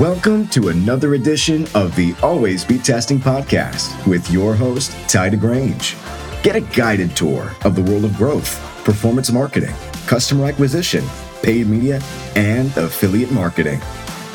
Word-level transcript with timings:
Welcome 0.00 0.48
to 0.48 0.68
another 0.68 1.12
edition 1.12 1.66
of 1.74 1.94
the 1.94 2.14
Always 2.22 2.64
Be 2.64 2.78
Testing 2.78 3.18
podcast 3.18 4.06
with 4.06 4.30
your 4.30 4.54
host, 4.54 4.92
Tye 5.10 5.28
DeGrange. 5.28 5.94
Get 6.42 6.56
a 6.56 6.62
guided 6.62 7.14
tour 7.14 7.52
of 7.64 7.76
the 7.76 7.82
world 7.82 8.06
of 8.06 8.16
growth, 8.16 8.58
performance 8.82 9.30
marketing, 9.30 9.74
customer 10.06 10.46
acquisition, 10.46 11.04
paid 11.42 11.66
media, 11.66 12.00
and 12.34 12.74
affiliate 12.78 13.30
marketing. 13.30 13.78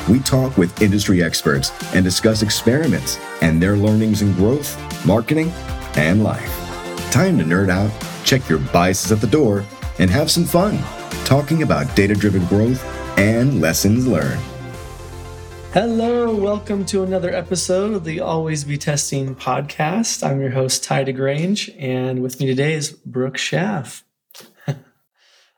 We 0.08 0.20
talk 0.20 0.56
with 0.56 0.80
industry 0.80 1.20
experts 1.20 1.72
and 1.96 2.04
discuss 2.04 2.42
experiments 2.42 3.18
and 3.42 3.60
their 3.60 3.76
learnings 3.76 4.22
in 4.22 4.34
growth, 4.34 4.78
marketing, 5.04 5.50
and 5.96 6.22
life. 6.22 6.54
Time 7.10 7.38
to 7.38 7.44
nerd 7.44 7.70
out, 7.70 7.90
check 8.24 8.48
your 8.48 8.60
biases 8.60 9.10
at 9.10 9.20
the 9.20 9.26
door, 9.26 9.64
and 9.98 10.12
have 10.12 10.30
some 10.30 10.44
fun 10.44 10.78
talking 11.24 11.64
about 11.64 11.92
data 11.96 12.14
driven 12.14 12.46
growth 12.46 12.84
and 13.18 13.60
lessons 13.60 14.06
learned. 14.06 14.40
Hello, 15.76 16.34
welcome 16.34 16.86
to 16.86 17.02
another 17.02 17.28
episode 17.28 17.92
of 17.92 18.04
the 18.04 18.18
Always 18.18 18.64
Be 18.64 18.78
Testing 18.78 19.34
podcast. 19.34 20.26
I'm 20.26 20.40
your 20.40 20.48
host, 20.48 20.82
Tye 20.82 21.04
DeGrange, 21.04 21.68
and 21.78 22.22
with 22.22 22.40
me 22.40 22.46
today 22.46 22.72
is 22.72 22.92
Brook 22.92 23.34
Schaaf. 23.36 24.02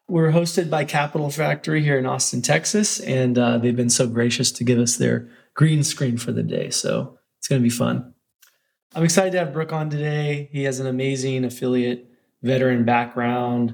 We're 0.09 0.33
hosted 0.33 0.71
by 0.71 0.87
Capital 0.87 1.31
Factory 1.31 1.85
here 1.85 1.97
in 1.97 2.05
Austin, 2.05 2.43
Texas, 2.43 2.99
and 2.99 3.39
uh, 3.39 3.59
they've 3.59 3.77
been 3.77 3.91
so 3.91 4.09
gracious 4.09 4.51
to 4.51 4.65
give 4.65 4.81
us 4.81 4.97
their 4.97 5.29
green 5.55 5.85
screen 5.85 6.19
for 6.19 6.33
the 6.33 6.43
day. 6.43 6.71
So 6.71 7.17
it's 7.39 7.47
going 7.47 7.63
to 7.63 7.63
be 7.63 7.71
fun. 7.71 8.13
I'm 8.97 9.05
excited 9.05 9.31
to 9.31 9.39
have 9.39 9.53
Brook 9.53 9.73
on 9.73 9.89
today. 9.89 10.49
He 10.51 10.65
has 10.65 10.81
an 10.81 10.89
amazing 10.89 11.45
affiliate 11.45 12.11
veteran 12.43 12.85
background, 12.85 13.73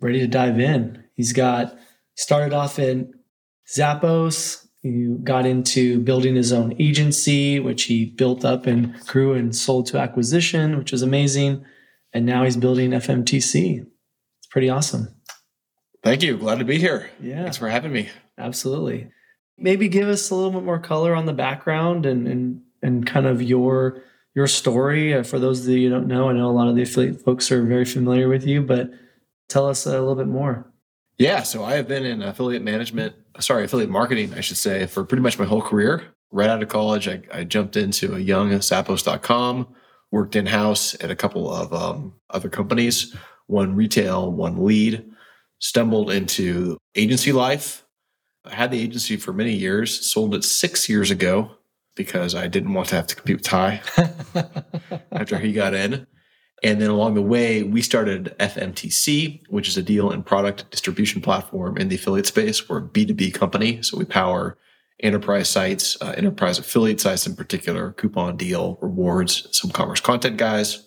ready 0.00 0.20
to 0.20 0.28
dive 0.28 0.58
in. 0.58 1.04
He's 1.12 1.34
got 1.34 1.76
started 2.14 2.54
off 2.54 2.78
in 2.78 3.12
Zappos, 3.70 4.64
he 4.82 5.16
got 5.24 5.44
into 5.44 6.00
building 6.00 6.36
his 6.36 6.52
own 6.52 6.74
agency, 6.78 7.58
which 7.58 7.84
he 7.84 8.06
built 8.06 8.44
up 8.44 8.66
and 8.66 8.98
grew 9.06 9.34
and 9.34 9.54
sold 9.54 9.86
to 9.86 9.98
Acceleration, 9.98 10.78
which 10.78 10.92
was 10.92 11.02
amazing. 11.02 11.64
And 12.12 12.24
now 12.24 12.44
he's 12.44 12.56
building 12.56 12.90
FMTC. 12.90 13.80
It's 13.80 14.46
pretty 14.50 14.70
awesome. 14.70 15.08
Thank 16.02 16.22
you. 16.22 16.36
Glad 16.36 16.60
to 16.60 16.64
be 16.64 16.78
here. 16.78 17.10
Yeah. 17.20 17.42
Thanks 17.42 17.56
for 17.56 17.68
having 17.68 17.92
me. 17.92 18.08
Absolutely. 18.38 19.10
Maybe 19.58 19.88
give 19.88 20.08
us 20.08 20.30
a 20.30 20.34
little 20.34 20.52
bit 20.52 20.62
more 20.62 20.78
color 20.78 21.14
on 21.14 21.26
the 21.26 21.32
background 21.32 22.06
and 22.06 22.28
and 22.28 22.62
and 22.80 23.04
kind 23.04 23.26
of 23.26 23.42
your 23.42 24.02
your 24.34 24.46
story. 24.46 25.12
Uh, 25.12 25.24
for 25.24 25.40
those 25.40 25.66
that 25.66 25.76
you 25.76 25.90
don't 25.90 26.06
know, 26.06 26.28
I 26.28 26.32
know 26.32 26.48
a 26.48 26.52
lot 26.52 26.68
of 26.68 26.76
the 26.76 26.82
affiliate 26.82 27.20
folks 27.22 27.50
are 27.50 27.64
very 27.64 27.84
familiar 27.84 28.28
with 28.28 28.46
you, 28.46 28.62
but 28.62 28.90
tell 29.48 29.66
us 29.66 29.84
a 29.84 29.90
little 29.90 30.14
bit 30.14 30.28
more. 30.28 30.72
Yeah, 31.18 31.42
so 31.42 31.64
I 31.64 31.74
have 31.74 31.88
been 31.88 32.04
in 32.04 32.22
affiliate 32.22 32.62
management, 32.62 33.14
sorry, 33.40 33.64
affiliate 33.64 33.90
marketing, 33.90 34.34
I 34.34 34.40
should 34.40 34.56
say, 34.56 34.86
for 34.86 35.04
pretty 35.04 35.22
much 35.22 35.38
my 35.38 35.44
whole 35.44 35.60
career. 35.60 36.04
Right 36.30 36.48
out 36.48 36.62
of 36.62 36.68
college, 36.68 37.08
I, 37.08 37.22
I 37.32 37.42
jumped 37.42 37.76
into 37.76 38.14
a 38.14 38.20
young 38.20 38.50
Zappos.com, 38.50 39.66
worked 40.12 40.36
in 40.36 40.46
house 40.46 40.94
at 41.02 41.10
a 41.10 41.16
couple 41.16 41.52
of 41.52 41.72
um, 41.72 42.14
other 42.30 42.48
companies, 42.48 43.16
one 43.46 43.74
retail, 43.74 44.30
one 44.30 44.64
lead, 44.64 45.10
stumbled 45.58 46.12
into 46.12 46.78
agency 46.94 47.32
life. 47.32 47.84
I 48.44 48.54
had 48.54 48.70
the 48.70 48.80
agency 48.80 49.16
for 49.16 49.32
many 49.32 49.54
years, 49.54 50.08
sold 50.08 50.36
it 50.36 50.44
six 50.44 50.88
years 50.88 51.10
ago 51.10 51.50
because 51.96 52.36
I 52.36 52.46
didn't 52.46 52.74
want 52.74 52.88
to 52.90 52.94
have 52.94 53.08
to 53.08 53.16
compete 53.16 53.36
with 53.36 53.44
Tye 53.44 53.80
after 55.12 55.36
he 55.38 55.52
got 55.52 55.74
in. 55.74 56.06
And 56.62 56.80
then 56.80 56.90
along 56.90 57.14
the 57.14 57.22
way, 57.22 57.62
we 57.62 57.82
started 57.82 58.34
FMTC, 58.40 59.42
which 59.48 59.68
is 59.68 59.76
a 59.76 59.82
deal 59.82 60.10
and 60.10 60.26
product 60.26 60.70
distribution 60.70 61.20
platform 61.20 61.76
in 61.76 61.88
the 61.88 61.94
affiliate 61.94 62.26
space. 62.26 62.68
We're 62.68 62.78
a 62.78 62.82
B2B 62.82 63.34
company. 63.34 63.82
So 63.82 63.96
we 63.96 64.04
power 64.04 64.58
enterprise 65.00 65.48
sites, 65.48 65.96
uh, 66.00 66.14
enterprise 66.16 66.58
affiliate 66.58 67.00
sites 67.00 67.26
in 67.26 67.36
particular, 67.36 67.92
coupon 67.92 68.36
deal, 68.36 68.78
rewards, 68.80 69.46
some 69.56 69.70
commerce 69.70 70.00
content 70.00 70.36
guys. 70.36 70.84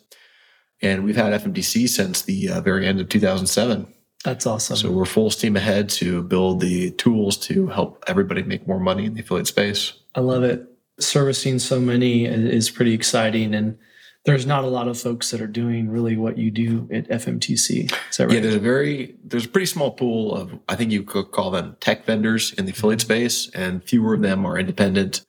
And 0.82 1.04
we've 1.04 1.16
had 1.16 1.32
FMTC 1.42 1.88
since 1.88 2.24
the 2.24 2.50
uh, 2.50 2.62
very 2.62 2.88
end 2.88 3.00
of 3.00 3.08
2007. 3.08 3.88
That's 4.24 4.46
awesome. 4.46 4.76
So 4.76 4.92
we're 4.92 5.06
full 5.06 5.30
steam 5.30 5.56
ahead 5.56 5.90
to 5.90 6.22
build 6.24 6.60
the 6.60 6.92
tools 6.92 7.38
to 7.38 7.68
help 7.68 8.04
everybody 8.08 8.44
make 8.44 8.68
more 8.68 8.80
money 8.80 9.06
in 9.06 9.14
the 9.14 9.22
affiliate 9.22 9.48
space. 9.48 9.94
I 10.16 10.20
love 10.20 10.44
it. 10.44 10.68
Servicing 11.00 11.58
so 11.58 11.80
many 11.80 12.26
is 12.26 12.70
pretty 12.70 12.94
exciting. 12.94 13.56
And 13.56 13.78
there's 14.26 14.46
not 14.46 14.64
a 14.64 14.68
lot 14.68 14.88
of 14.88 15.00
folks 15.00 15.32
that 15.32 15.42
are 15.42 15.48
doing 15.48 15.90
really 15.90 16.16
what 16.16 16.38
you 16.38 16.52
do 16.52 16.88
at 16.94 17.08
FMTC. 17.10 17.92
Is 18.10 18.18
that 18.18 18.28
right? 18.28 18.36
Yeah, 18.36 18.40
there's 18.42 18.56
a 18.56 18.60
very 18.60 19.16
there's 19.24 19.46
a 19.46 19.50
pretty 19.50 19.66
small 19.66 19.92
pool 19.92 20.36
of 20.36 20.52
I 20.70 20.76
think 20.76 20.92
you 20.92 21.04
could 21.04 21.32
call 21.32 21.52
them 21.52 21.76
tech 21.80 22.06
vendors 22.06 22.54
in 22.54 22.66
the 22.66 22.72
affiliate 22.72 23.00
Mm-hmm. 23.00 23.06
space, 23.08 23.50
and 23.56 23.84
fewer 23.84 24.14
of 24.14 24.22
them 24.22 24.46
are 24.46 24.58
independent. 24.60 25.26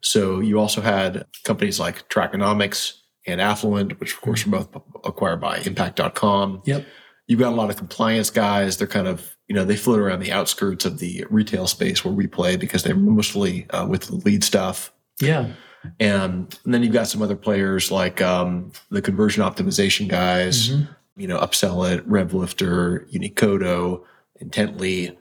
So 0.00 0.40
you 0.40 0.58
also 0.58 0.80
had 0.80 1.24
companies 1.44 1.78
like 1.78 2.08
Trackonomics 2.08 2.94
and 3.26 3.40
Affluent, 3.40 4.00
which 4.00 4.14
of 4.14 4.20
course 4.20 4.44
were 4.44 4.58
both 4.58 4.68
acquired 5.04 5.40
by 5.40 5.58
Impact.com. 5.58 6.62
Yep. 6.64 6.84
You've 7.28 7.38
got 7.38 7.52
a 7.52 7.56
lot 7.56 7.70
of 7.70 7.76
compliance 7.76 8.28
guys. 8.30 8.76
They're 8.76 8.88
kind 8.88 9.06
of 9.06 9.36
you 9.46 9.54
know 9.54 9.64
they 9.64 9.76
float 9.76 10.00
around 10.00 10.18
the 10.20 10.32
outskirts 10.32 10.84
of 10.84 10.98
the 10.98 11.24
retail 11.30 11.68
space 11.68 12.04
where 12.04 12.12
we 12.14 12.26
play 12.26 12.56
because 12.56 12.82
they're 12.82 12.96
mostly 12.96 13.70
uh, 13.70 13.86
with 13.86 14.02
the 14.08 14.16
lead 14.16 14.42
stuff. 14.42 14.92
Yeah. 15.20 15.52
And, 15.98 16.58
and 16.64 16.74
then 16.74 16.82
you've 16.82 16.92
got 16.92 17.08
some 17.08 17.22
other 17.22 17.36
players 17.36 17.90
like 17.90 18.20
um, 18.22 18.72
the 18.90 19.02
conversion 19.02 19.42
optimization 19.42 20.08
guys, 20.08 20.70
Mhm. 20.70 20.88
you 21.16 21.26
know, 21.28 21.38
Upsell 21.38 21.90
It, 21.92 22.08
RevLifter, 22.08 23.10
Uniqodo, 23.12 24.02
Intently, 24.40 25.16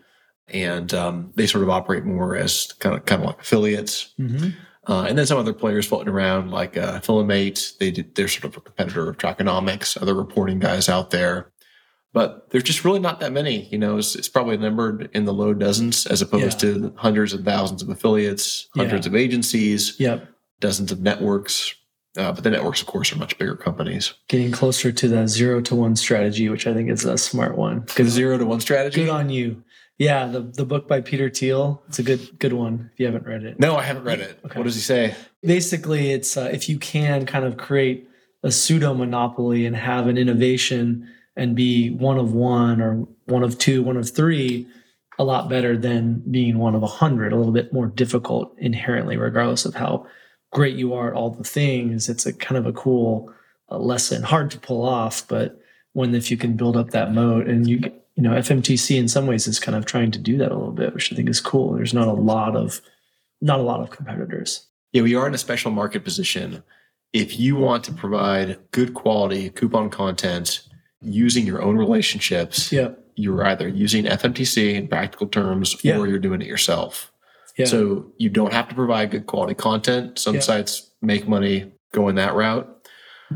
and 0.47 0.94
um, 0.94 1.31
they 1.35 1.47
sort 1.47 1.63
of 1.63 1.69
operate 1.69 2.03
more 2.05 2.35
as 2.35 2.73
kind 2.79 2.95
of 2.95 3.05
kind 3.05 3.22
of 3.22 3.27
like 3.27 3.41
affiliates. 3.41 4.13
Mhm. 4.19 4.53
Uh, 4.88 5.05
and 5.07 5.17
then 5.17 5.25
some 5.27 5.38
other 5.38 5.53
players 5.53 5.85
floating 5.85 6.11
around 6.11 6.49
like 6.51 6.75
uh, 6.75 6.99
Affilimate. 6.99 7.78
They 7.78 7.91
did, 7.91 8.16
they're 8.16 8.28
sort 8.28 8.45
of 8.45 8.57
a 8.57 8.61
competitor 8.61 9.07
of 9.07 9.17
Trackonomics, 9.17 10.01
other 10.01 10.16
reporting 10.16 10.57
guys 10.59 10.89
out 10.89 11.11
there. 11.11 11.51
But 12.13 12.49
there's 12.49 12.63
just 12.63 12.83
really 12.83 12.99
not 12.99 13.19
that 13.22 13.31
many. 13.31 13.66
You 13.72 13.78
know, 13.78 13.97
it's, 13.97 14.16
it's 14.16 14.28
probably 14.28 14.57
numbered 14.57 15.09
in 15.13 15.25
the 15.25 15.33
low 15.33 15.53
dozens 15.53 16.05
as 16.07 16.22
opposed 16.22 16.61
Yeah. 16.63 16.73
to 16.73 16.93
hundreds 16.97 17.31
and 17.33 17.45
thousands 17.45 17.81
of 17.83 17.89
affiliates, 17.89 18.67
Yeah. 18.75 18.83
hundreds 18.83 19.05
of 19.07 19.16
agencies 19.16 19.95
Yep. 19.99 20.28
Dozens 20.61 20.91
of 20.91 21.01
networks. 21.01 21.75
Uh, 22.17 22.31
but 22.31 22.44
the 22.44 22.49
networks, 22.49 22.81
of 22.81 22.88
course, 22.88 23.13
are 23.13 23.17
much 23.17 23.38
bigger 23.38 23.55
companies. 23.55 24.13
Getting 24.27 24.51
closer 24.51 24.91
to 24.91 25.07
that 25.09 25.29
zero 25.29 25.61
to 25.61 25.75
one 25.75 25.95
strategy, 25.95 26.49
which 26.49 26.67
I 26.67 26.73
think 26.73 26.89
is 26.89 27.05
a 27.05 27.17
smart 27.17 27.57
one. 27.57 27.85
The 27.95 28.03
zero 28.03 28.38
to 28.38 28.45
one 28.45 28.59
strategy. 28.59 29.05
Good 29.05 29.09
on 29.09 29.29
you. 29.29 29.63
Yeah, 29.97 30.25
the, 30.25 30.41
the 30.41 30.66
book 30.66 30.88
by 30.88 30.99
Peter 30.99 31.29
Thiel. 31.29 31.81
It's 31.88 31.99
a 31.99 32.03
good 32.03 32.39
good 32.39 32.53
one 32.53 32.89
if 32.91 32.99
you 32.99 33.05
haven't 33.05 33.25
read 33.25 33.44
it. 33.44 33.59
No, 33.59 33.77
I 33.77 33.83
haven't 33.83 34.03
read 34.03 34.19
it. 34.19 34.39
Okay. 34.44 34.57
What 34.59 34.66
does 34.66 34.75
he 34.75 34.81
say? 34.81 35.16
Basically, 35.44 36.11
it's 36.11 36.35
uh, 36.35 36.49
if 36.51 36.67
you 36.67 36.79
can 36.79 37.25
kind 37.25 37.45
of 37.45 37.55
create 37.55 38.09
a 38.43 38.51
pseudo 38.51 38.93
monopoly 38.93 39.66
and 39.66 39.75
have 39.75 40.07
an 40.07 40.17
innovation 40.17 41.07
and 41.35 41.55
be 41.55 41.91
one 41.91 42.17
of 42.17 42.33
one 42.33 42.81
or 42.81 43.07
one 43.25 43.43
of 43.43 43.57
two, 43.57 43.83
one 43.83 43.95
of 43.95 44.09
three, 44.09 44.67
a 45.19 45.23
lot 45.23 45.49
better 45.49 45.78
than 45.78 46.23
being 46.29 46.57
one 46.57 46.75
of 46.75 46.83
a 46.83 46.88
hundred. 46.88 47.31
A 47.31 47.38
little 47.38 47.53
bit 47.53 47.72
more 47.72 47.88
difficult 47.88 48.53
inherently, 48.57 49.17
regardless 49.17 49.66
of 49.66 49.75
how 49.75 50.07
great 50.51 50.75
you 50.75 50.94
are 50.94 51.07
at 51.09 51.13
all 51.13 51.31
the 51.31 51.44
things. 51.44 52.07
It's 52.09 52.25
a 52.25 52.34
kind 52.34 52.57
of 52.57 52.66
a 52.67 52.73
cool 52.73 53.34
uh, 53.69 53.78
lesson, 53.79 54.22
hard 54.23 54.51
to 54.51 54.59
pull 54.59 54.84
off, 54.84 55.28
but 55.28 55.59
when 55.94 56.13
if 56.16 56.29
you 56.31 56.38
can 56.38 56.56
build 56.56 56.78
up 56.78 56.91
that 56.91 57.13
moat 57.13 57.47
and 57.47 57.67
you 57.67 57.79
you 58.16 58.23
know 58.23 58.31
FMTC 58.31 58.97
in 58.97 59.07
some 59.07 59.25
ways 59.28 59.47
is 59.47 59.59
kind 59.59 59.75
of 59.78 59.85
trying 59.85 60.11
to 60.11 60.19
do 60.19 60.38
that 60.38 60.51
a 60.51 60.56
little 60.57 60.73
bit, 60.73 60.94
which 60.94 61.11
I 61.11 61.16
think 61.16 61.29
is 61.29 61.40
cool. 61.40 61.73
There's 61.73 61.94
not 61.94 62.07
a 62.07 62.13
lot 62.13 62.56
of 62.56 62.81
not 63.41 63.59
a 63.59 63.63
lot 63.63 63.79
of 63.81 63.90
competitors. 63.90 64.67
Yeah, 64.91 65.01
we 65.03 65.16
are 65.16 65.25
in 65.28 65.34
a 65.34 65.38
special 65.38 65.72
market 65.72 66.03
position. 66.03 66.63
If 67.13 67.40
you 67.40 67.56
want 67.56 67.84
to 67.85 67.94
provide 67.94 68.57
good 68.72 68.94
quality 68.94 69.50
coupon 69.50 69.90
content 69.90 70.67
using 71.01 71.45
your 71.45 71.61
own 71.61 71.78
relationships, 71.78 72.72
Yeah. 72.72 72.90
you're 73.16 73.44
either 73.45 73.67
using 73.67 74.05
FMTC 74.05 74.75
in 74.75 74.87
practical 74.87 75.28
terms 75.28 75.75
Yeah. 75.84 75.97
or 75.97 76.08
you're 76.08 76.20
doing 76.20 76.41
it 76.41 76.47
yourself. 76.47 77.11
Yeah. 77.57 77.65
So 77.65 78.11
you 78.17 78.29
don't 78.29 78.53
have 78.53 78.69
to 78.69 78.75
provide 78.75 79.11
good 79.11 79.27
quality 79.27 79.53
content. 79.53 80.17
Some 80.19 80.35
Yeah. 80.35 80.41
sites 80.41 80.91
make 81.01 81.27
money 81.27 81.71
going 81.93 82.15
that 82.15 82.33
route. 82.33 82.67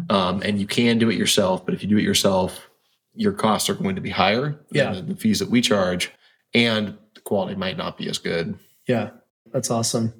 Um, 0.09 0.41
and 0.43 0.59
you 0.59 0.67
can 0.67 0.97
do 0.97 1.09
it 1.09 1.15
yourself, 1.17 1.65
but 1.65 1.73
if 1.73 1.81
you 1.81 1.89
do 1.89 1.97
it 1.97 2.03
yourself, 2.03 2.69
your 3.13 3.31
costs 3.31 3.69
are 3.69 3.75
going 3.75 3.95
to 3.95 4.01
be 4.01 4.09
higher 4.09 4.59
Yeah. 4.71 4.93
than 4.93 5.07
the, 5.07 5.13
the 5.13 5.19
fees 5.19 5.39
that 5.39 5.49
we 5.49 5.61
charge, 5.61 6.11
and 6.53 6.97
the 7.13 7.21
quality 7.21 7.55
might 7.55 7.77
not 7.77 7.97
be 7.97 8.09
as 8.09 8.17
good. 8.17 8.57
Yeah, 8.87 9.11
that's 9.53 9.71
awesome. 9.71 10.13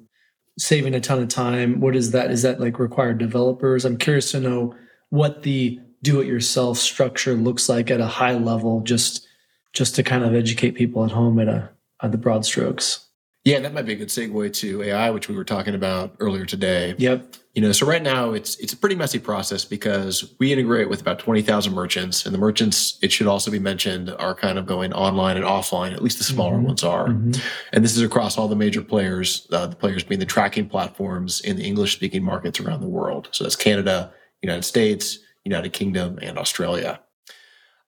Saving 0.58 0.94
a 0.94 1.00
ton 1.00 1.22
of 1.22 1.28
time. 1.28 1.80
What 1.80 1.94
is 1.94 2.12
that? 2.12 2.30
Is 2.30 2.40
that 2.42 2.58
like 2.60 2.78
required 2.78 3.18
developers? 3.18 3.84
I'm 3.84 3.98
curious 3.98 4.30
to 4.30 4.40
know 4.40 4.74
what 5.10 5.42
the 5.42 5.78
do-it-yourself 6.02 6.78
structure 6.78 7.34
looks 7.34 7.68
like 7.68 7.90
at 7.90 8.00
a 8.00 8.06
high 8.06 8.34
level, 8.34 8.80
just 8.80 9.26
just 9.74 9.94
to 9.96 10.02
kind 10.02 10.24
of 10.24 10.34
educate 10.34 10.70
people 10.70 11.04
at 11.04 11.10
home 11.10 11.38
at 11.38 11.48
a 11.48 11.68
at 12.02 12.12
the 12.12 12.18
broad 12.18 12.46
strokes. 12.46 13.05
Yeah, 13.46 13.60
that 13.60 13.72
might 13.72 13.86
be 13.86 13.92
a 13.92 13.96
good 13.96 14.08
segue 14.08 14.52
to 14.54 14.82
AI, 14.82 15.08
which 15.10 15.28
we 15.28 15.36
were 15.36 15.44
talking 15.44 15.76
about 15.76 16.16
earlier 16.18 16.44
today. 16.44 16.96
Yep. 16.98 17.36
You 17.54 17.62
know, 17.62 17.70
so 17.70 17.86
right 17.86 18.02
now 18.02 18.32
it's 18.32 18.56
it's 18.56 18.72
a 18.72 18.76
pretty 18.76 18.96
messy 18.96 19.20
process 19.20 19.64
because 19.64 20.34
we 20.40 20.52
integrate 20.52 20.90
with 20.90 21.00
about 21.00 21.20
twenty 21.20 21.42
thousand 21.42 21.72
merchants, 21.72 22.26
and 22.26 22.34
the 22.34 22.38
merchants, 22.40 22.98
it 23.02 23.12
should 23.12 23.28
also 23.28 23.52
be 23.52 23.60
mentioned, 23.60 24.10
are 24.18 24.34
kind 24.34 24.58
of 24.58 24.66
going 24.66 24.92
online 24.92 25.36
and 25.36 25.46
offline. 25.46 25.92
At 25.92 26.02
least 26.02 26.18
the 26.18 26.24
smaller 26.24 26.56
Mhm. 26.56 26.62
ones 26.64 26.82
are, 26.82 27.06
Mhm. 27.06 27.40
and 27.72 27.84
this 27.84 27.96
is 27.96 28.02
across 28.02 28.36
all 28.36 28.48
the 28.48 28.56
major 28.56 28.82
players. 28.82 29.46
Uh, 29.52 29.68
the 29.68 29.76
players 29.76 30.02
being 30.02 30.18
the 30.18 30.26
tracking 30.26 30.68
platforms 30.68 31.40
in 31.40 31.56
the 31.56 31.62
English 31.62 31.94
speaking 31.94 32.24
markets 32.24 32.58
around 32.58 32.80
the 32.80 32.88
world. 32.88 33.28
So 33.30 33.44
that's 33.44 33.54
Canada, 33.56 34.10
United 34.42 34.64
States, 34.64 35.20
United 35.44 35.72
Kingdom, 35.72 36.18
and 36.20 36.36
Australia. 36.36 36.98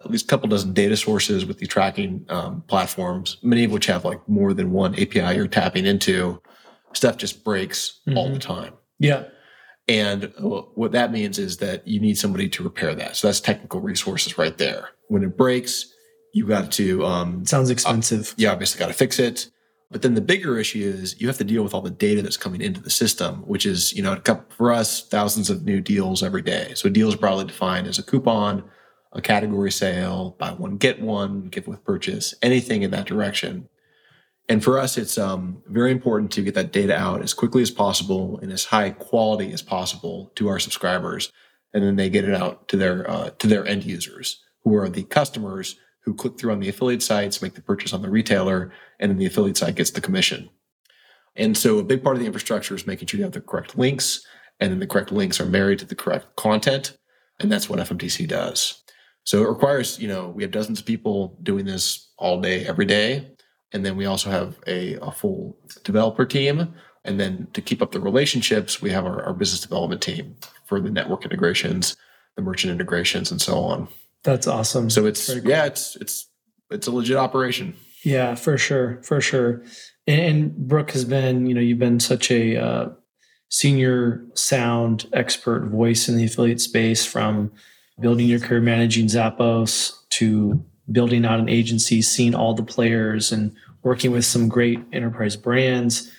At 0.05 0.11
least 0.11 0.25
a 0.25 0.27
couple 0.27 0.47
dozen 0.47 0.71
data 0.73 0.95
sources 0.95 1.47
with 1.47 1.57
the 1.57 1.65
tracking 1.65 2.25
um, 2.29 2.61
platforms, 2.67 3.37
many 3.41 3.63
of 3.63 3.71
which 3.71 3.87
have 3.87 4.05
like 4.05 4.19
more 4.29 4.53
than 4.53 4.71
one 4.71 4.93
API 4.93 5.35
you're 5.35 5.47
tapping 5.47 5.87
into. 5.87 6.39
Stuff 6.93 7.17
just 7.17 7.43
breaks 7.43 8.01
all 8.15 8.29
Mhm. 8.29 8.33
the 8.33 8.39
time. 8.39 8.73
Yeah. 8.99 9.23
And 9.87 10.31
what 10.75 10.91
that 10.91 11.11
means 11.11 11.39
is 11.39 11.57
that 11.57 11.87
you 11.87 11.99
need 11.99 12.17
somebody 12.19 12.47
to 12.49 12.63
repair 12.63 12.93
that. 12.95 13.15
So 13.15 13.27
that's 13.27 13.39
technical 13.39 13.81
resources 13.81 14.37
right 14.37 14.55
there. 14.57 14.89
When 15.09 15.23
it 15.23 15.35
breaks, 15.37 15.87
you 16.33 16.45
got 16.45 16.71
to, 16.73 17.03
um, 17.05 17.43
Sounds 17.45 17.69
expensive. 17.71 18.33
you 18.37 18.47
obviously 18.47 18.77
got 18.79 18.87
to 18.87 18.93
fix 18.93 19.17
it. 19.19 19.49
But 19.91 20.01
then 20.03 20.13
the 20.13 20.21
bigger 20.21 20.57
issue 20.59 20.83
is 20.83 21.19
you 21.19 21.27
have 21.27 21.37
to 21.39 21.43
deal 21.43 21.63
with 21.63 21.73
all 21.73 21.81
the 21.81 21.89
data 21.91 22.21
that's 22.21 22.37
coming 22.37 22.61
into 22.61 22.79
the 22.81 22.89
system, 22.89 23.37
which 23.47 23.65
is, 23.65 23.91
you 23.93 24.03
know, 24.03 24.19
for 24.49 24.71
us, 24.71 25.07
thousands 25.07 25.49
of 25.49 25.63
new 25.65 25.81
deals 25.81 26.21
every 26.23 26.41
day. 26.43 26.73
So 26.75 26.87
a 26.87 26.91
deal 26.91 27.07
is 27.09 27.15
broadly 27.15 27.45
defined 27.45 27.87
as 27.87 27.97
a 27.99 28.03
coupon, 28.03 28.63
a 29.15 29.21
category 29.21 29.71
sale, 29.71 30.35
buy 30.37 30.51
one, 30.51 30.75
get 30.75 31.01
one, 31.01 31.45
gift 31.45 31.67
with 31.67 31.83
purchase, 31.85 32.35
anything 32.41 32.83
in 32.83 32.91
that 32.91 33.07
direction. 33.07 33.69
And 34.49 34.63
for 34.63 34.77
us, 34.77 34.97
it's 34.97 35.17
um, 35.17 35.63
very 35.67 35.91
important 35.91 36.31
to 36.33 36.43
get 36.43 36.53
that 36.53 36.71
data 36.71 36.95
out 36.95 37.23
as 37.23 37.33
quickly 37.33 37.63
as 37.63 37.71
possible 37.71 38.37
and 38.43 38.51
as 38.51 38.65
high 38.65 38.91
quality 38.91 39.51
as 39.53 39.61
possible 39.61 40.31
to 40.35 40.49
our 40.49 40.59
subscribers, 40.59 41.31
and 41.73 41.83
then 41.83 41.95
they 41.95 42.09
get 42.09 42.25
it 42.25 42.35
out 42.35 42.67
to 42.67 42.77
their 42.77 43.09
uh, 43.09 43.31
to 43.39 43.47
their 43.47 43.65
end 43.65 43.85
users, 43.85 44.43
who 44.63 44.75
are 44.75 44.89
the 44.89 45.03
customers 45.03 45.77
who 46.01 46.13
click 46.13 46.37
through 46.37 46.51
on 46.51 46.59
the 46.59 46.69
affiliate 46.69 47.01
sites, 47.01 47.41
make 47.41 47.55
the 47.55 47.61
purchase 47.61 47.91
on 47.91 48.03
the 48.03 48.09
retailer, 48.09 48.71
and 48.99 49.09
then 49.09 49.17
the 49.17 49.25
affiliate 49.25 49.57
site 49.57 49.75
gets 49.75 49.91
the 49.91 50.01
commission. 50.01 50.49
And 51.35 51.57
so, 51.57 51.79
a 51.79 51.83
big 51.83 52.03
part 52.03 52.15
of 52.15 52.19
the 52.19 52.27
infrastructure 52.27 52.75
is 52.75 52.85
making 52.85 53.07
sure 53.07 53.17
you 53.17 53.23
have 53.23 53.33
the 53.33 53.41
correct 53.41 53.77
links, 53.77 54.23
and 54.59 54.71
then 54.71 54.79
the 54.79 54.87
correct 54.87 55.11
links 55.11 55.39
are 55.39 55.45
married 55.45 55.79
to 55.79 55.85
the 55.85 55.95
correct 55.95 56.35
content, 56.35 56.97
and 57.39 57.51
that's 57.51 57.69
what 57.69 57.79
FMTC 57.79 58.27
does. 58.27 58.83
So 59.25 59.43
it 59.43 59.49
requires, 59.49 59.99
you 59.99 60.07
know, 60.07 60.29
we 60.29 60.43
have 60.43 60.51
dozens 60.51 60.79
of 60.79 60.85
people 60.85 61.37
doing 61.43 61.65
this 61.65 62.11
all 62.17 62.39
day, 62.39 62.65
every 62.65 62.85
day. 62.85 63.27
And 63.73 63.85
then 63.85 63.97
we 63.97 64.05
also 64.05 64.29
have 64.29 64.57
a, 64.67 64.95
a 65.01 65.11
full 65.11 65.57
developer 65.83 66.25
team. 66.25 66.73
And 67.03 67.19
then 67.19 67.47
to 67.53 67.61
keep 67.61 67.81
up 67.81 67.91
the 67.91 67.99
relationships, 67.99 68.81
we 68.81 68.91
have 68.91 69.05
our, 69.05 69.23
our 69.23 69.33
business 69.33 69.61
development 69.61 70.01
team 70.01 70.35
for 70.65 70.79
the 70.79 70.89
network 70.89 71.25
integrations, 71.25 71.97
the 72.35 72.41
merchant 72.41 72.71
integrations, 72.71 73.31
and 73.31 73.41
so 73.41 73.59
on. 73.59 73.87
That's 74.23 74.47
awesome. 74.47 74.89
So 74.89 75.05
it's 75.05 75.31
cool. 75.31 75.43
yeah, 75.47 75.65
it's 75.65 75.95
it's 75.97 76.27
it's 76.71 76.87
a 76.87 76.91
legit 76.91 77.17
operation. 77.17 77.75
Yeah, 78.03 78.35
for 78.35 78.57
sure, 78.57 79.01
for 79.03 79.21
sure. 79.21 79.63
And, 80.07 80.21
and 80.21 80.55
Brook 80.55 80.91
has 80.91 81.05
been, 81.05 81.45
you 81.45 81.53
know, 81.53 81.61
you've 81.61 81.79
been 81.79 81.99
such 81.99 82.31
a 82.31 82.57
uh, 82.57 82.89
senior 83.49 84.25
sound 84.33 85.07
expert 85.13 85.65
voice 85.67 86.09
in 86.09 86.17
the 86.17 86.25
affiliate 86.25 86.61
space 86.61 87.05
from 87.05 87.51
building 87.99 88.27
your 88.27 88.39
career 88.39 88.61
managing 88.61 89.07
Zappos 89.07 89.93
to 90.09 90.63
building 90.91 91.25
out 91.25 91.39
an 91.39 91.49
agency, 91.49 92.01
seeing 92.01 92.35
all 92.35 92.53
the 92.53 92.63
players 92.63 93.31
and 93.31 93.55
working 93.83 94.11
with 94.11 94.25
some 94.25 94.49
great 94.49 94.79
enterprise 94.91 95.35
brands. 95.35 96.11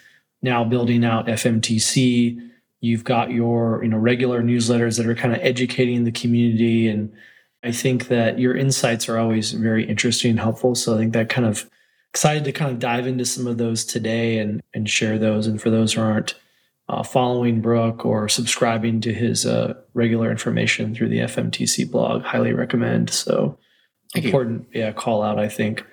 Now 0.43 0.64
building 0.64 1.05
out 1.05 1.26
FMTC, 1.26 2.50
you've 2.81 3.05
got 3.05 3.31
your, 3.31 3.82
you 3.82 3.88
know, 3.88 3.96
regular 3.96 4.43
newsletters 4.43 4.96
that 4.96 5.06
are 5.06 5.14
kind 5.14 5.34
of 5.34 5.40
educating 5.43 6.05
the 6.05 6.12
community 6.12 6.88
and 6.88 7.12
I 7.67 7.73
think 7.73 8.06
that 8.08 8.38
your 8.38 8.56
insights 8.56 9.08
are 9.08 9.19
always 9.19 9.50
very 9.50 9.84
interesting 9.84 10.31
and 10.31 10.40
helpful. 10.40 10.76
So 10.76 10.94
I 10.94 10.99
think 10.99 11.12
that 11.14 11.29
kind 11.29 11.49
of 11.49 11.69
excited 12.11 12.44
to 12.44 12.52
kind 12.52 12.70
of 12.70 12.79
dive 12.79 13.08
into 13.08 13.25
some 13.25 13.49
of 13.49 13.58
those 13.58 13.84
today 13.84 14.38
and 14.38 14.62
and 14.72 14.88
share 14.88 15.19
those. 15.19 15.49
And 15.49 15.61
for 15.61 15.70
those 15.70 15.94
who 15.94 16.00
aren't 16.00 16.34
uh, 16.88 17.02
following 17.02 17.60
Brook 17.60 18.04
or 18.04 18.28
subscribing 18.28 19.00
to 19.00 19.12
his 19.12 19.44
uh, 19.44 19.74
regular 19.94 20.30
information 20.30 20.94
through 20.94 21.08
the 21.08 21.18
FMTC 21.18 21.90
blog, 21.90 22.22
highly 22.22 22.52
recommend. 22.52 23.10
So 23.10 23.58
Thank 24.12 24.24
you. 24.24 24.28
important, 24.30 24.68
yeah, 24.72 24.92
call 24.92 25.22
out. 25.22 25.38
I 25.38 25.48
think. 25.48 25.84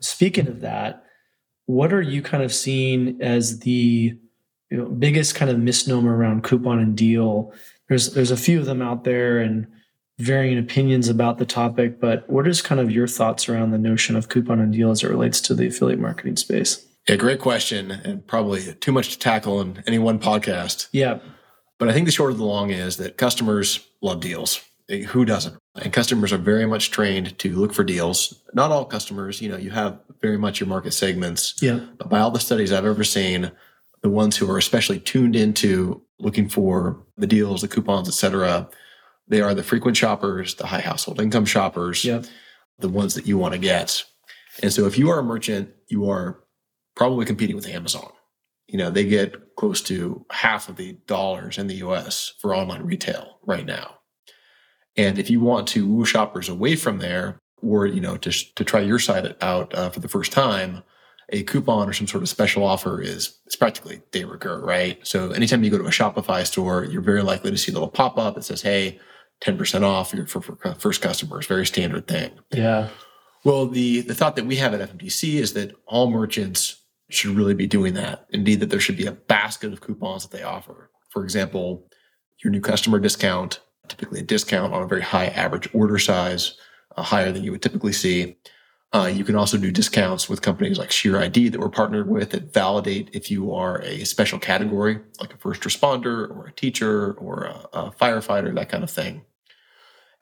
Speaking 0.00 0.48
of 0.48 0.60
that, 0.60 1.04
what 1.66 1.92
are 1.92 2.02
you 2.02 2.22
kind 2.22 2.42
of 2.42 2.52
seeing 2.52 3.20
as 3.22 3.60
the 3.60 4.14
you 4.70 4.76
know, 4.76 4.86
biggest 4.86 5.34
kind 5.34 5.50
of 5.50 5.58
misnomer 5.58 6.16
around 6.16 6.44
coupon 6.44 6.78
and 6.78 6.96
deal? 6.96 7.52
There's 7.88 8.12
there's 8.14 8.30
a 8.30 8.36
few 8.36 8.58
of 8.58 8.66
them 8.66 8.82
out 8.82 9.04
there 9.04 9.38
and 9.38 9.66
varying 10.18 10.58
opinions 10.58 11.08
about 11.08 11.38
the 11.38 11.46
topic, 11.46 12.00
but 12.00 12.28
what 12.28 12.46
is 12.46 12.62
kind 12.62 12.80
of 12.80 12.90
your 12.90 13.06
thoughts 13.06 13.48
around 13.48 13.70
the 13.70 13.78
notion 13.78 14.16
of 14.16 14.28
coupon 14.28 14.60
and 14.60 14.72
deal 14.72 14.90
as 14.90 15.02
it 15.02 15.08
relates 15.08 15.40
to 15.40 15.54
the 15.54 15.66
affiliate 15.66 15.98
marketing 15.98 16.36
space? 16.36 16.86
Yeah, 17.08 17.16
great 17.16 17.40
question, 17.40 17.90
and 17.90 18.26
probably 18.26 18.74
too 18.74 18.92
much 18.92 19.10
to 19.10 19.18
tackle 19.18 19.60
in 19.60 19.82
any 19.86 19.98
one 19.98 20.18
podcast. 20.18 20.88
Yeah, 20.92 21.18
But 21.78 21.88
I 21.88 21.92
think 21.92 22.06
the 22.06 22.12
short 22.12 22.30
of 22.32 22.38
the 22.38 22.44
long 22.44 22.70
is 22.70 22.96
that 22.98 23.16
customers 23.16 23.80
love 24.00 24.20
deals. 24.20 24.60
Who 25.08 25.24
doesn't? 25.24 25.56
And 25.82 25.92
customers 25.92 26.32
are 26.32 26.38
very 26.38 26.66
much 26.66 26.90
trained 26.90 27.36
to 27.38 27.56
look 27.56 27.72
for 27.72 27.82
deals. 27.82 28.40
Not 28.52 28.70
all 28.70 28.84
customers, 28.84 29.40
you 29.40 29.48
know, 29.48 29.56
you 29.56 29.70
have 29.70 29.98
very 30.20 30.36
much 30.36 30.60
your 30.60 30.68
market 30.68 30.92
segments. 30.92 31.54
yeah, 31.60 31.80
But 31.98 32.08
by 32.08 32.20
all 32.20 32.30
the 32.30 32.38
studies 32.38 32.72
I've 32.72 32.84
ever 32.84 33.04
seen, 33.04 33.50
the 34.02 34.10
ones 34.10 34.36
who 34.36 34.48
are 34.50 34.58
especially 34.58 35.00
tuned 35.00 35.34
into 35.34 36.02
looking 36.20 36.48
for 36.48 37.04
the 37.16 37.26
deals, 37.26 37.62
the 37.62 37.68
coupons, 37.68 38.08
et 38.08 38.12
cetera, 38.14 38.68
they 39.28 39.40
are 39.40 39.54
the 39.54 39.62
frequent 39.62 39.96
shoppers, 39.96 40.54
the 40.56 40.66
high 40.66 40.80
household 40.80 41.20
income 41.20 41.46
shoppers, 41.46 42.04
yeah, 42.04 42.22
the 42.78 42.88
ones 42.88 43.14
that 43.14 43.26
you 43.26 43.38
want 43.38 43.54
to 43.54 43.58
get. 43.58 44.04
And 44.62 44.72
so 44.72 44.86
if 44.86 44.98
you 44.98 45.08
are 45.10 45.20
a 45.20 45.22
merchant, 45.24 45.70
you 45.88 46.08
are 46.10 46.41
probably 46.96 47.24
competing 47.24 47.56
with 47.56 47.66
Amazon. 47.66 48.10
You 48.66 48.78
know, 48.78 48.90
they 48.90 49.04
get 49.04 49.56
close 49.56 49.82
to 49.82 50.24
half 50.30 50.68
of 50.68 50.76
the 50.76 50.94
dollars 51.06 51.58
in 51.58 51.66
the 51.66 51.76
US 51.76 52.34
for 52.40 52.54
online 52.54 52.82
retail 52.82 53.38
right 53.44 53.66
now. 53.66 53.96
And 54.96 55.18
if 55.18 55.30
you 55.30 55.40
want 55.40 55.68
to 55.68 55.86
woo 55.86 56.04
shoppers 56.04 56.48
away 56.48 56.76
from 56.76 56.98
there, 56.98 57.38
or, 57.62 57.86
you 57.86 58.00
know, 58.00 58.16
to, 58.16 58.30
to 58.54 58.64
try 58.64 58.80
your 58.80 58.98
site 58.98 59.36
out 59.42 59.74
uh, 59.74 59.88
for 59.88 60.00
the 60.00 60.08
first 60.08 60.32
time, 60.32 60.82
a 61.28 61.42
coupon 61.44 61.88
or 61.88 61.92
some 61.92 62.06
sort 62.06 62.22
of 62.22 62.28
special 62.28 62.62
offer 62.62 63.00
is 63.00 63.38
it's 63.46 63.56
practically 63.56 64.02
de 64.10 64.24
rigueur, 64.24 64.60
right? 64.60 64.98
So 65.06 65.30
anytime 65.30 65.64
you 65.64 65.70
go 65.70 65.78
to 65.78 65.84
a 65.86 65.90
Shopify 65.90 66.46
store, 66.46 66.84
you're 66.84 67.02
very 67.02 67.22
likely 67.22 67.50
to 67.50 67.58
see 67.58 67.72
a 67.72 67.74
little 67.74 67.88
pop 67.88 68.18
up 68.18 68.34
that 68.34 68.44
says, 68.44 68.62
"Hey, 68.62 69.00
10% 69.42 69.82
off 69.82 70.10
for, 70.10 70.42
for 70.42 70.74
first 70.74 71.00
customers." 71.00 71.46
Very 71.46 71.64
standard 71.64 72.06
thing. 72.06 72.32
yeah, 72.50 72.88
Well, 73.44 73.66
the 73.66 74.02
the 74.02 74.14
thought 74.14 74.36
that 74.36 74.46
we 74.46 74.56
have 74.56 74.74
at 74.74 74.90
FMTC 74.90 75.34
is 75.34 75.54
that 75.54 75.74
all 75.86 76.10
merchants 76.10 76.81
should 77.12 77.36
really 77.36 77.54
be 77.54 77.66
doing 77.66 77.94
that. 77.94 78.26
Indeed, 78.30 78.60
that 78.60 78.70
there 78.70 78.80
should 78.80 78.96
be 78.96 79.06
a 79.06 79.12
basket 79.12 79.72
of 79.72 79.80
coupons 79.80 80.26
that 80.26 80.36
they 80.36 80.42
offer. 80.42 80.90
For 81.10 81.24
example, 81.24 81.88
your 82.42 82.50
new 82.50 82.60
customer 82.60 82.98
discount, 82.98 83.60
typically 83.88 84.20
a 84.20 84.24
discount 84.24 84.72
on 84.72 84.82
a 84.82 84.86
very 84.86 85.02
high 85.02 85.26
average 85.26 85.68
order 85.74 85.98
size, 85.98 86.56
uh, 86.96 87.02
higher 87.02 87.32
than 87.32 87.44
you 87.44 87.52
would 87.52 87.62
typically 87.62 87.92
see. 87.92 88.36
Uh, 88.92 89.06
you 89.06 89.24
can 89.24 89.36
also 89.36 89.56
do 89.56 89.70
discounts 89.70 90.28
with 90.28 90.42
companies 90.42 90.78
like 90.78 90.90
Sheer 90.90 91.18
ID 91.18 91.48
that 91.48 91.60
we're 91.60 91.70
partnered 91.70 92.08
with 92.08 92.30
that 92.30 92.52
validate 92.52 93.08
if 93.14 93.30
you 93.30 93.54
are 93.54 93.80
a 93.82 94.04
special 94.04 94.38
category, 94.38 94.98
like 95.18 95.32
a 95.32 95.38
first 95.38 95.62
responder 95.62 96.28
or 96.30 96.46
a 96.46 96.52
teacher 96.52 97.12
or 97.14 97.44
a, 97.44 97.68
a 97.72 97.90
firefighter, 97.90 98.54
that 98.54 98.68
kind 98.68 98.84
of 98.84 98.90
thing. 98.90 99.22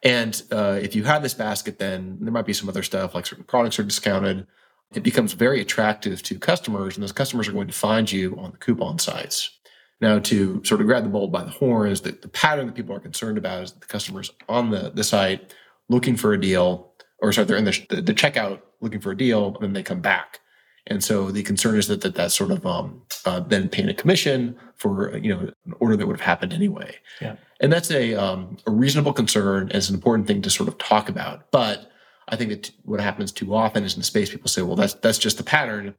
And 0.02 0.40
uh, 0.52 0.78
if 0.80 0.94
you 0.94 1.04
have 1.04 1.23
this 1.23 1.35
basket, 1.35 1.78
then 1.78 2.18
there 2.20 2.32
might 2.32 2.47
be 2.47 2.52
some 2.52 2.68
other 2.68 2.82
stuff 2.82 3.14
like 3.14 3.26
certain 3.26 3.44
products 3.44 3.78
are 3.78 3.82
discounted. 3.82 4.47
It 4.94 5.02
becomes 5.02 5.32
very 5.35 5.61
attractive 5.61 6.23
to 6.25 6.38
customers, 6.38 6.97
and 6.97 7.02
those 7.02 7.12
customers 7.12 7.49
are 7.49 7.52
going 7.52 7.68
to 7.68 7.73
find 7.73 8.11
you 8.11 8.37
on 8.38 8.50
the 8.50 8.56
coupon 8.59 8.99
sites. 8.99 9.59
Now, 10.00 10.18
to 10.18 10.64
sort 10.64 10.80
of 10.80 10.87
grab 10.87 11.04
the 11.04 11.11
bull 11.11 11.28
by 11.28 11.44
the 11.44 11.50
horns, 11.50 12.00
the, 12.00 12.12
the 12.12 12.28
pattern 12.28 12.66
that 12.66 12.75
people 12.75 12.94
are 12.97 13.00
concerned 13.00 13.38
about 13.38 13.62
is 13.64 13.73
that 13.73 13.80
the 13.80 13.87
customers 13.87 14.30
on 14.49 14.70
the, 14.70 14.90
the 14.94 15.04
site 15.04 15.54
looking 15.88 16.16
for 16.16 16.32
a 16.32 16.40
deal, 16.40 16.92
or 17.18 17.32
sorry, 17.32 17.47
they're 17.47 17.56
in 17.56 17.64
the, 17.64 17.87
the, 17.90 18.00
the 18.00 18.14
checkout 18.14 18.61
looking 18.80 19.00
for 19.00 19.12
a 19.12 19.16
deal, 19.16 19.54
and 19.54 19.62
then 19.62 19.73
they 19.75 19.82
come 19.82 20.00
back. 20.00 20.40
And 20.87 21.04
so 21.04 21.30
the 21.30 21.42
concern 21.42 21.78
is 21.78 21.88
that 21.88 22.00
that, 22.00 22.14
that 22.14 22.32
sort 22.32 22.50
of 22.50 22.66
um, 22.66 23.02
uh, 23.25 23.40
then 23.40 23.68
paying 23.68 23.88
a 23.88 23.94
commission 23.94 24.56
for 24.75 25.16
you 25.18 25.32
know 25.32 25.40
an 25.66 25.75
order 25.78 25.97
that 25.97 26.06
would 26.06 26.16
have 26.16 26.26
happened 26.26 26.52
anyway. 26.52 26.97
Yeah. 27.20 27.37
And 27.61 27.73
that's 27.73 27.90
a 27.90 28.14
um, 28.14 28.56
a 28.66 28.70
reasonable 28.70 29.12
concern 29.12 29.64
and 29.64 29.75
it's 29.75 29.88
an 29.88 29.94
important 29.94 30.26
thing 30.26 30.42
to 30.42 30.50
sort 30.50 30.68
of 30.68 30.78
talk 30.78 31.09
about. 31.09 31.50
But 31.50 31.89
I 32.30 32.37
think 32.37 32.50
that 32.50 32.70
what 32.84 33.00
happens 33.00 33.32
too 33.32 33.54
often 33.54 33.84
is 33.84 33.94
in 33.94 34.00
the 34.00 34.06
space 34.06 34.30
people 34.30 34.49
say, 34.49 34.62
well, 34.62 34.76
that's 34.76 34.94
that's 34.94 35.18
just 35.18 35.37
the 35.37 35.44
pattern. 35.44 35.94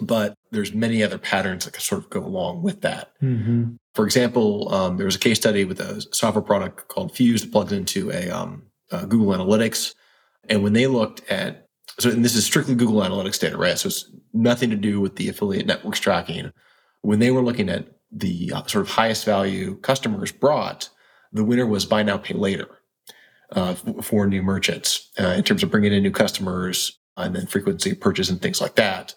But 0.00 0.34
there's 0.50 0.74
many 0.74 1.02
other 1.02 1.18
patterns 1.18 1.64
that 1.64 1.72
can 1.72 1.80
sort 1.80 2.02
of 2.02 2.10
go 2.10 2.20
along 2.20 2.62
with 2.62 2.80
that. 2.82 3.12
mm-hmm. 3.22 3.76
For 3.94 4.04
example, 4.04 4.72
um, 4.74 4.96
there 4.96 5.06
was 5.06 5.16
a 5.16 5.20
case 5.20 5.38
study 5.38 5.64
with 5.64 5.80
a 5.80 6.04
software 6.12 6.42
product 6.42 6.88
called 6.88 7.14
Fuse 7.14 7.42
that 7.42 7.52
plugs 7.52 7.72
into 7.72 8.10
a 8.10 8.28
um, 8.28 8.64
uh, 8.90 9.04
Google 9.04 9.34
Analytics. 9.34 9.94
And 10.48 10.62
when 10.62 10.72
they 10.72 10.86
looked 10.86 11.28
at, 11.30 11.66
so 11.98 12.10
and 12.10 12.24
this 12.24 12.34
is 12.34 12.44
strictly 12.44 12.74
Google 12.74 13.02
Analytics 13.02 13.40
data, 13.40 13.56
right? 13.56 13.78
So 13.78 13.86
it's 13.88 14.10
nothing 14.32 14.70
to 14.70 14.76
do 14.76 15.00
with 15.00 15.16
the 15.16 15.28
affiliate 15.28 15.66
networks 15.66 16.00
tracking. 16.00 16.52
When 17.02 17.18
they 17.18 17.30
were 17.30 17.42
looking 17.42 17.68
at 17.68 17.86
the 18.10 18.52
uh, 18.54 18.64
sort 18.66 18.82
of 18.82 18.90
highest 18.90 19.24
value 19.24 19.76
customers 19.76 20.32
brought, 20.32 20.88
the 21.32 21.44
winner 21.44 21.66
was 21.66 21.86
buy 21.86 22.02
now, 22.02 22.18
pay 22.18 22.34
later 22.34 22.77
uh, 23.52 23.74
for 23.74 24.26
new 24.26 24.42
merchants 24.42 25.10
uh, 25.18 25.28
in 25.28 25.42
terms 25.42 25.62
of 25.62 25.70
bringing 25.70 25.92
in 25.92 26.02
new 26.02 26.10
customers 26.10 26.98
and 27.16 27.34
then 27.34 27.46
frequency 27.46 27.90
of 27.90 28.00
purchase 28.00 28.30
and 28.30 28.40
things 28.40 28.60
like 28.60 28.76
that. 28.76 29.14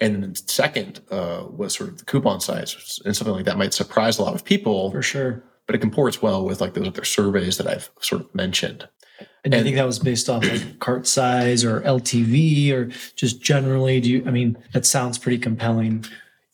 And 0.00 0.22
then 0.22 0.34
second 0.34 1.00
uh, 1.10 1.44
was 1.50 1.74
sort 1.74 1.90
of 1.90 1.98
the 1.98 2.04
coupon 2.04 2.40
size, 2.40 3.00
and 3.04 3.16
something 3.16 3.34
like 3.34 3.46
that 3.46 3.58
might 3.58 3.74
surprise 3.74 4.18
a 4.18 4.22
lot 4.22 4.34
of 4.34 4.44
people. 4.44 4.92
For 4.92 5.02
sure. 5.02 5.42
But 5.66 5.74
it 5.74 5.80
comports 5.80 6.22
well 6.22 6.44
with 6.44 6.60
like 6.60 6.74
those 6.74 6.86
other 6.86 7.04
surveys 7.04 7.58
that 7.58 7.66
I've 7.66 7.90
sort 8.00 8.22
of 8.22 8.34
mentioned. 8.34 8.88
And, 9.44 9.52
do 9.52 9.58
you 9.58 9.64
think 9.64 9.76
that 9.76 9.86
was 9.86 9.98
based 9.98 10.28
off 10.28 10.44
like 10.44 10.78
cart 10.78 11.06
size 11.06 11.64
or 11.64 11.80
LTV 11.80 12.72
or 12.72 12.86
just 13.16 13.42
generally? 13.42 14.00
Do 14.00 14.10
you? 14.10 14.24
I 14.26 14.30
mean, 14.30 14.56
that 14.72 14.86
sounds 14.86 15.18
pretty 15.18 15.38
compelling. 15.38 16.04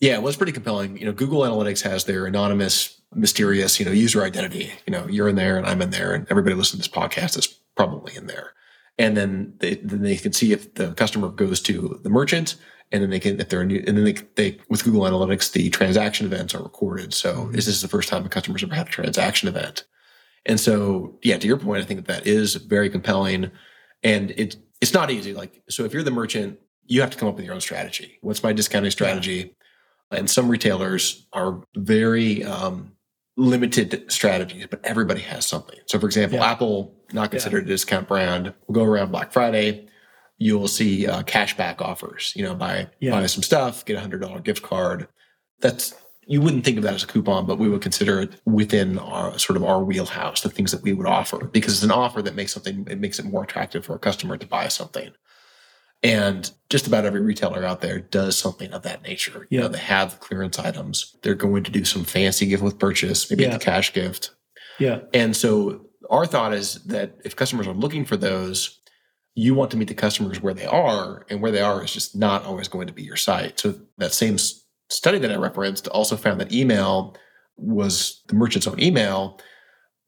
Yeah, 0.01 0.15
it 0.15 0.23
was 0.23 0.37
pretty 0.37 0.53
compelling. 0.53 0.99
You 0.99 1.07
know, 1.07 1.13
Google 1.13 1.43
Analytics 1.43 1.83
has 1.83 2.05
their 2.05 2.27
anonymous, 2.27 3.01
mysterious, 3.15 3.79
you 3.79 3.87
know, 3.87 3.93
user 3.93 4.23
identity. 4.25 4.73
You 4.87 4.93
know, 4.93 5.07
you're 5.09 5.29
in 5.29 5.37
there 5.37 5.57
and 5.57 5.67
I'm 5.67 5.81
in 5.81 5.91
there, 5.91 6.13
and 6.13 6.27
everybody 6.31 6.55
listening 6.55 6.83
to 6.83 6.89
this 6.89 6.97
podcast 6.97 7.39
is 7.39 7.47
probably 7.77 8.17
in 8.17 8.27
there. 8.27 8.53
And 8.99 9.17
then 9.17 9.55
they 9.59 9.77
then 9.77 10.03
they 10.03 10.17
can 10.17 10.33
see 10.33 10.53
if 10.53 10.75
the 10.75 10.93
customer 10.95 11.29
goes 11.29 11.61
to 11.63 12.01
the 12.03 12.11
merchant, 12.11 12.57
and 12.93 13.03
then 13.03 13.11
they 13.11 13.21
can 13.21 13.41
if 13.41 13.49
they're 13.49 13.63
a 13.63 13.67
new, 13.67 13.83
and 13.87 13.97
then 13.97 14.05
they 14.05 14.13
they 14.35 14.59
with 14.69 14.85
Google 14.85 15.03
Analytics 15.03 15.53
the 15.53 15.71
transaction 15.71 16.27
events 16.27 16.55
are 16.55 16.63
recorded. 16.63 17.15
So 17.15 17.35
mm-hmm. 17.35 17.55
is 17.57 17.67
this 17.67 17.81
the 17.81 17.89
first 17.89 18.09
time 18.09 18.25
a 18.25 18.29
customer's 18.29 18.63
ever 18.63 18.75
had 18.75 18.89
a 18.89 18.91
transaction 18.91 19.49
event? 19.49 19.85
And 20.47 20.61
so, 20.61 21.19
yeah, 21.23 21.39
to 21.39 21.47
your 21.47 21.57
point, 21.57 21.83
I 21.83 21.87
think 21.87 22.07
that 22.07 22.13
that 22.15 22.27
is 22.27 22.55
very 22.57 22.91
compelling, 22.91 23.51
and 24.03 24.31
it 24.33 24.57
it's 24.81 24.93
not 24.93 25.11
easy. 25.11 25.33
Like, 25.33 25.63
so 25.69 25.85
if 25.85 25.93
you're 25.93 26.03
the 26.03 26.11
merchant, 26.11 26.59
you 26.87 27.01
have 27.01 27.11
to 27.11 27.17
come 27.17 27.29
up 27.29 27.37
with 27.37 27.45
your 27.45 27.55
own 27.55 27.61
strategy. 27.61 28.19
What's 28.21 28.43
my 28.43 28.53
discounting 28.53 28.91
strategy? 28.91 29.54
And 30.15 30.31
some 30.31 30.49
retailers 30.49 31.27
are 31.33 31.61
very 31.77 32.45
um, 32.45 32.93
limited 33.37 34.05
strategies, 34.09 34.67
but 34.69 34.81
everybody 34.85 35.21
has 35.23 35.47
something. 35.47 35.79
So, 35.87 35.99
for 35.99 36.07
example, 36.07 36.39
yeah. 36.39 36.51
Apple, 36.51 36.95
not 37.13 37.31
considered 37.31 37.67
yeah. 37.67 37.73
a 37.73 37.75
discount 37.75 38.09
brand, 38.09 38.55
will 38.67 38.75
go 38.75 38.85
around 38.85 39.11
Black 39.11 39.33
Friday. 39.33 39.89
You'll 40.39 40.69
see 40.69 41.07
uh, 41.07 41.23
cashback 41.23 41.81
offers. 41.81 42.33
You 42.35 42.45
know, 42.45 42.55
buy 42.55 42.89
yeah. 43.01 43.13
buy 43.13 43.27
some 43.27 43.43
stuff, 43.43 43.85
get 43.85 43.97
a 43.97 44.01
hundred 44.01 44.21
dollar 44.21 44.41
gift 44.41 44.63
card. 44.63 45.09
That's 45.61 45.95
you 46.27 46.41
wouldn't 46.41 46.65
think 46.65 46.77
of 46.77 46.83
that 46.85 46.95
as 46.95 47.05
a 47.05 47.07
coupon, 47.07 47.47
but 47.47 47.59
we 47.59 47.69
would 47.69 47.83
consider 47.83 48.21
it 48.21 48.41
within 48.45 48.99
our 48.99 49.39
sort 49.39 49.57
of 49.57 49.65
our 49.65 49.83
wheelhouse, 49.83 50.41
the 50.41 50.49
things 50.49 50.73
that 50.73 50.83
we 50.83 50.93
would 50.93 51.07
offer, 51.07 51.47
because 51.47 51.75
it's 51.75 51.83
an 51.83 51.91
offer 51.91 52.23
that 52.23 52.35
makes 52.35 52.53
something, 52.53 52.87
it 52.91 52.99
makes 52.99 53.19
it 53.19 53.27
more 53.27 53.45
attractive 53.45 53.85
for 53.85 53.95
a 53.95 53.99
customer 53.99 54.37
to 54.37 54.47
buy 54.47 54.69
something. 54.69 55.11
And 56.05 56.51
just 56.69 56.87
about 56.87 57.07
every 57.07 57.23
retailer 57.23 57.65
out 57.65 57.81
there 57.81 57.99
does 57.99 58.37
something 58.37 58.71
of 58.73 58.83
that 58.83 59.03
nature. 59.03 59.47
You 59.49 59.59
know, 59.59 59.69
they 59.69 59.79
have 59.79 60.13
the 60.13 60.17
clearance 60.19 60.59
items. 60.59 61.17
They're 61.23 61.35
going 61.35 61.65
to 61.65 61.71
do 61.71 61.85
some 61.85 62.05
fancy 62.05 62.47
gift 62.47 62.63
with 62.63 62.79
purchase, 62.79 63.31
maybe 63.31 63.45
yeah. 63.45 63.55
a 63.55 63.59
cash 63.59 63.93
gift. 63.95 64.31
Yeah. 64.79 65.01
And 65.15 65.35
so 65.35 65.87
our 66.11 66.27
thought 66.27 66.53
is 66.53 66.85
that 66.85 67.17
if 67.25 67.35
customers 67.35 67.67
are 67.67 67.75
looking 67.75 68.05
for 68.05 68.19
those, 68.19 68.81
you 69.35 69.55
want 69.55 69.71
to 69.71 69.77
meet 69.79 69.89
the 69.89 69.95
customers 69.95 70.41
where 70.43 70.55
they 70.55 70.67
are, 70.67 71.25
and 71.29 71.41
where 71.41 71.51
they 71.51 71.63
are 71.63 71.83
is 71.83 71.93
just 71.93 72.15
not 72.15 72.45
always 72.45 72.69
going 72.69 72.87
to 72.87 72.93
be 72.93 73.03
your 73.03 73.17
site. 73.17 73.59
So 73.59 73.75
that 73.99 74.13
same 74.13 74.37
study 74.91 75.19
that 75.19 75.33
I 75.33 75.37
referenced 75.37 75.89
also 75.89 76.17
found 76.17 76.41
that 76.41 76.53
email 76.53 77.17
was 77.57 78.23
the 78.29 78.35
merchant's 78.35 78.67
own 78.67 78.81
email 78.81 79.41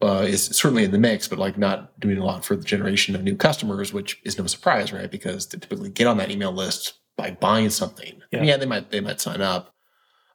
uh, 0.03 0.25
is 0.27 0.47
certainly 0.47 0.85
in 0.85 0.91
the 0.91 0.99
mix, 0.99 1.27
but 1.29 1.39
like 1.39 1.57
not 1.57 1.99
doing 1.99 2.19
a 2.19 2.25
lot 2.25 2.45
for 2.45 2.57
the 2.57 2.65
generation 2.65 3.15
of 3.15 3.23
new 3.23 3.37
customers, 3.37 3.93
which 3.93 4.21
is 4.25 4.39
no 4.39 4.47
surprise, 4.47 4.93
right? 4.93 5.11
Because 5.11 5.47
they 5.49 5.59
typically 5.59 5.91
get 5.91 6.07
on 6.07 6.19
that 6.19 6.31
email 6.31 6.53
list 6.53 6.95
by 7.17 7.31
buying 7.31 7.71
something. 7.71 8.21
Yeah, 8.31 8.43
yeah 8.43 8.57
they 8.57 8.67
might 8.67 8.91
they 8.91 9.01
might 9.01 9.21
sign 9.21 9.41
up. 9.41 9.73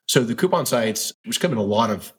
So 0.08 0.24
the 0.24 0.36
coupon 0.36 0.66
sites, 0.66 1.14
which 1.26 1.40
come 1.40 1.52
in 1.52 1.58
a 1.58 1.64
lot 1.64 1.90
of 1.90 2.12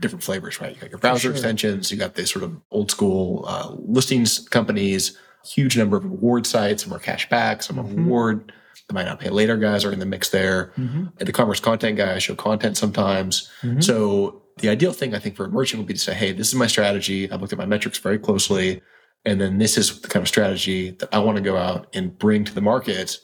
different 0.00 0.22
flavors, 0.22 0.60
right? 0.60 0.74
You 0.74 0.80
got 0.80 0.90
your 0.90 0.98
browser 0.98 1.20
sure. 1.20 1.32
extensions, 1.32 1.90
you 1.90 1.96
got 1.96 2.14
the 2.14 2.26
sort 2.26 2.44
of 2.44 2.56
old 2.70 2.90
school 2.90 3.44
uh, 3.46 3.74
listings 3.78 4.48
companies, 4.48 5.18
huge 5.44 5.76
number 5.76 5.96
of 5.96 6.04
reward 6.04 6.46
sites, 6.46 6.84
some 6.84 6.92
are 6.92 6.98
cash 6.98 7.28
back, 7.28 7.62
some 7.62 7.78
are 7.78 7.84
mm-hmm. 7.84 8.04
reward 8.04 8.52
the 8.90 8.94
might 8.94 9.06
not 9.06 9.20
pay 9.20 9.30
later 9.30 9.56
guys 9.56 9.84
are 9.84 9.92
in 9.92 10.00
the 10.00 10.06
mix 10.06 10.30
there. 10.30 10.72
Mm-hmm. 10.76 11.06
And 11.18 11.28
the 11.28 11.32
commerce 11.32 11.60
content 11.60 11.96
guys 11.96 12.24
show 12.24 12.34
content 12.34 12.76
sometimes. 12.76 13.48
Mm-hmm. 13.62 13.80
So 13.80 14.42
the 14.60 14.68
ideal 14.68 14.92
thing 14.92 15.14
I 15.14 15.18
think 15.18 15.36
for 15.36 15.44
a 15.44 15.48
merchant 15.48 15.80
would 15.80 15.86
be 15.86 15.94
to 15.94 16.00
say, 16.00 16.14
hey, 16.14 16.32
this 16.32 16.48
is 16.48 16.54
my 16.54 16.66
strategy. 16.66 17.30
I've 17.30 17.40
looked 17.40 17.52
at 17.52 17.58
my 17.58 17.66
metrics 17.66 17.98
very 17.98 18.18
closely. 18.18 18.80
And 19.24 19.40
then 19.40 19.58
this 19.58 19.76
is 19.76 20.00
the 20.00 20.08
kind 20.08 20.22
of 20.22 20.28
strategy 20.28 20.90
that 20.92 21.08
I 21.12 21.18
want 21.18 21.36
to 21.36 21.42
go 21.42 21.56
out 21.56 21.88
and 21.92 22.16
bring 22.18 22.44
to 22.44 22.54
the 22.54 22.60
market. 22.60 23.18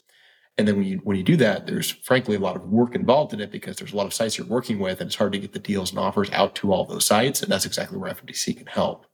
And 0.57 0.67
then 0.67 0.77
when 0.77 0.85
you 0.85 0.97
when 1.03 1.17
you 1.17 1.23
do 1.23 1.37
that, 1.37 1.67
there's 1.67 1.91
frankly 1.91 2.35
a 2.35 2.39
lot 2.39 2.55
of 2.55 2.63
work 2.63 2.95
involved 2.95 3.33
in 3.33 3.39
it 3.39 3.51
because 3.51 3.77
there's 3.77 3.93
a 3.93 3.95
lot 3.95 4.07
of 4.07 4.13
sites 4.13 4.37
you're 4.37 4.47
working 4.47 4.79
with, 4.79 5.01
and 5.01 5.07
it's 5.07 5.15
hard 5.15 5.33
to 5.33 5.39
get 5.39 5.53
the 5.53 5.59
deals 5.59 5.91
and 5.91 5.99
offers 5.99 6.31
out 6.31 6.55
to 6.55 6.71
all 6.71 6.85
those 6.85 7.05
sites. 7.05 7.43
And 7.43 7.51
that's 7.51 7.65
exactly 7.65 7.97
where 7.97 8.11
FMTC 8.11 8.57
can 8.57 8.65
help. 8.65 9.05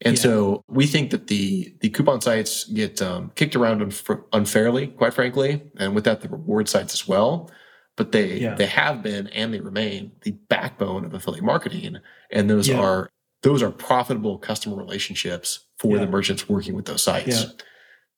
And 0.00 0.16
yeah. 0.16 0.22
so 0.22 0.64
we 0.68 0.86
think 0.86 1.10
that 1.10 1.26
the 1.26 1.74
the 1.80 1.90
coupon 1.90 2.20
sites 2.20 2.64
get 2.64 3.00
um, 3.02 3.30
kicked 3.34 3.56
around 3.56 3.80
unf- 3.80 4.24
unfairly, 4.32 4.88
quite 4.88 5.14
frankly, 5.14 5.62
and 5.78 5.94
with 5.94 6.04
that 6.04 6.22
the 6.22 6.28
reward 6.28 6.68
sites 6.68 6.94
as 6.94 7.06
well. 7.06 7.50
But 7.96 8.12
they 8.12 8.38
yeah. 8.38 8.54
they 8.54 8.66
have 8.66 9.02
been 9.02 9.28
and 9.28 9.54
they 9.54 9.60
remain 9.60 10.12
the 10.22 10.32
backbone 10.32 11.04
of 11.04 11.14
affiliate 11.14 11.44
marketing, 11.44 11.98
and 12.30 12.50
those 12.50 12.68
yeah. 12.68 12.80
are 12.80 13.10
those 13.42 13.62
are 13.62 13.70
profitable 13.70 14.38
customer 14.38 14.76
relationships 14.76 15.66
for 15.78 15.98
the 15.98 16.06
merchants 16.06 16.48
working 16.48 16.74
with 16.74 16.86
those 16.86 17.02
sites. 17.02 17.46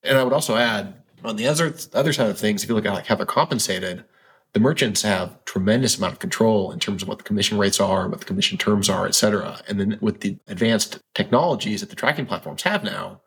And 0.03 0.17
I 0.17 0.23
would 0.25 0.33
also 0.33 0.57
add 0.57 0.95
on 1.25 1.37
the 1.37 1.47
other 1.49 1.75
other 1.93 2.13
side 2.13 2.31
of 2.31 2.39
things, 2.39 2.63
if 2.63 2.69
you 2.69 2.75
look 2.75 2.87
at 2.87 2.95
like 2.95 3.07
how 3.07 3.17
they're 3.17 3.27
compensated, 3.27 4.05
the 4.53 4.61
merchants 4.61 5.03
have 5.03 5.45
tremendous 5.45 5.99
amount 5.99 6.15
of 6.15 6.19
control 6.21 6.71
in 6.71 6.79
terms 6.79 7.03
of 7.03 7.09
what 7.09 7.19
the 7.19 7.25
commission 7.25 7.59
rates 7.59 7.81
are, 7.81 8.09
what 8.09 8.21
the 8.21 8.25
commission 8.25 8.57
terms 8.57 8.89
are, 8.89 9.07
et 9.07 9.15
cetera. 9.15 9.61
And 9.69 9.79
then 9.79 9.99
with 10.01 10.21
the 10.21 10.39
advanced 10.47 11.01
technologies 11.15 11.81
that 11.81 11.91
the 11.91 11.97
tracking 11.97 12.25
platforms 12.25 12.63
have 12.63 12.83
now, 12.85 13.21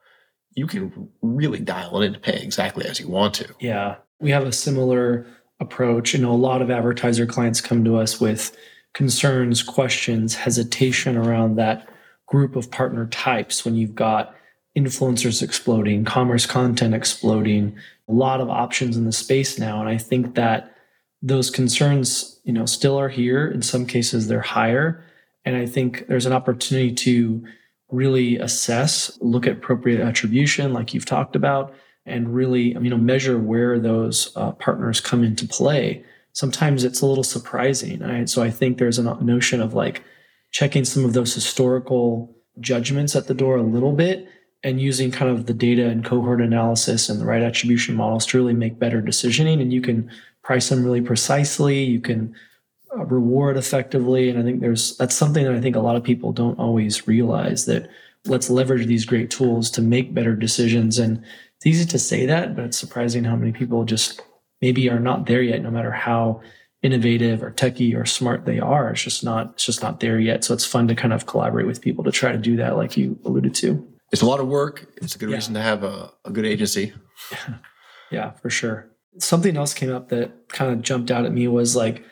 you 0.56 0.66
can 0.66 1.10
really 1.22 1.60
dial 1.60 2.02
it 2.02 2.06
in 2.06 2.14
to 2.14 2.20
pay 2.20 2.42
exactly 2.42 2.86
as 2.86 3.00
you 3.00 3.08
want 3.08 3.36
to. 3.36 3.54
Yeah. 3.60 3.98
We 4.20 4.32
have 4.32 4.48
a 4.48 4.52
similar 4.52 5.28
approach. 5.60 6.14
You 6.14 6.22
know, 6.22 6.32
a 6.32 6.34
lot 6.34 6.62
of 6.62 6.72
advertiser 6.72 7.26
clients 7.26 7.62
come 7.62 7.84
to 7.86 7.98
us 7.98 8.20
with 8.20 8.56
concerns, 8.94 9.62
questions, 9.62 10.36
hesitation 10.36 11.18
around 11.18 11.56
that 11.56 11.88
group 12.28 12.56
of 12.56 12.72
partner 12.72 13.08
types 13.08 13.66
when 13.66 13.76
you've 13.76 13.96
got 13.96 14.36
influencers 14.78 15.42
exploding, 15.42 16.06
commerce 16.06 16.46
content 16.46 16.94
exploding, 16.94 17.76
a 18.08 18.14
lot 18.14 18.40
of 18.40 18.50
options 18.50 18.96
in 18.96 19.06
the 19.06 19.12
space 19.12 19.60
now. 19.60 19.80
And 19.80 19.90
I 19.90 19.98
think 19.98 20.36
that 20.36 20.76
those 21.22 21.50
concerns, 21.50 22.40
you 22.44 22.54
know, 22.54 22.66
still 22.66 22.98
are 22.98 23.10
here. 23.10 23.48
In 23.48 23.62
some 23.62 23.86
cases, 23.86 24.28
they're 24.28 24.42
higher. 24.42 25.04
And 25.44 25.56
I 25.56 25.66
think 25.66 26.08
there's 26.08 26.26
an 26.26 26.34
opportunity 26.34 26.94
to 26.94 27.44
really 27.92 28.38
assess, 28.38 29.18
look 29.22 29.48
at 29.48 29.54
appropriate 29.54 30.00
attribution, 30.00 30.74
like 30.74 30.94
you've 30.94 31.06
talked 31.06 31.36
about, 31.36 31.74
and 32.06 32.34
really, 32.34 32.74
you 32.74 32.90
know, 32.90 32.98
measure 32.98 33.38
where 33.38 33.80
those 33.80 34.32
uh, 34.36 34.52
partners 34.54 35.00
come 35.02 35.24
into 35.24 35.48
play. 35.48 36.04
Sometimes 36.34 36.84
it's 36.84 37.02
a 37.02 37.06
little 37.06 37.24
surprising. 37.24 38.00
Right? 38.00 38.30
So 38.30 38.42
I 38.42 38.50
think 38.50 38.78
there's 38.78 39.00
a 39.00 39.24
notion 39.24 39.62
of 39.62 39.74
like 39.74 40.04
checking 40.52 40.86
some 40.86 41.06
of 41.06 41.14
those 41.14 41.34
historical 41.34 42.36
judgments 42.60 43.16
at 43.16 43.28
the 43.28 43.34
door 43.34 43.58
a 43.58 43.64
little 43.64 43.94
bit 43.94 44.28
and 44.64 44.82
using 44.82 45.12
kind 45.12 45.32
of 45.32 45.46
the 45.46 45.54
data 45.54 45.88
and 45.88 46.04
cohort 46.04 46.42
analysis 46.42 47.10
and 47.10 47.20
the 47.20 47.26
right 47.26 47.42
attribution 47.42 47.96
models 47.96 48.26
to 48.26 48.38
really 48.38 48.54
make 48.54 48.80
better 48.80 49.02
decisioning. 49.02 49.62
And 49.62 49.72
you 49.72 49.82
can 49.82 50.10
price 50.42 50.70
them 50.70 50.84
really 50.84 51.02
precisely. 51.02 51.84
You 51.84 52.02
can 52.02 52.36
uh, 52.98 53.06
reward 53.06 53.56
effectively. 53.56 54.30
And 54.30 54.40
I 54.40 54.44
think 54.44 54.60
there's 54.60 54.98
that's 54.98 55.16
something 55.16 55.46
that 55.46 55.56
I 55.56 55.62
think 55.62 55.76
a 55.76 55.82
lot 55.82 55.96
of 55.96 56.04
people 56.04 56.34
don't 56.34 56.60
always 56.60 57.08
realize 57.08 57.66
that 57.68 57.90
let's 58.26 58.50
leverage 58.50 58.86
these 58.88 59.06
great 59.06 59.30
tools 59.30 59.72
to 59.72 59.82
make 59.82 60.14
better 60.14 60.36
decisions. 60.36 61.00
And 61.00 61.24
it's 61.60 61.68
easy 61.68 61.86
to 61.86 62.00
say 62.00 62.26
that, 62.26 62.56
but 62.56 62.66
it's 62.66 62.78
surprising 62.78 63.24
how 63.24 63.36
many 63.36 63.52
people 63.52 63.86
just 63.86 64.22
maybe 64.62 64.90
are 64.90 65.00
not 65.00 65.26
there 65.26 65.42
yet, 65.42 65.62
no 65.62 65.72
matter 65.72 65.92
how 65.92 66.42
innovative 66.82 67.44
or 67.44 67.52
techy 67.52 67.94
or 67.94 68.06
smart 68.06 68.46
they 68.46 68.60
are. 68.60 68.92
It's 68.92 69.04
just 69.04 69.24
not, 69.24 69.52
it's 69.54 69.66
just 69.66 69.84
not 69.84 70.00
there 70.00 70.20
yet. 70.20 70.44
So 70.44 70.54
it's 70.54 70.66
fun 70.66 70.88
to 70.88 70.96
kind 70.96 71.14
of 71.14 71.26
collaborate 71.26 71.68
with 71.68 71.82
people 71.82 72.04
to 72.06 72.12
try 72.12 72.32
to 72.32 72.38
do 72.38 72.56
that, 72.58 72.78
like 72.78 72.96
you 72.96 73.20
alluded 73.26 73.54
to. 73.56 73.86
It's 74.12 74.22
a 74.22 74.26
lot 74.26 74.40
of 74.40 74.48
work. 74.48 74.88
It's 75.02 75.16
a 75.16 75.20
good 75.20 75.30
yeah. 75.30 75.36
reason 75.36 75.54
to 75.54 75.62
have 75.62 75.84
a, 75.84 76.12
a 76.26 76.32
good 76.32 76.46
agency. 76.46 76.94
yeah, 78.12 78.32
for 78.32 78.50
sure 78.50 78.90
something 79.18 79.58
else 79.58 79.74
came 79.74 79.92
up 79.92 80.10
that 80.10 80.50
kind 80.50 80.72
of 80.72 80.82
jumped 80.82 81.12
out 81.12 81.26
at 81.26 81.32
me 81.32 81.48
was 81.48 81.76
like, 81.76 82.04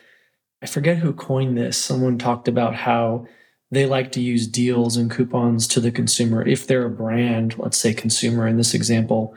I 0.62 0.66
forget 0.66 0.98
who 0.98 1.13
coined 1.13 1.58
this. 1.58 1.77
Someone 1.77 2.18
talked 2.18 2.48
about 2.48 2.75
how 2.75 3.27
they 3.72 3.86
like 3.86 4.12
to 4.14 4.22
use 4.22 4.48
deals 4.48 4.96
and 4.96 5.12
coupons 5.12 5.68
to 5.68 5.80
the 5.80 5.92
consumer. 5.92 6.46
If 6.48 6.68
they're 6.68 6.86
a 6.86 6.90
brand, 6.90 7.58
let's 7.58 7.78
say 7.78 7.94
consumer 7.94 8.48
in 8.48 8.58
this 8.58 8.74
example, 8.74 9.36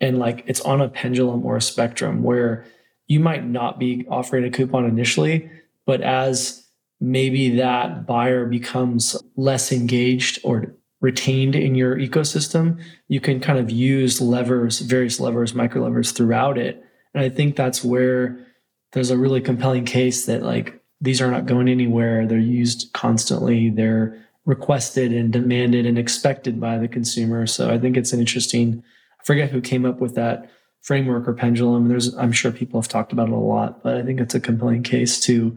and 0.00 0.18
like 0.18 0.44
it's 0.46 0.60
on 0.60 0.80
a 0.80 0.88
pendulum 0.88 1.44
or 1.44 1.56
a 1.56 1.62
spectrum 1.62 2.22
where 2.22 2.64
you 3.06 3.20
might 3.20 3.46
not 3.46 3.78
be 3.78 4.06
offering 4.08 4.44
a 4.44 4.50
coupon 4.50 4.84
initially, 4.84 5.50
but 5.86 6.00
as 6.00 6.66
maybe 7.00 7.56
that 7.56 8.06
buyer 8.06 8.46
becomes 8.46 9.16
less 9.36 9.72
engaged 9.72 10.38
or 10.44 10.74
retained 11.00 11.54
in 11.54 11.74
your 11.74 11.96
ecosystem, 11.96 12.80
you 13.08 13.20
can 13.20 13.40
kind 13.40 13.58
of 13.58 13.70
use 13.70 14.20
levers, 14.20 14.80
various 14.80 15.20
levers, 15.20 15.54
micro 15.54 15.82
levers 15.82 16.12
throughout 16.12 16.56
it. 16.56 16.82
And 17.12 17.22
I 17.22 17.28
think 17.28 17.56
that's 17.56 17.84
where 17.84 18.46
there's 18.92 19.10
a 19.10 19.18
really 19.18 19.40
compelling 19.40 19.84
case 19.84 20.26
that 20.26 20.42
like 20.42 20.80
these 21.04 21.20
are 21.20 21.30
not 21.30 21.46
going 21.46 21.68
anywhere. 21.68 22.26
They're 22.26 22.38
used 22.38 22.92
constantly. 22.92 23.70
They're 23.70 24.18
requested 24.46 25.12
and 25.12 25.32
demanded 25.32 25.86
and 25.86 25.98
expected 25.98 26.58
by 26.60 26.78
the 26.78 26.88
consumer. 26.88 27.46
So 27.46 27.70
I 27.70 27.78
think 27.78 27.96
it's 27.96 28.12
an 28.12 28.20
interesting, 28.20 28.82
I 29.20 29.24
forget 29.24 29.50
who 29.50 29.60
came 29.60 29.84
up 29.84 30.00
with 30.00 30.14
that 30.14 30.50
framework 30.82 31.28
or 31.28 31.34
pendulum. 31.34 31.88
There's, 31.88 32.14
I'm 32.16 32.32
sure 32.32 32.52
people 32.52 32.80
have 32.80 32.88
talked 32.88 33.12
about 33.12 33.28
it 33.28 33.34
a 33.34 33.36
lot, 33.36 33.82
but 33.82 33.96
I 33.96 34.02
think 34.02 34.20
it's 34.20 34.34
a 34.34 34.40
compelling 34.40 34.82
case 34.82 35.20
to, 35.20 35.32
you 35.32 35.56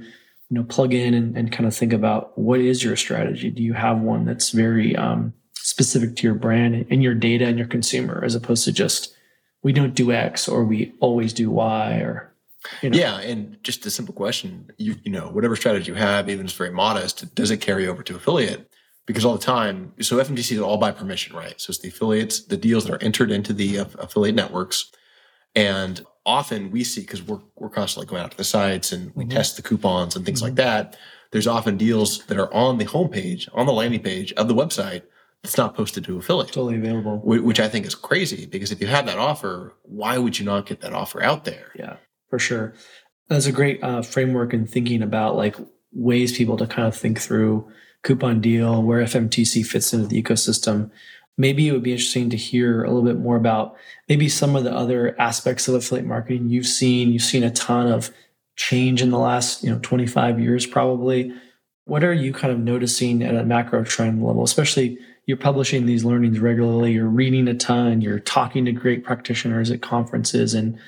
know, 0.49 0.63
plug 0.63 0.93
in 0.93 1.13
and, 1.13 1.37
and 1.37 1.51
kind 1.51 1.65
of 1.65 1.75
think 1.75 1.93
about 1.93 2.37
what 2.37 2.59
is 2.59 2.83
your 2.83 2.95
strategy? 2.95 3.49
Do 3.49 3.63
you 3.63 3.73
have 3.73 3.99
one 3.99 4.25
that's 4.25 4.51
very 4.51 4.95
um, 4.95 5.33
specific 5.53 6.15
to 6.17 6.27
your 6.27 6.35
brand 6.35 6.85
and 6.89 7.03
your 7.03 7.13
data 7.13 7.45
and 7.45 7.57
your 7.57 7.67
consumer, 7.67 8.21
as 8.23 8.35
opposed 8.35 8.63
to 8.65 8.71
just 8.71 9.13
we 9.63 9.73
don't 9.73 9.95
do 9.95 10.11
X 10.11 10.47
or 10.47 10.63
we 10.63 10.93
always 10.99 11.33
do 11.33 11.51
Y 11.51 11.95
or 11.95 12.33
you 12.81 12.89
know. 12.89 12.97
Yeah, 12.97 13.19
and 13.19 13.57
just 13.63 13.85
a 13.85 13.89
simple 13.89 14.13
question: 14.13 14.71
you 14.77 14.95
you 15.03 15.11
know, 15.11 15.29
whatever 15.29 15.55
strategy 15.55 15.91
you 15.91 15.95
have, 15.95 16.29
even 16.29 16.45
if 16.45 16.51
it's 16.51 16.57
very 16.57 16.71
modest, 16.71 17.33
does 17.35 17.51
it 17.51 17.57
carry 17.57 17.87
over 17.87 18.03
to 18.03 18.15
affiliate? 18.15 18.69
because 19.07 19.23
all 19.23 19.33
the 19.33 19.43
time, 19.43 19.93
so 20.01 20.17
FMTC 20.17 20.51
is 20.51 20.59
all 20.59 20.77
by 20.77 20.91
permission, 20.91 21.35
right? 21.35 21.59
So 21.59 21.71
it's 21.71 21.79
the 21.79 21.87
affiliates, 21.87 22.41
the 22.41 22.57
deals 22.57 22.85
that 22.85 22.93
are 22.93 23.03
entered 23.03 23.31
into 23.31 23.53
the 23.53 23.79
uh, 23.79 23.85
affiliate 23.97 24.35
networks. 24.35 24.91
And 25.55 26.05
often 26.25 26.69
we 26.71 26.83
see, 26.83 27.01
because 27.01 27.23
we're, 27.23 27.39
we're 27.55 27.69
constantly 27.69 28.07
going 28.07 28.21
out 28.21 28.31
to 28.31 28.37
the 28.37 28.43
sites 28.43 28.91
and 28.91 29.15
we 29.15 29.23
mm-hmm. 29.23 29.35
test 29.35 29.55
the 29.55 29.63
coupons 29.63 30.15
and 30.15 30.25
things 30.25 30.39
mm-hmm. 30.39 30.47
like 30.47 30.55
that. 30.55 30.97
There's 31.31 31.47
often 31.47 31.77
deals 31.77 32.25
that 32.25 32.37
are 32.37 32.53
on 32.53 32.77
the 32.77 32.85
homepage, 32.85 33.47
on 33.53 33.65
the 33.65 33.73
landing 33.73 34.01
page 34.01 34.33
of 34.33 34.49
the 34.49 34.53
website 34.53 35.03
that's 35.41 35.57
not 35.57 35.73
posted 35.73 36.03
to 36.05 36.17
affiliate. 36.17 36.51
Totally 36.51 36.75
available. 36.75 37.19
Which 37.23 37.61
I 37.61 37.69
think 37.69 37.85
is 37.85 37.95
crazy 37.95 38.45
because 38.45 38.71
if 38.73 38.81
you 38.81 38.87
have 38.87 39.05
that 39.05 39.17
offer, 39.17 39.73
why 39.83 40.17
would 40.17 40.37
you 40.37 40.45
not 40.45 40.65
get 40.65 40.81
that 40.81 40.93
offer 40.93 41.23
out 41.23 41.45
there? 41.45 41.71
Yeah, 41.75 41.95
for 42.29 42.39
sure. 42.39 42.73
That's 43.27 43.45
a 43.45 43.51
great 43.51 43.83
uh, 43.83 44.01
framework 44.01 44.53
in 44.53 44.67
thinking 44.67 45.01
about 45.01 45.35
like 45.35 45.55
ways 45.91 46.37
people 46.37 46.57
to 46.57 46.67
kind 46.67 46.87
of 46.87 46.95
think 46.95 47.19
through 47.19 47.69
coupon 48.03 48.39
deal, 48.39 48.83
where 48.83 49.03
FMTC 49.03 49.65
fits 49.65 49.93
into 49.93 50.07
the 50.07 50.21
ecosystem. 50.21 50.89
Maybe 51.37 51.67
it 51.67 51.71
would 51.71 51.83
be 51.83 51.91
interesting 51.91 52.29
to 52.29 52.37
hear 52.37 52.83
a 52.83 52.87
little 52.87 53.03
bit 53.03 53.19
more 53.19 53.35
about 53.35 53.75
maybe 54.07 54.29
some 54.29 54.55
of 54.55 54.63
the 54.63 54.73
other 54.73 55.19
aspects 55.19 55.67
of 55.67 55.75
affiliate 55.75 56.07
marketing 56.07 56.49
you've 56.49 56.65
seen. 56.65 57.11
You've 57.11 57.21
seen 57.21 57.43
a 57.43 57.51
ton 57.51 57.87
of 57.87 58.11
change 58.55 59.01
in 59.01 59.11
the 59.11 59.19
last, 59.19 59.63
you 59.63 59.69
know, 59.69 59.79
25 59.81 60.39
years 60.39 60.65
probably. 60.65 61.31
What 61.85 62.03
are 62.03 62.13
you 62.13 62.33
kind 62.33 62.51
of 62.51 62.59
noticing 62.59 63.21
at 63.21 63.35
a 63.35 63.45
macro 63.45 63.83
trend 63.83 64.25
level, 64.25 64.43
especially 64.43 64.97
you're 65.25 65.37
publishing 65.37 65.85
these 65.85 66.03
learnings 66.03 66.39
regularly, 66.39 66.93
you're 66.93 67.05
reading 67.05 67.47
a 67.47 67.53
ton, 67.53 68.01
you're 68.01 68.19
talking 68.19 68.65
to 68.65 68.71
great 68.71 69.03
practitioners 69.03 69.69
at 69.69 69.81
conferences 69.81 70.53
and 70.53 70.79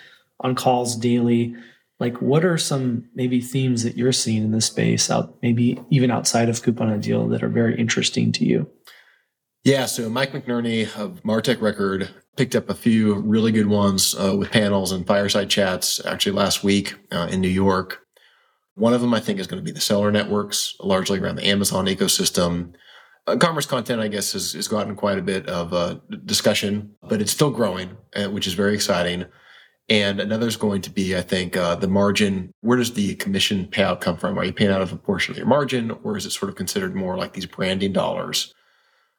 on 0.41 0.55
calls 0.55 0.96
daily. 0.96 1.55
Like 2.00 2.22
what 2.22 2.46
are 2.46 2.58
some 2.58 3.10
maybe 3.13 3.41
themes 3.41 3.84
that 3.84 3.98
you're 3.98 4.13
seeing 4.13 4.43
in 4.43 4.51
this 4.51 4.67
space 4.67 5.12
out 5.12 5.38
maybe 5.41 5.79
even 5.89 6.12
outside 6.12 6.50
of 6.50 6.62
coupon 6.63 6.89
and 6.89 7.03
deal 7.03 7.27
that 7.27 7.43
are 7.43 7.50
very 7.50 7.77
interesting 7.77 8.31
to 8.34 8.46
you? 8.46 8.69
Yeah 9.65 9.86
so 9.86 10.10
mike 10.10 10.31
mcnerney 10.31 10.84
of 10.98 11.22
martech 11.24 11.62
record 11.62 12.10
picked 12.38 12.55
up 12.55 12.69
a 12.69 12.74
few 12.74 13.15
really 13.15 13.51
good 13.51 13.67
ones 13.67 14.15
uh, 14.17 14.36
with 14.36 14.51
panels 14.51 14.93
and 14.93 15.05
fireside 15.05 15.50
chats 15.50 16.03
actually 16.05 16.31
last 16.31 16.63
week 16.63 16.96
uh, 17.12 17.27
in 17.29 17.41
new 17.41 17.50
york. 17.50 18.00
One 18.75 18.93
of 18.93 19.01
them 19.01 19.13
i 19.13 19.19
think 19.19 19.38
is 19.39 19.48
going 19.48 19.62
to 19.62 19.65
be 19.65 19.74
the 19.74 19.81
seller 19.81 20.12
networks 20.12 20.75
largely 20.79 21.19
around 21.19 21.36
the 21.36 21.48
amazon 21.48 21.88
ecosystem. 21.88 22.74
Uh, 23.27 23.36
commerce 23.36 23.65
content 23.65 24.00
i 24.00 24.08
guess 24.08 24.31
has, 24.31 24.53
has 24.53 24.69
gotten 24.69 24.96
quite 24.96 25.19
a 25.19 25.22
bit 25.22 25.46
of 25.50 25.74
uh, 25.74 25.98
discussion 26.24 26.96
but 27.03 27.22
it's 27.22 27.34
still 27.34 27.51
growing 27.51 27.98
uh, 28.15 28.27
which 28.29 28.48
is 28.48 28.53
very 28.53 28.74
exciting 28.74 29.25
and 29.89 30.19
another 30.19 30.48
is 30.48 30.55
going 30.55 30.81
to 30.84 30.91
be, 30.91 31.17
I 31.17 31.22
think, 31.22 31.58
uh, 31.58 31.75
the 31.75 31.88
margin. 31.88 32.53
Where 32.62 32.77
does 32.77 32.93
the 32.93 33.15
commission 33.15 33.65
payout 33.65 34.01
come 34.01 34.17
from? 34.17 34.38
Are 34.38 34.46
you 34.46 34.53
paying 34.53 34.72
out 34.72 34.81
of 34.81 34.93
a 34.93 34.98
portion 34.98 35.31
of 35.31 35.38
your 35.38 35.48
margin, 35.48 35.91
or 36.03 36.15
is 36.15 36.25
it 36.25 36.31
sort 36.31 36.50
of 36.50 36.55
considered 36.55 36.96
more 36.96 37.17
like 37.17 37.34
these 37.34 37.48
branding 37.48 37.91
dollars? 37.91 38.53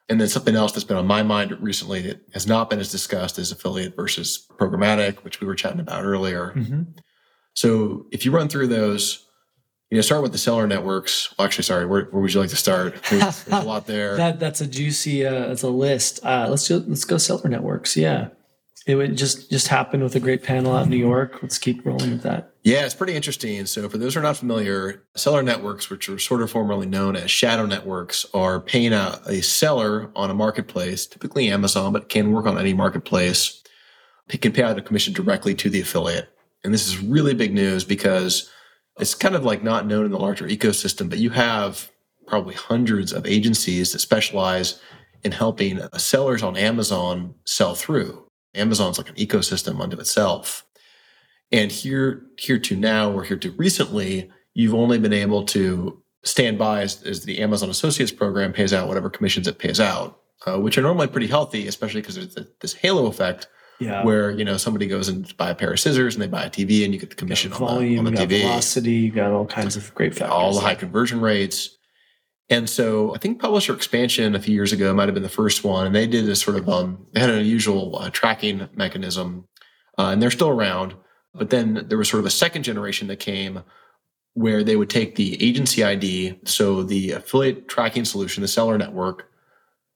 And 0.07 0.19
then 0.19 0.29
something 0.29 0.55
else 0.55 0.71
that's 0.71 0.85
been 0.85 0.97
on 0.97 1.07
my 1.07 1.23
mind 1.23 1.57
recently 1.61 2.01
that 2.03 2.21
has 2.33 2.47
not 2.47 2.69
been 2.69 2.79
as 2.79 2.91
discussed 2.91 3.37
is 3.37 3.51
affiliate 3.51 3.95
versus 3.95 4.47
programmatic, 4.57 5.23
which 5.23 5.41
we 5.41 5.47
were 5.47 5.55
chatting 5.55 5.79
about 5.79 6.03
earlier. 6.03 6.53
Mm-hmm. 6.55 6.83
So 7.53 8.05
if 8.11 8.25
you 8.25 8.31
run 8.31 8.47
through 8.47 8.67
those, 8.67 9.25
you 9.89 9.97
know, 9.97 10.01
start 10.01 10.21
with 10.21 10.31
the 10.31 10.37
seller 10.37 10.67
networks. 10.67 11.33
Well, 11.37 11.45
actually, 11.45 11.65
sorry, 11.65 11.85
where, 11.85 12.05
where 12.05 12.21
would 12.21 12.33
you 12.33 12.39
like 12.39 12.49
to 12.49 12.55
start? 12.55 12.95
There's, 13.09 13.43
there's 13.43 13.63
a 13.63 13.67
lot 13.67 13.87
there. 13.87 14.15
that, 14.15 14.39
that's 14.39 14.61
a 14.61 14.67
juicy, 14.67 15.25
uh, 15.25 15.47
that's 15.47 15.63
a 15.63 15.69
list. 15.69 16.21
Uh, 16.23 16.47
let's 16.49 16.65
do, 16.65 16.79
let's 16.87 17.03
go 17.03 17.17
seller 17.17 17.49
networks. 17.49 17.97
Yeah 17.97 18.29
it 18.87 18.95
would 18.95 19.15
just 19.15 19.49
just 19.51 19.67
happen 19.67 20.01
with 20.01 20.15
a 20.15 20.19
great 20.19 20.43
panel 20.43 20.73
out 20.73 20.83
in 20.83 20.89
New 20.89 20.97
York. 20.97 21.39
Let's 21.41 21.57
keep 21.57 21.85
rolling 21.85 22.11
with 22.11 22.23
that. 22.23 22.53
Yeah, 22.63 22.85
it's 22.85 22.95
pretty 22.95 23.15
interesting. 23.15 23.65
So, 23.65 23.87
for 23.89 23.97
those 23.97 24.13
who 24.13 24.19
are 24.19 24.23
not 24.23 24.37
familiar, 24.37 25.03
seller 25.15 25.43
networks, 25.43 25.89
which 25.89 26.09
are 26.09 26.17
sort 26.17 26.41
of 26.41 26.51
formerly 26.51 26.87
known 26.87 27.15
as 27.15 27.29
shadow 27.29 27.65
networks, 27.65 28.25
are 28.33 28.59
paying 28.59 28.93
out 28.93 29.27
a 29.27 29.41
seller 29.41 30.11
on 30.15 30.31
a 30.31 30.33
marketplace, 30.33 31.05
typically 31.05 31.49
Amazon, 31.49 31.93
but 31.93 32.09
can 32.09 32.31
work 32.31 32.45
on 32.45 32.57
any 32.57 32.73
marketplace. 32.73 33.63
They 34.27 34.37
can 34.37 34.51
pay 34.51 34.63
out 34.63 34.77
a 34.77 34.81
commission 34.81 35.13
directly 35.13 35.53
to 35.55 35.69
the 35.69 35.81
affiliate. 35.81 36.29
And 36.63 36.73
this 36.73 36.87
is 36.87 36.99
really 36.99 37.33
big 37.33 37.53
news 37.53 37.83
because 37.83 38.49
it's 38.99 39.15
kind 39.15 39.35
of 39.35 39.43
like 39.43 39.63
not 39.63 39.87
known 39.87 40.05
in 40.05 40.11
the 40.11 40.19
larger 40.19 40.47
ecosystem, 40.47 41.09
but 41.09 41.19
you 41.19 41.31
have 41.31 41.91
probably 42.27 42.55
hundreds 42.55 43.11
of 43.11 43.25
agencies 43.25 43.91
that 43.91 43.99
specialize 43.99 44.79
in 45.23 45.31
helping 45.31 45.81
sellers 45.97 46.43
on 46.43 46.55
Amazon 46.55 47.33
sell 47.45 47.75
through. 47.75 48.25
Amazon's 48.55 48.97
like 48.97 49.09
an 49.09 49.15
ecosystem 49.15 49.79
unto 49.81 49.97
itself. 49.99 50.65
And 51.51 51.71
here, 51.71 52.23
here 52.37 52.59
to 52.59 52.75
now, 52.75 53.11
or 53.11 53.23
here 53.23 53.37
to 53.37 53.51
recently, 53.51 54.29
you've 54.53 54.73
only 54.73 54.99
been 54.99 55.13
able 55.13 55.43
to 55.47 56.01
stand 56.23 56.57
by 56.57 56.81
as, 56.81 57.03
as 57.03 57.25
the 57.25 57.39
Amazon 57.39 57.69
Associates 57.69 58.11
program 58.11 58.53
pays 58.53 58.73
out 58.73 58.87
whatever 58.87 59.09
commissions 59.09 59.47
it 59.47 59.59
pays 59.59 59.79
out, 59.79 60.19
uh, 60.45 60.59
which 60.59 60.77
are 60.77 60.81
normally 60.81 61.07
pretty 61.07 61.27
healthy, 61.27 61.67
especially 61.67 62.01
because 62.01 62.15
there's 62.15 62.37
this 62.59 62.73
halo 62.73 63.07
effect. 63.07 63.47
Yeah. 63.79 64.03
Where 64.03 64.29
you 64.29 64.45
know 64.45 64.57
somebody 64.57 64.85
goes 64.85 65.07
and 65.07 65.35
buy 65.37 65.49
a 65.49 65.55
pair 65.55 65.73
of 65.73 65.79
scissors 65.79 66.13
and 66.13 66.21
they 66.21 66.27
buy 66.27 66.43
a 66.45 66.51
TV 66.51 66.85
and 66.85 66.93
you 66.93 66.99
get 66.99 67.09
the 67.09 67.15
commission 67.15 67.49
volume, 67.51 68.05
on 68.05 68.13
the, 68.13 68.21
on 68.21 68.27
the 68.27 68.35
TV. 68.35 68.41
velocity, 68.41 68.91
you 68.91 69.11
got 69.11 69.31
all 69.31 69.47
kinds 69.47 69.75
of 69.75 69.91
great 69.95 70.13
factors. 70.13 70.31
All 70.31 70.53
the 70.53 70.59
high 70.59 70.75
conversion 70.75 71.19
rates. 71.19 71.79
And 72.51 72.69
so 72.69 73.15
I 73.15 73.17
think 73.17 73.39
Publisher 73.39 73.73
Expansion 73.73 74.35
a 74.35 74.39
few 74.39 74.53
years 74.53 74.73
ago 74.73 74.93
might 74.93 75.07
have 75.07 75.13
been 75.13 75.23
the 75.23 75.29
first 75.29 75.63
one, 75.63 75.87
and 75.87 75.95
they 75.95 76.05
did 76.05 76.25
this 76.25 76.41
sort 76.41 76.57
of 76.57 76.67
um, 76.67 77.07
they 77.13 77.21
had 77.21 77.29
an 77.29 77.39
unusual 77.39 77.97
uh, 77.97 78.09
tracking 78.09 78.67
mechanism, 78.75 79.47
uh, 79.97 80.07
and 80.07 80.21
they're 80.21 80.29
still 80.29 80.49
around. 80.49 80.93
But 81.33 81.49
then 81.49 81.85
there 81.87 81.97
was 81.97 82.09
sort 82.09 82.19
of 82.19 82.25
a 82.25 82.29
second 82.29 82.63
generation 82.63 83.07
that 83.07 83.21
came 83.21 83.63
where 84.33 84.65
they 84.65 84.75
would 84.75 84.89
take 84.89 85.15
the 85.15 85.41
agency 85.41 85.81
ID, 85.81 86.39
so 86.43 86.83
the 86.83 87.11
affiliate 87.11 87.69
tracking 87.69 88.03
solution, 88.03 88.41
the 88.41 88.49
seller 88.49 88.77
network, 88.77 89.29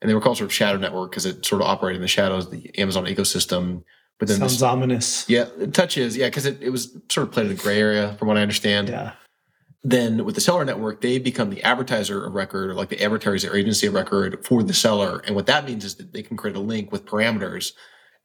and 0.02 0.10
they 0.10 0.13
were 0.13 0.22
called 0.22 0.38
sort 0.38 0.46
of 0.46 0.54
shadow 0.54 0.78
network 0.78 1.12
because 1.12 1.26
it 1.26 1.46
sort 1.46 1.62
of 1.62 1.68
operated 1.68 1.98
in 1.98 2.02
the 2.02 2.08
shadows 2.08 2.46
of 2.46 2.52
the 2.52 2.72
Amazon 2.80 3.04
ecosystem. 3.04 3.84
But 4.18 4.30
then 4.30 4.38
sounds 4.38 4.54
this, 4.54 4.62
ominous. 4.62 5.30
Yeah, 5.30 5.48
it 5.60 5.74
touches. 5.74 6.15
Yeah, 6.15 6.28
because 6.28 6.46
it, 6.46 6.62
it 6.62 6.70
was 6.70 6.98
sort 7.12 7.28
of 7.28 7.34
played 7.34 7.48
in 7.48 7.52
a 7.52 7.56
gray 7.56 7.82
area, 7.82 8.15
from 8.18 8.30
what 8.30 8.38
I 8.38 8.41
understand. 8.41 8.88
Yeah 8.88 9.12
then 9.88 10.26
with 10.26 10.34
the 10.34 10.41
seller 10.41 10.65
network, 10.65 11.02
they 11.02 11.19
become 11.19 11.52
the 11.52 11.62
advertiser 11.62 12.26
of 12.26 12.34
record 12.34 12.71
or 12.71 12.74
like 12.74 12.89
the 12.89 13.04
advertiser 13.04 13.56
agency 13.56 13.86
of 13.86 13.93
record 13.93 14.43
for 14.43 14.63
the 14.63 14.74
seller. 14.74 15.21
And 15.28 15.36
what 15.36 15.45
that 15.45 15.63
means 15.63 15.86
is 15.86 15.93
that 15.98 16.12
they 16.12 16.24
can 16.24 16.38
create 16.38 16.56
a 16.56 16.60
link 16.60 16.91
with 16.91 17.06
parameters 17.06 17.74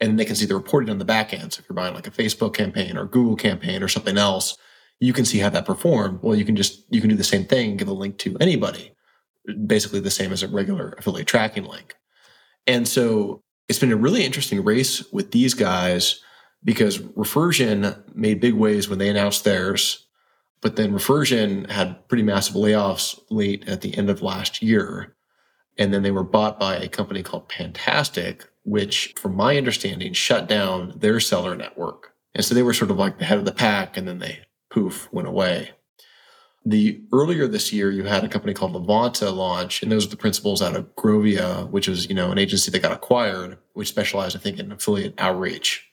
and 0.01 0.18
they 0.18 0.25
can 0.25 0.37
see 0.37 0.46
the 0.46 0.55
reporting 0.55 0.88
on 0.88 0.96
the 0.96 1.05
back 1.05 1.35
end. 1.35 1.53
So 1.53 1.61
if 1.61 1.68
you're 1.68 1.77
buying 1.77 1.94
like 1.94 2.07
a 2.07 2.11
Facebook 2.11 2.55
campaign 2.55 2.96
or 2.96 3.05
Google 3.05 3.37
campaign 3.37 3.83
or 3.83 3.88
something 3.88 4.16
else, 4.16 4.57
you 5.01 5.12
can 5.12 5.27
see 5.27 5.38
how 5.38 5.51
that 5.51 5.66
performed. 5.66 6.20
Well, 6.23 6.35
you 6.35 6.46
can 6.46 6.57
just, 6.57 6.83
you 6.88 7.03
can 7.03 7.11
do 7.11 7.16
the 7.16 7.23
same 7.23 7.44
thing, 7.44 7.77
give 7.77 7.88
a 7.88 7.92
link 7.92 8.16
to 8.18 8.38
anybody, 8.40 8.94
basically 9.66 10.01
the 10.01 10.11
same 10.11 10.33
as 10.33 10.42
a 10.42 10.49
regular 10.49 10.94
affiliate 10.96 11.29
tracking 11.29 11.64
link. 11.64 11.94
And 12.66 12.88
so 12.88 13.42
it's 13.68 13.79
been 13.79 13.92
a 13.92 13.96
really 13.96 14.25
interesting 14.25 14.64
race 14.64 15.05
with 15.12 15.33
these 15.33 15.53
guys 15.53 16.23
because 16.64 16.99
Refersion 16.99 18.03
made 18.14 18.40
big 18.40 18.55
waves 18.55 18.88
when 18.88 18.99
they 18.99 19.11
announced 19.11 19.44
theirs 19.44 20.07
but 20.61 20.77
then 20.77 20.92
Refersion 20.92 21.70
had 21.70 22.07
pretty 22.09 22.23
massive 22.23 22.55
layoffs 22.55 23.18
late 23.31 23.66
at 23.68 23.81
the 23.81 23.96
end 23.96 24.11
of 24.11 24.23
last 24.23 24.62
year. 24.62 25.16
And 25.79 25.94
then 25.94 26.03
they 26.03 26.11
were 26.11 26.25
bought 26.25 26.61
by 26.61 26.77
a 26.77 26.88
company 26.88 27.23
called 27.23 27.49
Pantastic, 27.49 28.44
which, 28.64 29.14
from 29.16 29.35
my 29.35 29.57
understanding, 29.57 30.12
shut 30.12 30.49
down 30.49 30.92
their 30.96 31.20
seller 31.20 31.57
network. 31.57 32.14
And 32.35 32.44
so 32.44 32.55
they 32.55 32.62
were 32.62 32.75
sort 32.75 32.90
of 32.90 32.99
like 32.99 33.18
the 33.18 33.25
head 33.25 33.38
of 33.38 33.46
the 33.46 33.53
pack, 33.53 33.96
and 33.96 34.07
then 34.07 34.18
they 34.18 34.40
poof 34.70 35.09
went 35.12 35.29
away. 35.29 35.70
The 36.66 37.03
earlier 37.11 37.46
this 37.46 37.73
year, 37.73 37.90
you 37.90 38.05
had 38.05 38.23
a 38.23 38.29
company 38.29 38.53
called 38.53 38.75
Levanta 38.75 39.35
launch, 39.35 39.83
and 39.83 39.90
those 39.90 40.07
are 40.07 40.11
the 40.11 40.16
principals 40.16 40.61
out 40.61 40.77
of 40.77 40.94
Grovia, 40.94 41.68
which 41.70 41.88
is 41.88 42.07
you 42.09 42.14
know 42.14 42.31
an 42.31 42.38
agency 42.38 42.70
that 42.70 42.83
got 42.83 42.92
acquired, 42.92 43.57
which 43.73 43.88
specialized, 43.88 44.37
I 44.37 44.40
think, 44.40 44.59
in 44.59 44.70
affiliate 44.70 45.14
outreach. 45.16 45.88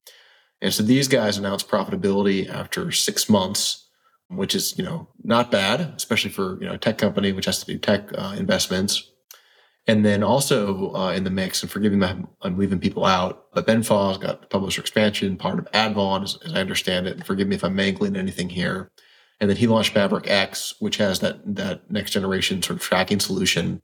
And 0.62 0.74
so 0.74 0.84
these 0.84 1.08
guys 1.08 1.38
announced 1.38 1.70
profitability 1.70 2.50
after 2.50 2.92
six 2.92 3.30
months 3.30 3.87
which 4.30 4.56
is 4.56 4.78
you 4.78 4.84
know 4.84 5.08
not 5.24 5.52
bad, 5.52 5.94
especially 5.96 6.32
for 6.32 6.58
you 6.60 6.68
know 6.68 6.74
a 6.74 6.78
tech 6.78 6.98
company 6.98 7.32
which 7.32 7.46
has 7.46 7.60
to 7.60 7.66
do 7.66 7.78
tech 7.78 8.10
uh, 8.18 8.36
investments. 8.38 9.12
And 9.90 10.04
then 10.04 10.22
also 10.22 10.94
uh, 10.94 11.14
in 11.14 11.24
the 11.24 11.30
mix, 11.30 11.64
and 11.64 11.72
forgive 11.72 11.94
me, 11.94 12.06
I'm, 12.06 12.58
leaving 12.58 12.80
people 12.80 13.06
out, 13.06 13.46
but 13.54 13.66
Ben 13.66 13.84
Faw's 13.84 14.18
got 14.18 14.50
publisher 14.50 14.82
expansion, 14.82 15.38
part 15.38 15.60
of 15.60 15.72
Advon, 15.72 16.24
as, 16.24 16.38
as 16.44 16.54
I 16.54 16.60
understand 16.60 17.08
it. 17.08 17.14
And 17.14 17.26
forgive 17.26 17.48
me 17.48 17.56
if 17.56 17.64
I'm 17.64 17.74
mangling 17.74 18.18
anything 18.18 18.50
here. 18.50 18.92
And 19.40 19.50
then 19.50 19.56
he 19.56 19.66
launched 19.66 19.96
Maverick 19.96 20.30
X, 20.30 20.74
which 20.80 20.98
has 20.98 21.22
that 21.22 21.40
that 21.56 21.90
next 21.90 22.12
generation 22.12 22.62
sort 22.62 22.78
of 22.80 22.84
tracking 22.84 23.20
solution. 23.20 23.82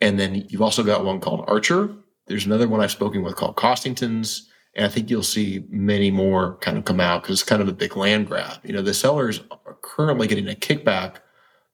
And 0.00 0.20
then 0.20 0.44
you've 0.48 0.62
also 0.62 0.82
got 0.82 1.04
one 1.04 1.20
called 1.20 1.44
Archer. 1.46 1.94
There's 2.26 2.46
another 2.46 2.68
one 2.68 2.80
I've 2.80 2.90
spoken 2.90 3.22
with 3.22 3.36
called 3.36 3.56
Costington's. 3.56 4.50
And 4.76 4.84
I 4.84 4.88
think 4.88 5.08
you'll 5.08 5.22
see 5.22 5.64
many 5.68 6.10
more 6.10 6.56
kind 6.56 6.76
of 6.76 6.84
come 6.84 7.00
out 7.00 7.22
because 7.22 7.40
it's 7.40 7.48
kind 7.48 7.62
of 7.62 7.68
a 7.68 7.72
big 7.72 7.96
land 7.96 8.26
grab. 8.26 8.58
You 8.64 8.72
know, 8.72 8.82
the 8.82 8.94
sellers 8.94 9.40
are 9.66 9.76
currently 9.82 10.26
getting 10.26 10.48
a 10.48 10.54
kickback 10.54 11.16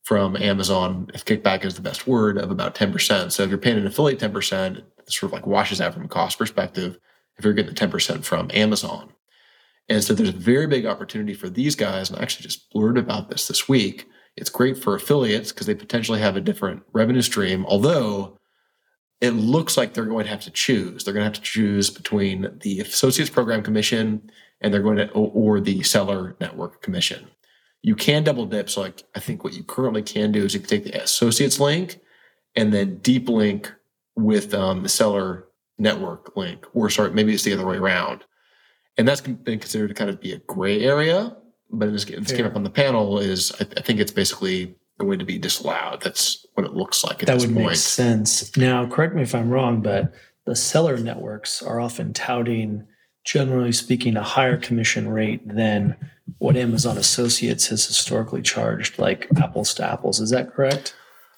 from 0.02 0.36
Amazon, 0.36 1.10
if 1.14 1.24
kickback 1.24 1.64
is 1.64 1.76
the 1.76 1.82
best 1.82 2.06
word, 2.06 2.36
of 2.36 2.50
about 2.50 2.74
10%. 2.74 3.32
So 3.32 3.42
if 3.42 3.48
you're 3.48 3.58
paying 3.58 3.78
an 3.78 3.86
affiliate 3.86 4.18
10%, 4.18 4.78
it 4.78 4.84
sort 5.12 5.30
of 5.30 5.32
like 5.32 5.46
washes 5.46 5.80
out 5.80 5.94
from 5.94 6.04
a 6.04 6.08
cost 6.08 6.38
perspective 6.38 6.98
if 7.36 7.44
you're 7.44 7.54
getting 7.54 7.72
the 7.72 7.80
10% 7.80 8.24
from 8.24 8.50
Amazon. 8.52 9.12
And 9.88 10.04
so 10.04 10.14
there's 10.14 10.28
a 10.28 10.32
very 10.32 10.66
big 10.66 10.86
opportunity 10.86 11.34
for 11.34 11.48
these 11.48 11.74
guys. 11.74 12.10
And 12.10 12.18
I 12.18 12.22
actually 12.22 12.44
just 12.44 12.70
blurted 12.70 13.02
about 13.02 13.28
this 13.28 13.48
this 13.48 13.68
week. 13.68 14.06
It's 14.36 14.50
great 14.50 14.78
for 14.78 14.94
affiliates 14.94 15.52
because 15.52 15.66
they 15.66 15.74
potentially 15.74 16.20
have 16.20 16.36
a 16.36 16.40
different 16.40 16.82
revenue 16.92 17.22
stream, 17.22 17.66
although 17.66 18.38
it 19.20 19.32
looks 19.32 19.76
like 19.76 19.94
they're 19.94 20.04
going 20.04 20.24
to 20.24 20.30
have 20.30 20.42
to 20.42 20.50
choose. 20.50 21.04
They're 21.04 21.14
going 21.14 21.22
to 21.22 21.26
have 21.26 21.34
to 21.34 21.40
choose 21.40 21.90
between 21.90 22.58
the 22.62 22.80
associates 22.80 23.30
program 23.30 23.62
commission 23.62 24.30
and 24.60 24.72
they're 24.72 24.82
going 24.82 24.96
to, 24.96 25.10
or 25.10 25.60
the 25.60 25.82
seller 25.82 26.36
network 26.40 26.82
commission 26.82 27.28
you 27.82 27.94
can 27.94 28.24
double 28.24 28.46
dip. 28.46 28.68
So 28.68 28.82
like 28.82 29.02
I 29.14 29.20
think 29.20 29.44
what 29.44 29.54
you 29.54 29.62
currently 29.62 30.02
can 30.02 30.32
do 30.32 30.44
is 30.44 30.54
you 30.54 30.60
can 30.60 30.68
take 30.68 30.84
the 30.84 31.02
associates 31.02 31.60
link 31.60 32.00
and 32.56 32.72
then 32.72 32.98
deep 32.98 33.28
link 33.28 33.72
with 34.16 34.52
um, 34.54 34.82
the 34.82 34.88
seller 34.88 35.46
network 35.78 36.36
link, 36.36 36.66
or 36.74 36.90
sorry, 36.90 37.10
maybe 37.10 37.32
it's 37.32 37.44
the 37.44 37.54
other 37.54 37.66
way 37.66 37.76
around. 37.76 38.24
And 38.98 39.08
that's 39.08 39.20
been 39.20 39.58
considered 39.58 39.88
to 39.88 39.94
kind 39.94 40.10
of 40.10 40.20
be 40.20 40.32
a 40.32 40.38
gray 40.38 40.82
area. 40.82 41.36
But 41.70 41.92
this, 41.92 42.04
this 42.04 42.32
came 42.32 42.44
up 42.44 42.56
on 42.56 42.64
the 42.64 42.70
panel 42.70 43.18
is 43.18 43.52
I, 43.60 43.66
I, 43.76 43.80
think 43.80 44.00
it's 44.00 44.10
basically 44.10 44.74
going 45.00 45.18
to 45.18 45.24
be 45.24 45.38
disallowed. 45.38 46.02
That's 46.02 46.46
what 46.54 46.66
it 46.66 46.74
looks 46.74 47.02
like. 47.02 47.20
that 47.20 47.38
would 47.38 47.52
point. 47.54 47.66
make 47.66 47.76
sense. 47.76 48.56
Now, 48.56 48.86
correct 48.86 49.14
me 49.14 49.22
if 49.22 49.34
I'm 49.34 49.50
wrong, 49.50 49.82
but 49.82 50.12
the 50.46 50.56
seller 50.56 50.96
networks 50.96 51.62
are 51.62 51.80
often 51.80 52.12
touting, 52.12 52.86
generally 53.24 53.72
speaking, 53.72 54.16
a 54.16 54.22
higher 54.22 54.56
commission 54.56 55.08
rate 55.08 55.46
than 55.46 55.96
what 56.38 56.56
Amazon 56.56 56.96
Associates 56.96 57.68
has 57.68 57.86
historically 57.86 58.42
charged, 58.42 58.98
like 58.98 59.28
apples 59.36 59.74
to 59.74 59.84
apples. 59.84 60.20
Is 60.20 60.30
that 60.30 60.52
correct? 60.52 60.94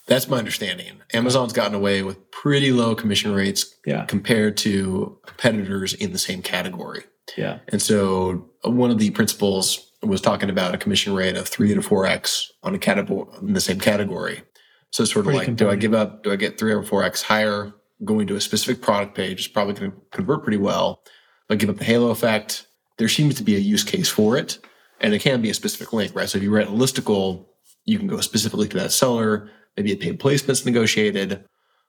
That's 0.06 0.28
my 0.28 0.38
understanding. 0.38 1.00
Amazon's 1.14 1.52
gotten 1.52 1.74
away 1.74 2.02
with 2.02 2.30
pretty 2.30 2.72
low 2.72 2.94
commission 2.94 3.32
rates 3.32 3.76
yeah. 3.86 4.04
compared 4.06 4.56
to 4.58 5.18
competitors 5.26 5.94
in 5.94 6.12
the 6.12 6.18
same 6.18 6.42
category. 6.42 7.04
Yeah. 7.36 7.60
And 7.68 7.80
so 7.80 8.50
uh, 8.66 8.70
one 8.70 8.90
of 8.90 8.98
the 8.98 9.10
principals 9.10 9.91
was 10.02 10.20
talking 10.20 10.50
about 10.50 10.74
a 10.74 10.78
commission 10.78 11.14
rate 11.14 11.36
of 11.36 11.48
three 11.48 11.72
to 11.74 11.82
four 11.82 12.06
X 12.06 12.52
on 12.62 12.74
a 12.74 12.78
category 12.78 13.26
in 13.40 13.52
the 13.52 13.60
same 13.60 13.78
category. 13.78 14.42
So 14.90 15.04
sort 15.04 15.26
of 15.26 15.32
pretty 15.32 15.50
like, 15.50 15.56
do 15.56 15.70
I 15.70 15.76
give 15.76 15.94
up? 15.94 16.22
Do 16.22 16.32
I 16.32 16.36
get 16.36 16.58
three 16.58 16.72
or 16.72 16.82
four 16.82 17.02
X 17.02 17.22
higher 17.22 17.72
going 18.04 18.26
to 18.26 18.36
a 18.36 18.40
specific 18.40 18.82
product 18.82 19.14
page? 19.14 19.38
It's 19.38 19.48
probably 19.48 19.74
going 19.74 19.92
to 19.92 19.96
convert 20.10 20.42
pretty 20.42 20.58
well, 20.58 21.02
but 21.48 21.58
give 21.58 21.70
up 21.70 21.78
the 21.78 21.84
halo 21.84 22.10
effect. 22.10 22.66
There 22.98 23.08
seems 23.08 23.36
to 23.36 23.42
be 23.42 23.56
a 23.56 23.60
use 23.60 23.84
case 23.84 24.08
for 24.08 24.36
it. 24.36 24.58
And 25.00 25.14
it 25.14 25.20
can 25.20 25.42
be 25.42 25.50
a 25.50 25.54
specific 25.54 25.92
link, 25.92 26.14
right? 26.14 26.28
So 26.28 26.38
if 26.38 26.44
you 26.44 26.54
write 26.54 26.68
a 26.68 26.70
listicle, 26.70 27.46
you 27.84 27.98
can 27.98 28.06
go 28.06 28.20
specifically 28.20 28.68
to 28.68 28.78
that 28.78 28.92
seller. 28.92 29.50
Maybe 29.76 29.92
a 29.92 29.96
paid 29.96 30.20
placement's 30.20 30.64
negotiated. 30.64 31.44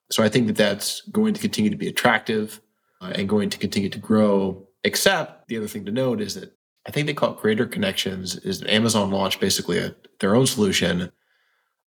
So 0.10 0.23
I 0.23 0.30
think 0.30 0.47
that 0.47 0.56
that's 0.56 1.02
going 1.10 1.34
to 1.34 1.41
continue 1.41 1.69
to 1.69 1.78
be 1.78 1.88
attractive 1.88 2.60
uh, 3.02 3.12
and 3.15 3.30
going 3.30 3.49
to 3.52 3.58
continue 3.58 3.89
to 3.89 3.99
grow. 3.99 4.67
Except 4.84 5.47
the 5.47 5.58
other 5.58 5.67
thing 5.67 5.86
to 5.86 5.91
note 5.91 6.21
is 6.21 6.36
that 6.36 6.54
I 6.85 6.91
think 6.91 7.07
they 7.07 7.13
call 7.13 7.31
it 7.31 7.37
Creator 7.37 7.67
Connections. 7.67 8.35
Is 8.37 8.59
that 8.59 8.69
Amazon 8.69 9.11
launched 9.11 9.39
basically 9.39 9.79
a, 9.79 9.95
their 10.19 10.35
own 10.35 10.47
solution. 10.47 11.11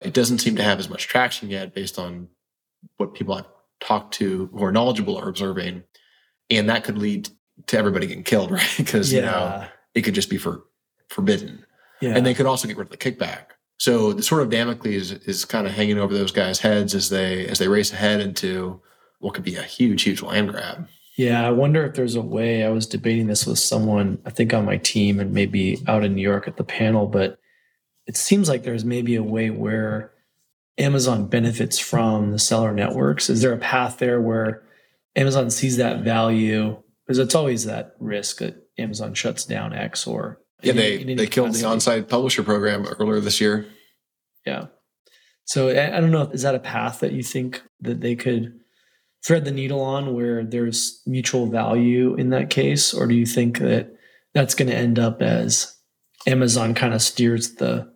It 0.02 0.14
doesn't 0.14 0.40
seem 0.40 0.56
to 0.56 0.64
have 0.64 0.80
as 0.80 0.90
much 0.90 1.08
traction 1.08 1.50
yet, 1.50 1.74
based 1.74 2.00
on 2.00 2.30
what 2.98 3.14
people 3.14 3.36
I've 3.36 3.46
talked 3.80 4.14
to 4.16 4.50
who 4.54 4.64
are 4.64 4.72
knowledgeable 4.72 5.18
are 5.18 5.30
observing, 5.30 5.84
and 6.50 6.70
that 6.70 6.84
could 6.84 6.98
lead 6.98 7.30
to 7.68 7.78
everybody 7.78 8.08
getting 8.08 8.24
killed, 8.24 8.52
right? 8.52 8.74
Because 8.78 9.12
yeah. 9.12 9.20
you 9.20 9.26
know 9.26 9.68
it 9.94 10.02
could 10.02 10.16
just 10.16 10.30
be 10.30 10.38
for 10.38 10.64
forbidden. 11.10 11.66
Yeah. 12.02 12.16
And 12.16 12.26
they 12.26 12.34
could 12.34 12.46
also 12.46 12.68
get 12.68 12.78
rid 12.78 12.88
of 12.88 12.92
the 12.92 12.98
kickback. 12.98 13.48
So 13.78 14.14
the 14.14 14.24
sort 14.24 14.42
of 14.42 14.50
Damocles 14.50 14.94
is, 14.94 15.12
is 15.12 15.46
kind 15.46 15.66
of 15.66 15.74
hanging 15.74 15.98
over 15.98 16.14
those 16.14 16.32
guys' 16.32 16.60
heads 16.60 16.94
as 16.94 17.10
they 17.10 17.48
as 17.48 17.60
they 17.60 17.68
race 17.68 17.92
ahead 17.92 18.20
into 18.20 18.82
what 19.20 19.34
could 19.34 19.44
be 19.44 19.56
a 19.56 19.64
huge, 19.64 20.04
huge 20.04 20.22
land 20.22 20.50
grab. 20.50 20.88
Yeah, 21.20 21.46
I 21.46 21.52
wonder 21.52 21.86
if 21.86 21.96
there's 21.96 22.16
a 22.16 22.22
way. 22.22 22.64
I 22.64 22.70
was 22.70 22.88
debating 22.88 23.28
this 23.28 23.46
with 23.46 23.60
someone, 23.60 24.20
I 24.26 24.30
think 24.30 24.54
on 24.54 24.64
my 24.64 24.78
team 24.78 25.20
and 25.20 25.34
maybe 25.34 25.78
out 25.86 26.06
in 26.06 26.16
New 26.16 26.22
York 26.22 26.48
at 26.48 26.56
the 26.56 26.64
panel, 26.64 27.08
but 27.08 27.38
it 28.08 28.16
seems 28.16 28.48
like 28.48 28.64
there's 28.64 28.86
maybe 28.86 29.18
a 29.18 29.22
way 29.22 29.50
where 29.50 30.14
Amazon 30.78 31.28
benefits 31.28 31.78
from 31.78 32.32
the 32.32 32.40
seller 32.40 32.72
networks. 32.72 33.30
Is 33.30 33.42
there 33.42 33.52
a 33.52 33.58
path 33.58 33.98
there 33.98 34.22
where 34.22 34.64
Amazon 35.14 35.50
sees 35.50 35.76
that 35.76 36.06
value? 36.06 36.82
Because 37.06 37.20
it's 37.20 37.36
always 37.36 37.66
that 37.66 37.98
risk 38.00 38.38
that 38.38 38.56
Amazon 38.78 39.14
shuts 39.14 39.44
down 39.44 39.74
X 39.74 40.08
or 40.08 40.40
yeah, 40.64 40.72
they 40.72 41.04
they 41.04 41.28
killed 41.28 41.54
the 41.54 41.66
on-site 41.66 42.08
publisher 42.08 42.44
program 42.44 42.86
earlier 42.98 43.20
this 43.20 43.42
year. 43.42 43.66
Yeah. 44.46 44.68
So 45.44 45.68
I, 45.68 45.98
I 45.98 46.00
don't 46.00 46.12
know. 46.12 46.30
Is 46.32 46.44
that 46.44 46.56
a 46.56 46.60
path 46.60 47.02
that 47.02 47.12
you 47.12 47.24
think 47.24 47.62
that 47.82 48.00
they 48.00 48.16
could 48.16 48.58
thread 49.26 49.46
the 49.46 49.52
needle 49.52 49.82
on, 49.82 50.14
where 50.14 50.44
there's 50.44 51.02
mutual 51.06 51.48
value 51.48 52.16
in 52.16 52.30
that 52.30 52.50
case, 52.50 52.94
or 52.94 53.08
do 53.08 53.16
you 53.16 53.26
think 53.26 53.60
that 53.60 53.94
that's 54.34 54.56
going 54.56 54.70
to 54.70 54.76
end 54.76 55.00
up 55.00 55.22
as 55.22 55.76
Amazon 56.28 56.74
kind 56.74 56.94
of 56.94 57.02
steers 57.02 57.56
the 57.56 57.92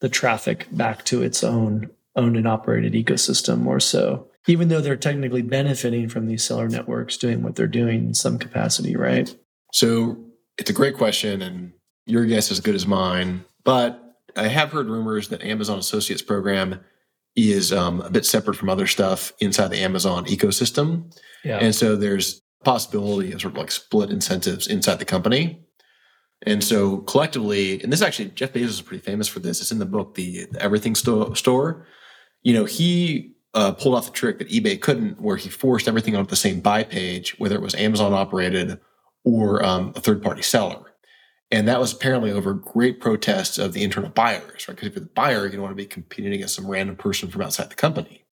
the 0.00 0.08
traffic 0.08 0.68
back 0.70 1.04
to 1.04 1.22
its 1.22 1.42
own 1.42 1.90
owned 2.14 2.36
and 2.36 2.48
operated 2.48 2.92
ecosystem 2.92 3.58
more 3.58 3.80
so? 3.80 4.28
Even 4.46 4.68
though 4.68 4.80
they're 4.80 4.96
technically 4.96 5.42
benefiting 5.42 6.08
from 6.08 6.26
these 6.26 6.42
seller 6.42 6.68
networks 6.68 7.16
doing 7.16 7.42
what 7.42 7.54
they're 7.54 7.66
doing 7.66 8.06
in 8.06 8.14
some 8.14 8.38
capacity, 8.38 8.96
right? 8.96 9.34
So 9.72 10.16
it's 10.56 10.70
a 10.70 10.74
great 10.74 10.96
question, 10.96 11.42
and 11.42 11.72
your 12.06 12.24
guess 12.24 12.46
is 12.46 12.52
as 12.52 12.60
good 12.60 12.74
as 12.74 12.86
mine. 12.86 13.44
But 13.64 14.02
I 14.36 14.48
have 14.48 14.72
heard 14.72 14.88
rumors 14.88 15.28
that 15.28 15.42
Amazon 15.42 15.78
Associates 15.78 16.22
program 16.22 16.80
is 17.38 17.72
um, 17.72 18.00
a 18.00 18.10
bit 18.10 18.26
separate 18.26 18.56
from 18.56 18.68
other 18.68 18.86
stuff 18.86 19.32
inside 19.40 19.68
the 19.68 19.78
Amazon 19.78 20.24
ecosystem. 20.26 21.14
Yeah. 21.44 21.58
And 21.58 21.74
so 21.74 21.96
there's 21.96 22.42
possibility 22.64 23.32
of 23.32 23.40
sort 23.40 23.54
of 23.54 23.58
like 23.58 23.70
split 23.70 24.10
incentives 24.10 24.66
inside 24.66 24.98
the 24.98 25.04
company. 25.04 25.64
And 26.42 26.62
so 26.62 26.98
collectively, 26.98 27.82
and 27.82 27.92
this 27.92 28.02
actually, 28.02 28.30
Jeff 28.30 28.52
Bezos 28.52 28.64
is 28.64 28.82
pretty 28.82 29.02
famous 29.02 29.28
for 29.28 29.40
this. 29.40 29.60
It's 29.60 29.72
in 29.72 29.78
the 29.78 29.86
book, 29.86 30.14
the, 30.14 30.46
the 30.50 30.62
Everything 30.62 30.94
Sto- 30.94 31.34
Store. 31.34 31.86
You 32.42 32.54
know, 32.54 32.64
he 32.64 33.34
uh, 33.54 33.72
pulled 33.72 33.94
off 33.94 34.06
the 34.06 34.12
trick 34.12 34.38
that 34.38 34.48
eBay 34.48 34.80
couldn't, 34.80 35.20
where 35.20 35.36
he 35.36 35.48
forced 35.48 35.88
everything 35.88 36.14
onto 36.14 36.30
the 36.30 36.36
same 36.36 36.60
buy 36.60 36.84
page, 36.84 37.38
whether 37.38 37.56
it 37.56 37.62
was 37.62 37.74
Amazon 37.74 38.12
operated 38.12 38.78
or 39.24 39.64
um, 39.64 39.92
a 39.96 40.00
third 40.00 40.22
party 40.22 40.42
seller. 40.42 40.87
And 41.50 41.66
that 41.66 41.80
was 41.80 41.92
apparently 41.92 42.30
over 42.30 42.52
great 42.52 43.00
protests 43.00 43.58
of 43.58 43.72
the 43.72 43.82
internal 43.82 44.10
buyers, 44.10 44.68
right? 44.68 44.76
Because 44.76 44.88
if 44.88 44.94
you're 44.94 45.04
the 45.04 45.10
buyer, 45.10 45.46
you 45.46 45.52
don't 45.52 45.62
want 45.62 45.72
to 45.72 45.82
be 45.82 45.86
competing 45.86 46.32
against 46.32 46.54
some 46.54 46.66
random 46.66 46.96
person 46.96 47.30
from 47.30 47.42
outside 47.42 47.70
the 47.70 47.74
company. 47.74 48.24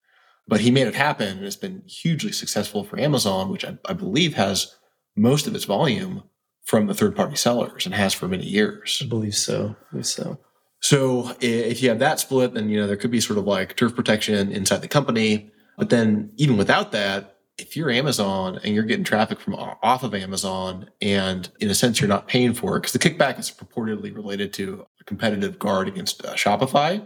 But 0.47 0.59
he 0.59 0.69
made 0.69 0.87
it 0.87 0.95
happen 0.95 1.37
and 1.37 1.45
it's 1.45 1.55
been 1.55 1.83
hugely 1.87 2.31
successful 2.31 2.83
for 2.83 2.99
Amazon, 2.99 3.49
which 3.49 3.65
I, 3.65 3.77
I 3.85 3.93
believe 3.93 4.35
has 4.35 4.75
most 5.15 5.47
of 5.47 5.55
its 5.55 5.65
volume 5.65 6.23
from 6.65 6.87
the 6.87 6.93
third 6.93 7.15
party 7.15 7.35
sellers 7.35 7.85
and 7.85 7.95
has 7.95 8.13
for 8.13 8.27
many 8.27 8.45
years. 8.45 9.01
I 9.03 9.07
believe 9.07 9.35
so. 9.35 9.75
I 9.79 9.91
believe 9.91 10.05
so. 10.05 10.39
So 10.81 11.35
if 11.39 11.81
you 11.81 11.89
have 11.89 11.99
that 11.99 12.19
split, 12.19 12.53
then 12.53 12.69
you 12.69 12.79
know 12.79 12.85
there 12.85 12.97
could 12.97 13.11
be 13.11 13.21
sort 13.21 13.39
of 13.39 13.45
like 13.45 13.75
turf 13.75 13.95
protection 13.95 14.51
inside 14.51 14.81
the 14.81 14.87
company. 14.87 15.51
But 15.77 15.89
then 15.89 16.31
even 16.35 16.57
without 16.57 16.91
that, 16.91 17.34
if 17.57 17.77
you're 17.77 17.89
Amazon 17.89 18.59
and 18.63 18.73
you're 18.73 18.83
getting 18.83 19.05
traffic 19.05 19.39
from 19.39 19.55
off 19.55 20.03
of 20.03 20.13
Amazon, 20.13 20.89
and 21.01 21.49
in 21.59 21.69
a 21.69 21.75
sense 21.75 22.01
you're 22.01 22.07
not 22.09 22.27
paying 22.27 22.53
for 22.53 22.75
it 22.75 22.81
because 22.81 22.93
the 22.93 22.99
kickback 22.99 23.39
is 23.39 23.49
purportedly 23.51 24.13
related 24.13 24.51
to 24.53 24.85
a 24.99 25.03
competitive 25.05 25.57
guard 25.57 25.87
against 25.87 26.23
uh, 26.25 26.33
Shopify. 26.33 27.05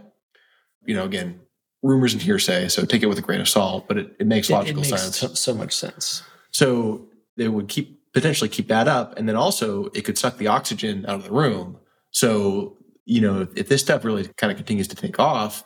You 0.84 0.94
know, 0.94 1.04
again, 1.04 1.40
rumors 1.82 2.12
and 2.12 2.22
hearsay, 2.22 2.68
so 2.68 2.84
take 2.84 3.02
it 3.02 3.06
with 3.06 3.18
a 3.18 3.22
grain 3.22 3.40
of 3.40 3.48
salt, 3.48 3.86
but 3.86 3.96
it, 3.96 4.16
it 4.18 4.26
makes 4.26 4.50
logical 4.50 4.82
it 4.82 4.90
makes 4.90 5.02
sense. 5.02 5.16
So, 5.18 5.28
so 5.28 5.54
much 5.54 5.74
sense. 5.74 6.22
So 6.50 7.06
they 7.36 7.48
would 7.48 7.68
keep 7.68 8.00
potentially 8.12 8.48
keep 8.48 8.68
that 8.68 8.88
up, 8.88 9.16
and 9.18 9.28
then 9.28 9.36
also 9.36 9.86
it 9.94 10.04
could 10.04 10.18
suck 10.18 10.36
the 10.38 10.48
oxygen 10.48 11.06
out 11.06 11.16
of 11.16 11.24
the 11.24 11.32
room. 11.32 11.78
So 12.10 12.76
you 13.04 13.20
know, 13.20 13.40
if, 13.40 13.56
if 13.56 13.68
this 13.68 13.82
stuff 13.82 14.04
really 14.04 14.28
kind 14.36 14.50
of 14.50 14.56
continues 14.56 14.88
to 14.88 14.96
take 14.96 15.18
off, 15.18 15.64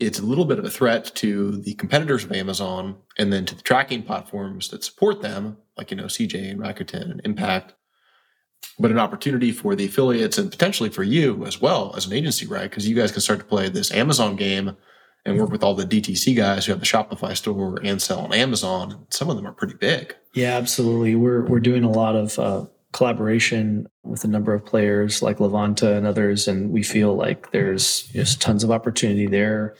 it's 0.00 0.18
a 0.18 0.24
little 0.24 0.46
bit 0.46 0.58
of 0.58 0.64
a 0.64 0.70
threat 0.70 1.12
to 1.16 1.52
the 1.58 1.74
competitors 1.74 2.24
of 2.24 2.32
Amazon 2.32 2.96
and 3.18 3.32
then 3.32 3.44
to 3.46 3.54
the 3.54 3.62
tracking 3.62 4.02
platforms 4.02 4.68
that 4.68 4.82
support 4.82 5.20
them, 5.20 5.58
like, 5.76 5.90
you 5.90 5.96
know, 5.96 6.04
CJ 6.04 6.50
and 6.50 6.60
Rakuten 6.60 7.10
and 7.10 7.20
Impact, 7.24 7.74
but 8.78 8.90
an 8.90 8.98
opportunity 8.98 9.52
for 9.52 9.74
the 9.76 9.84
affiliates 9.84 10.38
and 10.38 10.50
potentially 10.50 10.88
for 10.88 11.02
you 11.02 11.44
as 11.44 11.60
well 11.60 11.94
as 11.96 12.06
an 12.06 12.14
agency, 12.14 12.46
right? 12.46 12.68
Because 12.68 12.88
you 12.88 12.96
guys 12.96 13.12
can 13.12 13.20
start 13.20 13.38
to 13.40 13.44
play 13.44 13.68
this 13.68 13.92
Amazon 13.92 14.36
game 14.36 14.76
and 15.26 15.38
work 15.38 15.50
with 15.50 15.62
all 15.62 15.74
the 15.74 15.84
DTC 15.84 16.34
guys 16.34 16.64
who 16.64 16.72
have 16.72 16.80
the 16.80 16.86
Shopify 16.86 17.36
store 17.36 17.78
and 17.84 18.00
sell 18.00 18.20
on 18.20 18.32
Amazon. 18.32 19.06
Some 19.10 19.28
of 19.28 19.36
them 19.36 19.46
are 19.46 19.52
pretty 19.52 19.74
big. 19.74 20.14
Yeah, 20.34 20.56
absolutely. 20.56 21.14
We're 21.14 21.44
we're 21.44 21.60
doing 21.60 21.84
a 21.84 21.90
lot 21.90 22.16
of 22.16 22.38
uh, 22.38 22.66
collaboration 22.92 23.86
with 24.02 24.24
a 24.24 24.28
number 24.28 24.54
of 24.54 24.64
players 24.64 25.20
like 25.20 25.38
Levanta 25.38 25.96
and 25.96 26.06
others, 26.06 26.48
and 26.48 26.70
we 26.70 26.82
feel 26.82 27.14
like 27.14 27.50
there's 27.50 28.04
just 28.04 28.40
tons 28.40 28.64
of 28.64 28.70
opportunity 28.70 29.26
there. 29.26 29.74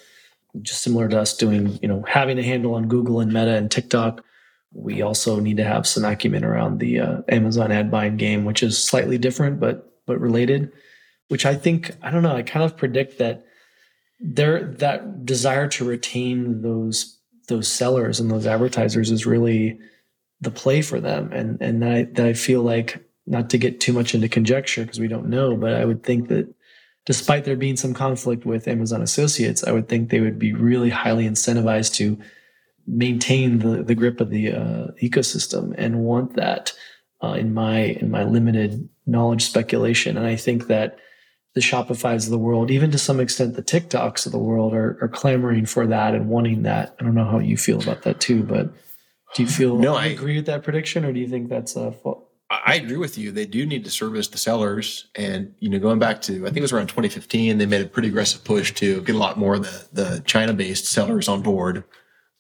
Just 0.63 0.83
similar 0.83 1.09
to 1.09 1.21
us 1.21 1.37
doing, 1.37 1.79
you 1.83 1.89
know, 1.89 2.05
having 2.09 2.39
a 2.39 2.43
handle 2.43 2.75
on 2.75 2.89
Google 2.89 3.21
and 3.21 3.33
Meta 3.33 3.55
and 3.55 3.71
TikTok. 3.71 4.25
We 4.73 5.03
also 5.03 5.41
need 5.41 5.57
to 5.57 5.65
have 5.65 5.87
some 5.87 6.05
acumen 6.05 6.45
around 6.45 6.79
the 6.79 7.01
uh, 7.01 7.23
Amazon 7.29 7.73
ad 7.73 7.91
buying 7.91 8.17
game, 8.17 8.45
which 8.45 8.63
is 8.63 8.83
slightly 8.83 9.19
different 9.19 9.61
but 9.61 9.93
but 10.07 10.21
related. 10.21 10.73
Which 11.29 11.47
I 11.47 11.55
think 11.55 11.93
I 12.03 12.11
don't 12.11 12.23
know. 12.23 12.35
I 12.35 12.43
kind 12.43 12.65
of 12.65 12.77
predict 12.77 13.19
that 13.19 13.45
there 14.21 14.65
that 14.65 15.25
desire 15.25 15.67
to 15.69 15.85
retain 15.85 16.63
those 16.63 17.19
those 17.49 17.69
sellers 17.69 18.21
and 18.21 18.31
those 18.31 18.47
advertisers 18.47 19.11
is 19.11 19.27
really 19.27 19.79
the 20.41 20.51
play 20.51 20.83
for 20.83 21.01
them 21.01 21.31
and 21.33 21.61
and 21.61 21.83
that 21.83 21.93
I, 21.93 22.03
that 22.05 22.27
I 22.27 22.33
feel 22.35 22.63
like 22.63 23.03
not 23.27 23.51
to 23.51 23.59
get 23.59 23.81
too 23.81 23.93
much 23.93 24.15
into 24.15 24.29
conjecture 24.29 24.83
because 24.83 25.01
we 25.01 25.09
don't 25.09 25.29
know 25.29 25.57
but 25.57 25.75
I 25.75 25.85
would 25.85 26.03
think 26.03 26.29
that 26.29 26.55
despite 27.13 27.43
there 27.45 27.57
being 27.57 27.77
some 27.85 27.95
conflict 27.95 28.43
with 28.53 28.69
Amazon 28.75 29.03
associates 29.03 29.65
I 29.65 29.73
would 29.73 29.89
think 29.89 30.03
they 30.03 30.21
would 30.27 30.39
be 30.39 30.53
really 30.53 30.91
highly 30.91 31.27
incentivized 31.33 31.93
to 32.01 32.07
maintain 32.87 33.59
the 33.59 33.83
the 33.83 33.95
grip 34.01 34.21
of 34.21 34.31
the 34.31 34.45
uh, 34.53 34.87
ecosystem 35.03 35.75
and 35.83 36.05
want 36.11 36.37
that 36.37 36.73
uh, 37.25 37.35
in 37.43 37.49
my 37.53 37.79
in 38.03 38.11
my 38.11 38.25
limited 38.37 38.89
knowledge 39.07 39.45
speculation 39.53 40.17
and 40.19 40.27
I 40.35 40.37
think 40.37 40.67
that 40.69 40.89
the 41.55 41.61
Shopify's 41.61 42.27
of 42.27 42.31
the 42.31 42.39
world, 42.39 42.71
even 42.71 42.93
to 42.93 42.99
some 42.99 43.19
extent 43.19 43.57
the 43.57 43.63
TikToks 43.75 44.25
of 44.25 44.31
the 44.31 44.39
world 44.39 44.73
are, 44.73 44.97
are 45.03 45.09
clamoring 45.09 45.67
for 45.67 45.85
that 45.89 46.15
and 46.15 46.29
wanting 46.29 46.63
that. 46.63 46.95
I 46.99 47.03
don't 47.03 47.17
know 47.17 47.25
how 47.25 47.41
you 47.41 47.57
feel 47.57 47.83
about 47.83 48.03
that 48.03 48.21
too, 48.21 48.45
but 48.45 48.73
do 49.35 49.43
you 49.43 49.49
feel 49.49 49.77
No, 49.77 49.97
I- 49.97 50.07
agree 50.07 50.37
with 50.37 50.47
that 50.47 50.63
prediction 50.63 51.05
or 51.05 51.13
do 51.13 51.19
you 51.19 51.27
think 51.27 51.49
that's 51.49 51.75
a 51.75 51.91
fault? 51.91 52.30
I 52.51 52.75
agree 52.75 52.97
with 52.97 53.17
you. 53.17 53.31
They 53.31 53.47
do 53.47 53.65
need 53.65 53.85
to 53.85 53.91
service 53.91 54.27
the 54.27 54.39
sellers. 54.39 55.09
And, 55.15 55.55
you 55.61 55.69
know, 55.69 55.79
going 55.79 56.01
back 56.01 56.21
to, 56.23 56.43
I 56.43 56.47
think 56.47 56.59
it 56.59 56.63
was 56.63 56.73
around 56.73 56.89
2015, 56.89 57.59
they 57.59 57.67
made 57.67 57.83
a 57.83 57.89
pretty 57.89 58.09
aggressive 58.09 58.43
push 58.43 58.73
to 58.75 59.03
get 59.03 59.15
a 59.15 59.19
lot 59.19 59.39
more 59.39 59.55
of 59.55 59.63
the, 59.63 59.89
the 59.93 60.23
China 60.27 60.53
based 60.53 60.87
sellers 60.87 61.29
on 61.29 61.43
board, 61.43 61.85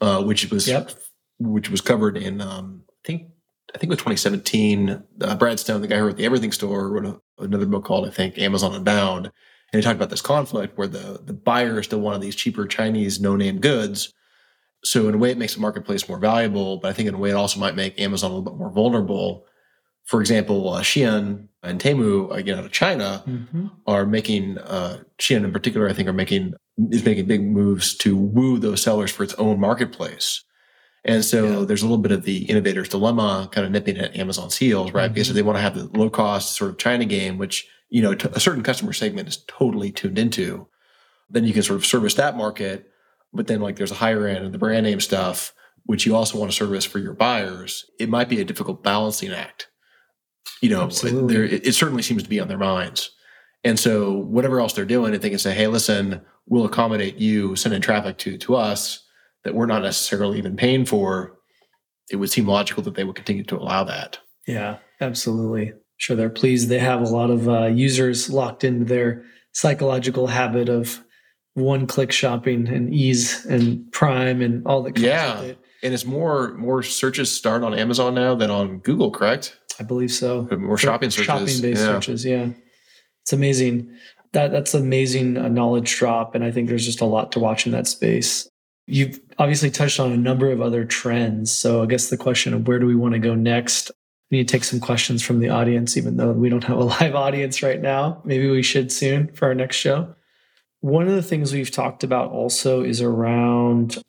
uh, 0.00 0.22
which 0.24 0.50
was, 0.50 0.66
Yep. 0.66 0.90
which 1.38 1.70
was 1.70 1.80
covered 1.80 2.16
in, 2.16 2.40
um, 2.40 2.82
I 2.88 3.06
think, 3.06 3.28
I 3.72 3.78
think 3.78 3.84
it 3.84 3.90
was 3.90 3.98
2017. 3.98 5.00
Uh, 5.20 5.36
Brad 5.36 5.60
Stone, 5.60 5.80
the 5.80 5.86
guy 5.86 5.98
who 5.98 6.06
wrote 6.06 6.16
the 6.16 6.24
Everything 6.24 6.50
Store, 6.50 6.88
wrote 6.88 7.06
a, 7.06 7.20
another 7.44 7.66
book 7.66 7.84
called, 7.84 8.08
I 8.08 8.10
think, 8.10 8.36
Amazon 8.36 8.74
Unbound. 8.74 9.26
And 9.26 9.80
he 9.80 9.82
talked 9.82 9.94
about 9.94 10.10
this 10.10 10.22
conflict 10.22 10.76
where 10.76 10.88
the, 10.88 11.20
the 11.24 11.32
buyer 11.32 11.80
still 11.84 12.00
wanted 12.00 12.20
these 12.22 12.34
cheaper 12.34 12.66
Chinese 12.66 13.20
no 13.20 13.36
name 13.36 13.60
goods. 13.60 14.12
So 14.82 15.08
in 15.08 15.14
a 15.14 15.18
way, 15.18 15.30
it 15.30 15.38
makes 15.38 15.54
the 15.54 15.60
marketplace 15.60 16.08
more 16.08 16.18
valuable, 16.18 16.78
but 16.78 16.88
I 16.88 16.92
think 16.94 17.08
in 17.08 17.14
a 17.14 17.18
way, 17.18 17.30
it 17.30 17.34
also 17.34 17.60
might 17.60 17.76
make 17.76 18.00
Amazon 18.00 18.32
a 18.32 18.34
little 18.34 18.50
bit 18.50 18.58
more 18.58 18.72
vulnerable. 18.72 19.46
For 20.10 20.20
example, 20.20 20.68
uh, 20.70 20.80
Shein 20.82 21.46
and 21.62 21.80
Temu, 21.80 22.34
again 22.34 22.58
out 22.58 22.64
of 22.64 22.72
China, 22.72 23.22
are 23.86 24.04
making 24.04 24.58
uh, 24.58 25.04
Shein 25.20 25.44
in 25.44 25.52
particular, 25.52 25.88
I 25.88 25.92
think, 25.92 26.08
are 26.08 26.12
making 26.12 26.54
is 26.90 27.04
making 27.04 27.26
big 27.26 27.42
moves 27.42 27.94
to 27.98 28.16
woo 28.16 28.58
those 28.58 28.82
sellers 28.82 29.12
for 29.12 29.22
its 29.22 29.34
own 29.34 29.60
marketplace. 29.60 30.42
And 31.04 31.24
so 31.24 31.60
Yeah. 31.60 31.64
there's 31.64 31.82
a 31.82 31.84
little 31.84 31.98
bit 32.02 32.10
of 32.10 32.24
the 32.24 32.44
innovator's 32.50 32.88
dilemma 32.88 33.48
kind 33.52 33.64
of 33.64 33.70
nipping 33.70 33.98
at 33.98 34.16
Amazon's 34.16 34.56
heels, 34.56 34.90
right? 34.92 35.12
Because 35.14 35.30
Mhm. 35.30 35.34
they 35.34 35.42
want 35.42 35.58
to 35.58 35.62
have 35.62 35.76
the 35.76 35.96
low 35.96 36.10
cost 36.10 36.56
sort 36.56 36.70
of 36.70 36.78
China 36.78 37.04
game, 37.04 37.38
which, 37.38 37.68
you 37.88 38.02
know, 38.02 38.14
t- 38.16 38.28
a 38.32 38.40
certain 38.40 38.64
customer 38.64 38.92
segment 38.92 39.28
is 39.28 39.44
totally 39.46 39.92
tuned 39.92 40.18
into. 40.18 40.66
Then 41.30 41.44
you 41.44 41.52
can 41.52 41.62
sort 41.62 41.76
of 41.78 41.86
service 41.86 42.14
that 42.14 42.36
market. 42.36 42.86
But 43.32 43.46
then 43.46 43.60
like 43.60 43.76
there's 43.76 43.92
a 43.92 44.02
higher 44.02 44.26
end 44.26 44.44
and 44.44 44.52
the 44.52 44.58
brand 44.58 44.84
name 44.84 45.00
stuff, 45.00 45.52
which 45.84 46.04
you 46.04 46.16
also 46.16 46.36
want 46.36 46.50
to 46.50 46.56
service 46.56 46.84
for 46.84 46.98
your 46.98 47.14
buyers. 47.14 47.84
It 48.00 48.08
might 48.08 48.28
be 48.28 48.40
a 48.40 48.44
difficult 48.44 48.82
balancing 48.82 49.30
act. 49.30 49.68
You 50.60 50.70
know, 50.70 50.86
there, 50.88 51.44
it, 51.44 51.66
it 51.66 51.72
certainly 51.74 52.02
seems 52.02 52.22
to 52.22 52.28
be 52.28 52.40
on 52.40 52.48
their 52.48 52.58
minds. 52.58 53.10
And 53.64 53.78
so 53.78 54.12
whatever 54.12 54.60
else 54.60 54.72
they're 54.72 54.84
doing, 54.84 55.14
if 55.14 55.20
they 55.22 55.30
can 55.30 55.38
say, 55.38 55.54
hey, 55.54 55.66
listen, 55.66 56.20
we'll 56.46 56.64
accommodate 56.64 57.16
you 57.16 57.56
sending 57.56 57.80
traffic 57.80 58.18
to 58.18 58.36
to 58.38 58.56
us 58.56 59.06
that 59.44 59.54
we're 59.54 59.66
not 59.66 59.82
necessarily 59.82 60.38
even 60.38 60.56
paying 60.56 60.84
for, 60.84 61.36
it 62.10 62.16
would 62.16 62.30
seem 62.30 62.46
logical 62.46 62.82
that 62.82 62.94
they 62.94 63.04
would 63.04 63.16
continue 63.16 63.44
to 63.44 63.56
allow 63.58 63.84
that. 63.84 64.18
Yeah, 64.46 64.78
absolutely. 65.00 65.72
Sure, 65.98 66.16
they're 66.16 66.30
pleased. 66.30 66.68
They 66.68 66.78
have 66.78 67.02
a 67.02 67.04
lot 67.04 67.30
of 67.30 67.48
uh, 67.48 67.66
users 67.66 68.30
locked 68.30 68.64
into 68.64 68.84
their 68.86 69.24
psychological 69.52 70.26
habit 70.26 70.68
of 70.68 70.98
one-click 71.54 72.12
shopping 72.12 72.68
and 72.68 72.92
ease 72.94 73.44
and 73.46 73.90
Prime 73.92 74.40
and 74.40 74.66
all 74.66 74.82
that 74.82 74.94
comes 74.94 75.06
Yeah. 75.06 75.40
with 75.40 75.50
it. 75.50 75.58
And 75.82 75.94
it's 75.94 76.04
more 76.04 76.54
more 76.54 76.82
searches 76.82 77.30
start 77.30 77.62
on 77.62 77.74
Amazon 77.74 78.14
now 78.14 78.34
than 78.34 78.50
on 78.50 78.78
Google, 78.78 79.10
correct? 79.10 79.58
I 79.80 79.82
believe 79.82 80.12
so. 80.12 80.46
More 80.58 80.76
shopping 80.76 81.10
searches. 81.10 81.26
Shopping-based 81.26 81.80
yeah. 81.80 81.86
searches, 81.86 82.24
yeah. 82.24 82.48
It's 83.22 83.32
amazing. 83.32 83.90
That 84.32 84.52
that's 84.52 84.74
amazing 84.74 85.38
uh, 85.38 85.48
knowledge 85.48 85.96
drop, 85.96 86.34
and 86.34 86.44
I 86.44 86.50
think 86.50 86.68
there's 86.68 86.84
just 86.84 87.00
a 87.00 87.06
lot 87.06 87.32
to 87.32 87.40
watch 87.40 87.66
in 87.66 87.72
that 87.72 87.86
space. 87.86 88.48
You've 88.86 89.18
obviously 89.38 89.70
touched 89.70 89.98
on 89.98 90.12
a 90.12 90.16
number 90.16 90.50
of 90.50 90.60
other 90.60 90.84
trends. 90.84 91.50
So 91.50 91.82
I 91.82 91.86
guess 91.86 92.10
the 92.10 92.16
question 92.16 92.52
of 92.52 92.68
where 92.68 92.78
do 92.78 92.86
we 92.86 92.94
want 92.94 93.14
to 93.14 93.18
go 93.18 93.34
next? 93.34 93.90
We 94.30 94.38
need 94.38 94.48
to 94.48 94.52
take 94.52 94.64
some 94.64 94.80
questions 94.80 95.22
from 95.22 95.40
the 95.40 95.48
audience, 95.48 95.96
even 95.96 96.16
though 96.16 96.32
we 96.32 96.50
don't 96.50 96.64
have 96.64 96.76
a 96.76 96.84
live 97.00 97.14
audience 97.14 97.62
right 97.62 97.80
now. 97.80 98.20
Maybe 98.24 98.50
we 98.50 98.62
should 98.62 98.92
soon 98.92 99.28
for 99.32 99.46
our 99.46 99.54
next 99.54 99.76
show. 99.76 100.14
One 100.80 101.08
of 101.08 101.14
the 101.14 101.22
things 101.22 101.52
we've 101.52 101.70
talked 101.70 102.04
about 102.04 102.30
also 102.32 102.82
is 102.82 103.00
around, 103.00 104.02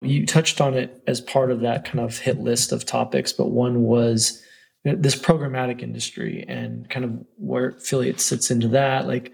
you 0.00 0.24
touched 0.26 0.60
on 0.60 0.74
it 0.74 1.02
as 1.06 1.20
part 1.20 1.50
of 1.50 1.60
that 1.60 1.84
kind 1.84 2.00
of 2.00 2.18
hit 2.18 2.38
list 2.38 2.72
of 2.72 2.86
topics, 2.86 3.32
but 3.32 3.50
one 3.50 3.82
was 3.82 4.42
this 4.84 5.16
programmatic 5.16 5.82
industry 5.82 6.44
and 6.48 6.88
kind 6.88 7.04
of 7.04 7.12
where 7.36 7.70
affiliate 7.70 8.20
sits 8.20 8.50
into 8.50 8.68
that. 8.68 9.06
Like, 9.06 9.32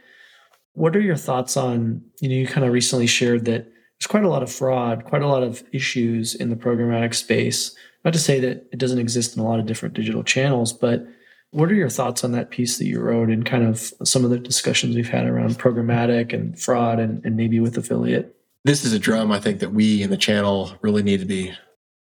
what 0.72 0.96
are 0.96 1.00
your 1.00 1.16
thoughts 1.16 1.56
on, 1.56 2.02
you 2.20 2.28
know, 2.28 2.34
you 2.34 2.46
kind 2.46 2.66
of 2.66 2.72
recently 2.72 3.06
shared 3.06 3.44
that 3.44 3.64
there's 3.64 4.08
quite 4.08 4.24
a 4.24 4.28
lot 4.28 4.42
of 4.42 4.50
fraud, 4.50 5.04
quite 5.04 5.22
a 5.22 5.28
lot 5.28 5.42
of 5.42 5.62
issues 5.72 6.34
in 6.34 6.50
the 6.50 6.56
programmatic 6.56 7.14
space. 7.14 7.74
Not 8.04 8.12
to 8.12 8.18
say 8.18 8.40
that 8.40 8.66
it 8.72 8.78
doesn't 8.78 8.98
exist 8.98 9.36
in 9.36 9.42
a 9.42 9.46
lot 9.46 9.60
of 9.60 9.66
different 9.66 9.94
digital 9.94 10.24
channels, 10.24 10.72
but 10.72 11.06
what 11.50 11.70
are 11.70 11.74
your 11.74 11.88
thoughts 11.88 12.24
on 12.24 12.32
that 12.32 12.50
piece 12.50 12.78
that 12.78 12.86
you 12.86 13.00
wrote 13.00 13.30
and 13.30 13.46
kind 13.46 13.64
of 13.64 13.92
some 14.02 14.24
of 14.24 14.30
the 14.30 14.38
discussions 14.38 14.96
we've 14.96 15.08
had 15.08 15.26
around 15.26 15.58
programmatic 15.58 16.32
and 16.32 16.58
fraud 16.58 16.98
and, 16.98 17.24
and 17.24 17.36
maybe 17.36 17.60
with 17.60 17.78
affiliate? 17.78 18.34
This 18.64 18.84
is 18.84 18.92
a 18.92 18.98
drum 18.98 19.30
I 19.30 19.38
think 19.38 19.60
that 19.60 19.72
we 19.72 20.02
in 20.02 20.10
the 20.10 20.16
channel 20.16 20.72
really 20.82 21.02
need 21.02 21.20
to 21.20 21.26
be 21.26 21.52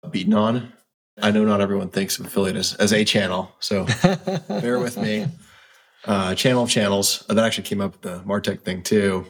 beaten 0.09 0.33
on. 0.33 0.73
I 1.21 1.31
know 1.31 1.45
not 1.45 1.61
everyone 1.61 1.89
thinks 1.89 2.17
of 2.19 2.25
affiliate 2.25 2.55
as, 2.55 2.73
as 2.75 2.91
a 2.91 3.03
channel, 3.03 3.51
so 3.59 3.85
bear 4.47 4.79
with 4.79 4.97
me. 4.97 5.27
Uh, 6.05 6.35
channel 6.35 6.63
of 6.63 6.69
channels. 6.69 7.23
That 7.29 7.37
actually 7.39 7.63
came 7.63 7.79
up 7.79 7.93
with 7.93 8.01
the 8.01 8.19
Martech 8.19 8.61
thing 8.61 8.83
too. 8.83 9.25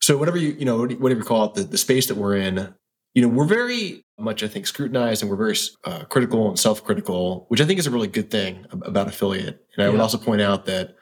So 0.00 0.18
whatever 0.18 0.36
you 0.36 0.50
you 0.58 0.64
know 0.64 0.78
whatever 0.78 1.20
you 1.20 1.24
call 1.24 1.46
it, 1.46 1.54
the, 1.54 1.62
the 1.62 1.78
space 1.78 2.06
that 2.08 2.16
we're 2.16 2.36
in, 2.36 2.74
you 3.14 3.22
know, 3.22 3.28
we're 3.28 3.46
very 3.46 4.04
much 4.18 4.42
I 4.42 4.48
think 4.48 4.66
scrutinized 4.66 5.22
and 5.22 5.30
we're 5.30 5.36
very 5.36 5.56
uh, 5.84 6.04
critical 6.04 6.48
and 6.48 6.58
self-critical, 6.58 7.46
which 7.48 7.60
I 7.60 7.64
think 7.64 7.78
is 7.78 7.86
a 7.86 7.90
really 7.90 8.08
good 8.08 8.30
thing 8.30 8.66
about 8.70 9.08
affiliate. 9.08 9.64
And 9.76 9.86
I 9.86 9.88
would 9.88 10.00
also 10.00 10.18
point 10.18 10.42
out 10.42 10.66
that 10.66 10.96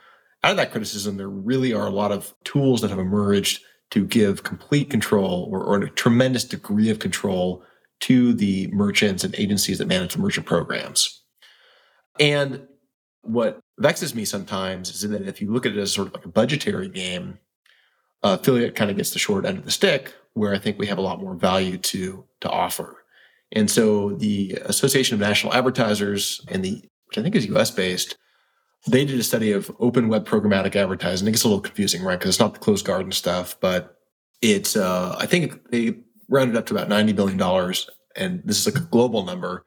out 0.44 0.52
of 0.52 0.56
that 0.58 0.70
criticism, 0.70 1.16
there 1.16 1.28
really 1.28 1.72
are 1.72 1.86
a 1.86 1.90
lot 1.90 2.12
of 2.12 2.32
tools 2.44 2.80
that 2.82 2.90
have 2.90 2.98
emerged 2.98 3.62
to 3.90 4.04
give 4.04 4.44
complete 4.44 4.90
control 4.90 5.48
or, 5.50 5.64
or 5.64 5.82
a 5.82 5.90
tremendous 5.90 6.44
degree 6.44 6.90
of 6.90 6.98
control 6.98 7.64
to 8.00 8.32
the 8.32 8.68
merchants 8.68 9.24
and 9.24 9.34
agencies 9.36 9.78
that 9.78 9.88
manage 9.88 10.14
the 10.14 10.20
merchant 10.20 10.46
programs. 10.46 11.22
And 12.20 12.66
what 13.22 13.60
vexes 13.78 14.14
me 14.14 14.24
sometimes 14.24 14.90
is 14.90 15.08
that 15.08 15.22
if 15.22 15.40
you 15.40 15.52
look 15.52 15.66
at 15.66 15.72
it 15.72 15.78
as 15.78 15.92
sort 15.92 16.08
of 16.08 16.14
like 16.14 16.24
a 16.24 16.28
budgetary 16.28 16.88
game, 16.88 17.38
uh, 18.22 18.36
affiliate 18.40 18.74
kind 18.74 18.90
of 18.90 18.96
gets 18.96 19.10
the 19.10 19.18
short 19.18 19.44
end 19.44 19.58
of 19.58 19.64
the 19.64 19.70
stick, 19.70 20.14
where 20.34 20.54
I 20.54 20.58
think 20.58 20.78
we 20.78 20.86
have 20.86 20.98
a 20.98 21.02
lot 21.02 21.20
more 21.20 21.34
value 21.34 21.78
to 21.78 22.24
to 22.40 22.50
offer. 22.50 23.04
And 23.52 23.70
so 23.70 24.10
the 24.10 24.58
Association 24.64 25.14
of 25.14 25.20
National 25.20 25.54
Advertisers 25.54 26.40
and 26.48 26.64
the 26.64 26.82
which 27.06 27.18
I 27.18 27.22
think 27.22 27.34
is 27.34 27.46
US 27.46 27.70
based, 27.70 28.16
they 28.86 29.04
did 29.04 29.18
a 29.18 29.22
study 29.22 29.52
of 29.52 29.74
open 29.80 30.08
web 30.08 30.26
programmatic 30.26 30.76
advertising. 30.76 31.26
It 31.26 31.32
gets 31.32 31.44
a 31.44 31.48
little 31.48 31.62
confusing, 31.62 32.02
right? 32.02 32.18
Because 32.18 32.34
it's 32.34 32.40
not 32.40 32.54
the 32.54 32.60
closed 32.60 32.84
garden 32.84 33.12
stuff, 33.12 33.58
but 33.60 33.98
it's 34.42 34.76
uh, 34.76 35.16
I 35.18 35.26
think 35.26 35.70
they 35.70 35.96
rounded 36.28 36.56
up 36.56 36.66
to 36.66 36.74
about 36.74 36.88
ninety 36.88 37.12
billion 37.12 37.38
dollars, 37.38 37.88
and 38.16 38.42
this 38.44 38.66
is 38.66 38.74
a 38.74 38.78
global 38.78 39.24
number. 39.24 39.64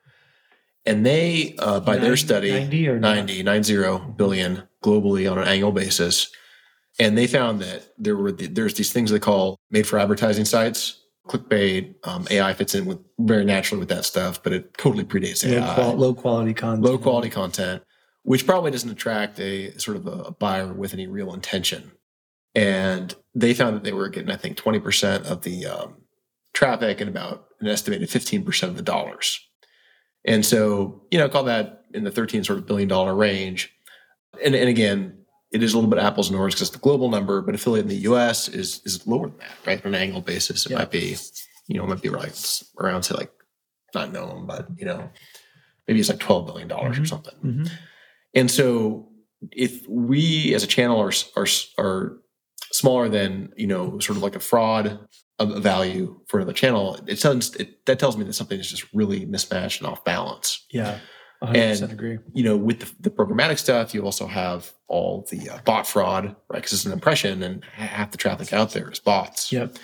And 0.86 1.06
they, 1.06 1.56
uh, 1.60 1.80
by 1.80 1.97
their 1.97 2.17
study, 2.17 2.52
90 2.52 2.88
or 2.88 3.00
90, 3.00 3.43
90 3.43 4.13
billion 4.17 4.63
globally 4.84 5.32
on 5.32 5.38
an 5.38 5.47
annual 5.47 5.71
basis. 5.71 6.32
And 7.00 7.17
they 7.17 7.28
found 7.28 7.62
that 7.62 7.93
there 7.97 8.15
were 8.15 8.32
the, 8.32 8.47
there's 8.47 8.74
these 8.74 8.91
things 8.91 9.12
they 9.12 9.19
call 9.19 9.60
made 9.69 9.88
for 9.88 10.00
advertising 10.00 10.45
sites. 10.45 10.97
Clickbait, 11.28 11.95
um, 12.04 12.28
AI 12.32 12.54
fits 12.54 12.74
in 12.74 12.86
with 12.86 12.97
very 13.19 13.45
naturally 13.45 13.80
with 13.80 13.89
that 13.89 14.06
stuff, 14.06 14.41
but 14.41 14.54
it 14.54 14.76
totally 14.78 15.04
predates 15.04 15.45
AI. 15.45 15.76
qual- 15.76 15.95
low 15.95 16.13
quality 16.15 16.54
content. 16.54 16.84
Low 16.84 16.97
quality 16.97 17.30
content, 17.30 17.84
which 18.24 18.45
probably 18.47 18.71
doesn't 18.71 18.89
attract 18.89 19.39
a 19.39 19.78
sort 19.78 19.97
of 19.97 20.08
a, 20.08 20.24
a 20.24 20.32
buyer 20.32 20.74
with 20.74 20.93
any 20.93 21.06
real 21.06 21.34
intention. 21.34 21.91
And 22.56 23.15
they 23.36 23.54
found 23.54 23.76
that 23.76 23.84
they 23.84 23.93
were 23.93 24.10
getting, 24.10 24.32
I 24.32 24.36
think, 24.36 24.58
20% 24.58 25.26
of 25.30 25.43
the 25.43 25.67
um, 25.67 26.01
traffic 26.54 27.00
and 27.02 27.10
about 27.10 27.46
an 27.60 27.68
estimated 27.68 28.10
15% 28.10 28.64
of 28.64 28.76
the 28.76 28.82
dollars. 28.82 29.40
And 30.26 30.46
so, 30.46 31.04
you 31.12 31.18
know, 31.18 31.30
call 31.30 31.44
that 31.46 31.84
in 31.94 32.04
the 32.04 32.12
13 32.12 32.44
sort 32.44 32.60
of 32.60 32.66
billion 32.68 32.88
dollar 32.88 33.16
range. 33.16 33.72
And, 34.44 34.54
and 34.56 34.70
again, 34.70 35.18
it 35.52 35.62
is 35.64 35.74
a 35.74 35.78
little 35.78 35.90
bit 35.90 36.00
apples 36.00 36.30
and 36.30 36.38
oranges 36.38 36.60
because 36.60 36.70
it's 36.70 36.78
the 36.78 36.82
global 36.82 37.10
number, 37.10 37.42
but 37.42 37.56
affiliate 37.56 37.84
in 37.86 37.90
the 37.90 38.10
US 38.12 38.48
is 38.48 38.82
is 38.86 39.06
lower 39.06 39.28
than 39.28 39.38
that, 39.40 39.56
right? 39.66 39.86
On 39.86 39.94
an 39.94 40.02
annual 40.02 40.22
basis, 40.22 40.66
it 40.66 40.72
Yeah. 40.72 40.78
might 40.80 40.92
be, 40.92 41.18
you 41.68 41.78
know, 41.78 41.84
it 41.84 41.88
might 41.90 42.02
be 42.02 42.10
like 42.10 42.34
around 42.80 43.04
say 43.04 43.16
like 43.16 43.32
not 43.94 44.14
known, 44.14 44.46
but 44.46 44.68
you 44.78 44.86
know, 44.86 45.10
maybe 45.88 46.00
it's 46.00 46.08
like 46.10 46.20
twelve 46.20 46.46
billion 46.46 46.68
dollars 46.70 46.98
or 46.98 47.06
something. 47.06 47.36
Mhm. 47.44 47.72
And 48.34 48.50
so, 48.50 49.10
if 49.52 49.86
we 49.90 50.54
as 50.54 50.64
a 50.64 50.68
channel 50.68 51.02
are 51.02 51.12
are 51.36 51.48
are 51.78 52.18
smaller 52.71 53.10
than 53.10 53.53
you 53.57 53.67
know, 53.67 53.99
sort 53.99 54.17
of 54.17 54.23
like 54.23 54.36
a 54.36 54.39
fraud 54.39 54.99
of 55.39 55.63
value 55.63 56.19
for 56.27 56.39
another 56.39 56.53
channel, 56.53 56.99
it 57.07 57.19
sounds 57.19 57.55
it, 57.55 57.86
that 57.86 57.99
tells 57.99 58.17
me 58.17 58.23
that 58.23 58.34
something 58.34 58.60
is 58.60 58.69
just 58.69 58.86
really 58.93 59.25
mismatched 59.25 59.81
and 59.81 59.88
off 59.89 60.03
balance 60.05 60.65
Yeah. 60.71 60.99
100% 61.43 61.91
agree. 61.91 62.19
you 62.34 62.43
know, 62.43 62.55
with 62.55 62.81
the, 62.81 62.91
the 62.99 63.10
programmatic 63.10 63.57
stuff, 63.57 63.95
you 63.95 64.03
also 64.03 64.27
have 64.27 64.71
all 64.88 65.25
the 65.31 65.49
uh, 65.49 65.57
bot 65.65 65.88
fraud, 65.88 66.36
right? 66.49 66.57
Because 66.62 66.73
it's 66.73 66.86
an 66.86 66.91
impression, 66.91 67.41
and 67.41 67.63
half 67.65 68.12
the 68.12 68.17
traffic 68.17 68.53
out 68.53 68.71
there 68.73 68.91
is 68.91 68.99
bots. 68.99 69.51
Yep. 69.51 69.75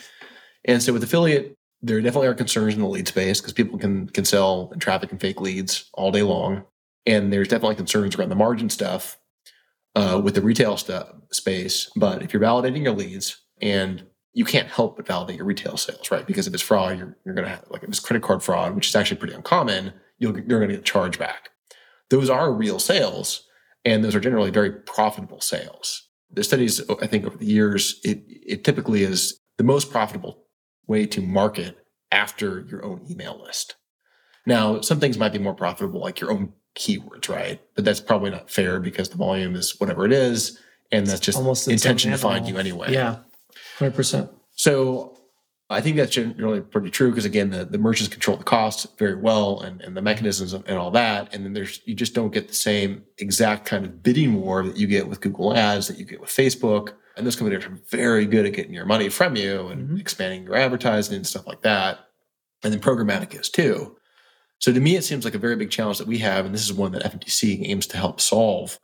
And 0.65 0.83
so 0.83 0.93
with 0.93 1.03
affiliate, 1.03 1.55
there 1.81 1.99
definitely 1.99 2.27
are 2.27 2.35
concerns 2.35 2.75
in 2.75 2.81
the 2.81 2.87
lead 2.87 3.07
space 3.07 3.41
because 3.41 3.53
people 3.53 3.79
can 3.79 4.07
can 4.09 4.23
sell 4.23 4.69
and 4.71 4.79
traffic 4.79 5.11
and 5.11 5.19
fake 5.19 5.41
leads 5.41 5.89
all 5.95 6.11
day 6.11 6.21
long, 6.21 6.63
and 7.07 7.33
there's 7.33 7.47
definitely 7.47 7.75
concerns 7.75 8.15
around 8.15 8.29
the 8.29 8.35
margin 8.35 8.69
stuff 8.69 9.17
uh, 9.95 10.21
with 10.23 10.35
the 10.35 10.41
retail 10.43 10.77
stuff 10.77 11.07
space. 11.31 11.89
But 11.95 12.21
if 12.21 12.33
you're 12.33 12.41
validating 12.41 12.83
your 12.83 12.93
leads 12.93 13.37
and 13.61 14.05
you 14.33 14.45
can't 14.45 14.67
help 14.67 14.97
but 14.97 15.07
validate 15.07 15.37
your 15.37 15.45
retail 15.45 15.77
sales, 15.77 16.11
right? 16.11 16.27
Because 16.27 16.45
if 16.45 16.53
it's 16.53 16.61
fraud, 16.61 16.97
you're, 16.97 17.17
you're 17.25 17.33
going 17.33 17.45
to 17.45 17.51
have, 17.51 17.65
like, 17.69 17.83
if 17.83 17.89
it's 17.89 17.99
credit 17.99 18.21
card 18.21 18.43
fraud, 18.43 18.75
which 18.75 18.87
is 18.87 18.95
actually 18.95 19.17
pretty 19.17 19.33
uncommon, 19.33 19.93
you'll, 20.19 20.37
you're 20.37 20.59
going 20.59 20.69
to 20.69 20.75
get 20.75 20.85
charged 20.85 21.17
back. 21.17 21.49
Those 22.09 22.29
are 22.29 22.53
real 22.53 22.79
sales, 22.79 23.43
and 23.83 24.03
those 24.03 24.15
are 24.15 24.19
generally 24.19 24.51
very 24.51 24.71
profitable 24.71 25.41
sales. 25.41 26.07
The 26.31 26.43
studies, 26.43 26.81
I 27.01 27.07
think, 27.07 27.25
over 27.25 27.37
the 27.37 27.45
years, 27.45 27.99
it, 28.03 28.23
it 28.27 28.63
typically 28.63 29.01
is 29.03 29.39
the 29.57 29.63
most 29.63 29.89
profitable 29.89 30.45
way 30.85 31.05
to 31.07 31.21
market 31.21 31.77
after 32.11 32.65
your 32.69 32.85
own 32.85 33.05
email 33.09 33.41
list. 33.43 33.75
Now, 34.45 34.81
some 34.81 34.99
things 34.99 35.17
might 35.17 35.33
be 35.33 35.39
more 35.39 35.55
profitable, 35.55 35.99
like 35.99 36.19
your 36.19 36.31
own 36.31 36.53
keywords, 36.77 37.27
right? 37.27 37.59
But 37.75 37.85
that's 37.85 37.99
probably 37.99 38.29
not 38.29 38.51
fair 38.51 38.79
because 38.79 39.09
the 39.09 39.17
volume 39.17 39.55
is 39.55 39.79
whatever 39.79 40.05
it 40.05 40.13
is, 40.13 40.59
and 40.91 41.05
that's 41.05 41.19
just 41.19 41.37
Almost 41.37 41.67
intention 41.67 42.11
to 42.11 42.17
find 42.17 42.47
you 42.47 42.57
anyway. 42.57 42.91
Yeah. 42.93 43.17
100%. 43.79 44.29
So 44.53 45.17
I 45.69 45.81
think 45.81 45.97
that's 45.97 46.11
generally 46.11 46.61
pretty 46.61 46.89
true 46.89 47.09
because 47.09 47.25
again, 47.25 47.49
the, 47.49 47.65
the 47.65 47.77
merchants 47.77 48.11
control 48.11 48.37
the 48.37 48.43
costs 48.43 48.87
very 48.97 49.15
well 49.15 49.59
and, 49.59 49.81
and 49.81 49.95
the 49.97 50.01
mechanisms 50.01 50.53
and 50.53 50.69
all 50.71 50.91
that. 50.91 51.33
And 51.33 51.43
then 51.45 51.53
there's 51.53 51.81
you 51.85 51.93
just 51.93 52.13
don't 52.13 52.33
get 52.33 52.47
the 52.47 52.53
same 52.53 53.03
exact 53.17 53.65
kind 53.65 53.85
of 53.85 54.01
bidding 54.01 54.41
war 54.41 54.63
that 54.63 54.77
you 54.77 54.87
get 54.87 55.07
with 55.07 55.21
Google 55.21 55.55
Ads 55.55 55.87
that 55.89 55.97
you 55.97 56.05
get 56.05 56.21
with 56.21 56.29
Facebook. 56.29 56.93
And 57.17 57.25
those 57.25 57.35
companies 57.35 57.65
are 57.65 57.77
very 57.89 58.25
good 58.25 58.45
at 58.45 58.53
getting 58.53 58.73
your 58.73 58.85
money 58.85 59.09
from 59.09 59.35
you 59.35 59.67
and 59.67 59.89
Mhm. 59.89 59.99
expanding 59.99 60.43
your 60.43 60.55
advertising 60.55 61.15
and 61.15 61.27
stuff 61.27 61.47
like 61.47 61.61
that. 61.63 61.99
And 62.63 62.71
then 62.71 62.79
programmatic 62.79 63.39
is 63.39 63.49
too. 63.49 63.95
So 64.59 64.71
to 64.71 64.79
me, 64.79 64.95
it 64.95 65.03
seems 65.03 65.25
like 65.25 65.35
a 65.35 65.39
very 65.39 65.55
big 65.55 65.69
challenge 65.69 65.97
that 65.99 66.07
we 66.07 66.17
have, 66.19 66.45
and 66.45 66.53
this 66.53 66.63
is 66.63 66.73
one 66.73 66.91
that 66.93 67.03
FMTC 67.05 67.65
aims 67.65 67.85
to 67.87 67.97
help 67.97 68.19
solve, 68.21 68.79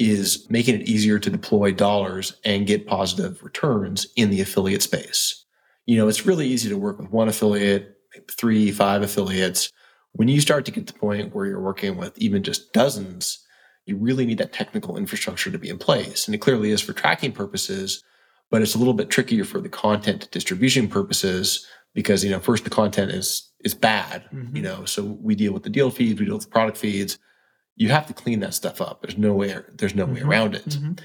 is 0.00 0.46
making 0.50 0.74
it 0.74 0.88
easier 0.88 1.18
to 1.18 1.28
deploy 1.30 1.70
dollars 1.70 2.32
and 2.44 2.66
get 2.66 2.86
positive 2.86 3.42
returns 3.44 4.06
in 4.16 4.30
the 4.30 4.40
affiliate 4.40 4.82
space. 4.82 5.44
You 5.86 5.98
know, 5.98 6.08
it's 6.08 6.24
really 6.24 6.46
easy 6.48 6.70
to 6.70 6.78
work 6.78 6.98
with 6.98 7.10
one 7.10 7.28
affiliate, 7.28 7.96
three, 8.30 8.70
five 8.70 9.02
affiliates. 9.02 9.70
When 10.12 10.26
you 10.26 10.40
start 10.40 10.64
to 10.64 10.70
get 10.72 10.86
to 10.86 10.92
the 10.94 10.98
point 10.98 11.34
where 11.34 11.44
you're 11.44 11.60
working 11.60 11.98
with 11.98 12.16
even 12.18 12.42
just 12.42 12.72
dozens, 12.72 13.38
you 13.84 13.96
really 13.96 14.24
need 14.24 14.38
that 14.38 14.54
technical 14.54 14.96
infrastructure 14.96 15.50
to 15.50 15.58
be 15.58 15.68
in 15.68 15.76
place. 15.78 16.26
And 16.26 16.34
it 16.34 16.38
clearly 16.38 16.70
is 16.70 16.80
for 16.80 16.94
tracking 16.94 17.32
purposes, 17.32 18.02
but 18.50 18.62
it's 18.62 18.74
a 18.74 18.78
little 18.78 18.94
bit 18.94 19.10
trickier 19.10 19.44
for 19.44 19.60
the 19.60 19.68
content 19.68 20.30
distribution 20.30 20.88
purposes 20.88 21.66
because, 21.94 22.24
you 22.24 22.30
know, 22.30 22.40
first 22.40 22.64
the 22.64 22.70
content 22.70 23.10
is 23.12 23.46
is 23.62 23.74
bad, 23.74 24.24
Mhm. 24.32 24.56
you 24.56 24.62
know, 24.62 24.86
so 24.86 25.02
we 25.20 25.34
deal 25.34 25.52
with 25.52 25.64
the 25.64 25.68
deal 25.68 25.90
feeds, 25.90 26.18
we 26.18 26.24
deal 26.24 26.36
with 26.36 26.44
the 26.44 26.50
product 26.50 26.78
feeds. 26.78 27.18
You 27.80 27.88
have 27.88 28.06
to 28.08 28.12
clean 28.12 28.40
that 28.40 28.52
stuff 28.52 28.82
up. 28.82 29.00
There's 29.00 29.16
no 29.16 29.32
way 29.32 29.56
there's 29.78 29.94
no 29.94 30.04
way 30.04 30.20
Mhm. 30.20 30.26
around 30.28 30.54
it. 30.54 30.66
Mhm. 30.68 31.00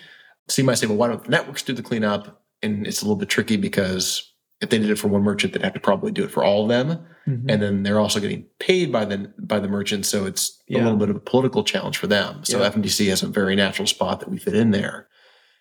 So 0.49 0.61
you 0.61 0.65
might 0.65 0.75
say, 0.77 0.87
well, 0.87 0.97
why 0.97 1.07
don't 1.07 1.23
the 1.23 1.29
networks 1.29 1.63
do 1.63 1.71
the 1.73 1.81
cleanup? 1.81 2.43
And 2.61 2.85
it's 2.85 3.01
a 3.01 3.05
little 3.05 3.15
bit 3.15 3.29
tricky 3.29 3.55
because 3.55 4.33
if 4.59 4.69
they 4.69 4.77
did 4.77 4.89
it 4.89 4.97
for 4.99 5.07
one 5.07 5.23
merchant, 5.23 5.53
they'd 5.53 5.63
have 5.63 5.73
to 5.73 5.79
probably 5.79 6.11
do 6.11 6.23
it 6.25 6.31
for 6.31 6.43
all 6.43 6.63
of 6.63 6.69
them. 6.69 6.99
Mhm. 7.27 7.45
And 7.49 7.61
then 7.63 7.83
they're 7.83 7.99
also 7.99 8.19
getting 8.19 8.45
paid 8.59 8.91
by 8.91 9.05
the 9.05 9.31
by 9.39 9.59
the 9.61 9.69
merchant. 9.69 10.05
So 10.05 10.25
it's 10.25 10.61
a 10.69 10.73
little 10.73 10.97
bit 10.97 11.09
of 11.09 11.15
a 11.15 11.19
political 11.21 11.63
challenge 11.63 11.97
for 11.97 12.07
them. 12.07 12.43
So 12.43 12.59
Yeah. 12.59 12.65
FMTC 12.65 13.07
has 13.07 13.23
a 13.23 13.27
very 13.27 13.55
natural 13.55 13.87
spot 13.87 14.19
that 14.19 14.29
we 14.29 14.37
fit 14.37 14.53
in 14.53 14.71
there. 14.71 15.07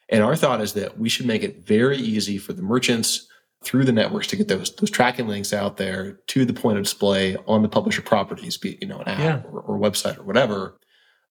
And 0.08 0.22
our 0.24 0.34
thought 0.34 0.60
is 0.60 0.72
that 0.72 0.98
we 0.98 1.08
should 1.08 1.26
make 1.26 1.44
it 1.44 1.64
very 1.64 1.96
easy 1.96 2.38
for 2.38 2.52
the 2.54 2.62
merchants 2.62 3.28
through 3.64 3.84
the 3.84 3.92
networks 3.92 4.26
to 4.26 4.36
get 4.36 4.48
those 4.48 4.74
those 4.74 4.90
tracking 4.90 5.28
links 5.28 5.52
out 5.52 5.76
there 5.76 6.18
to 6.26 6.44
the 6.44 6.52
point 6.52 6.76
of 6.76 6.82
display 6.84 7.36
on 7.46 7.62
the 7.62 7.68
publisher 7.68 8.02
properties, 8.02 8.56
be 8.58 8.72
it, 8.72 8.78
you 8.82 8.88
know 8.88 8.98
an 8.98 9.08
app 9.08 9.18
Yeah. 9.20 9.42
or, 9.50 9.60
or 9.60 9.78
website 9.78 10.18
or 10.18 10.24
whatever, 10.24 10.78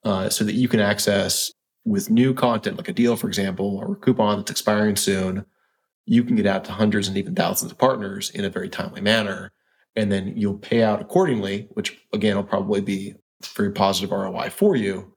uh, 0.03 0.29
so 0.29 0.43
that 0.43 0.53
you 0.53 0.67
can 0.67 0.79
access 0.79 1.51
with 1.85 2.09
new 2.09 2.33
content 2.33 2.77
like 2.77 2.87
a 2.87 2.93
deal, 2.93 3.15
for 3.15 3.27
example, 3.27 3.77
or 3.77 3.93
a 3.93 3.95
coupon 3.97 4.37
that's 4.37 4.51
expiring 4.51 4.95
soon. 4.95 5.45
You 6.05 6.23
can 6.23 6.35
get 6.35 6.45
out 6.45 6.65
to 6.65 6.71
hundreds 6.71 7.07
and 7.07 7.17
even 7.17 7.35
thousands 7.35 7.71
of 7.71 7.77
partners 7.77 8.29
in 8.31 8.45
a 8.45 8.49
very 8.49 8.69
timely 8.69 9.01
manner, 9.01 9.51
and 9.95 10.11
then 10.11 10.33
you'll 10.35 10.57
pay 10.57 10.83
out 10.83 11.01
accordingly, 11.01 11.67
which 11.71 11.97
again 12.13 12.35
will 12.35 12.43
probably 12.43 12.81
be 12.81 13.15
very 13.55 13.71
positive 13.71 14.11
ROI 14.11 14.49
for 14.49 14.75
you, 14.75 15.13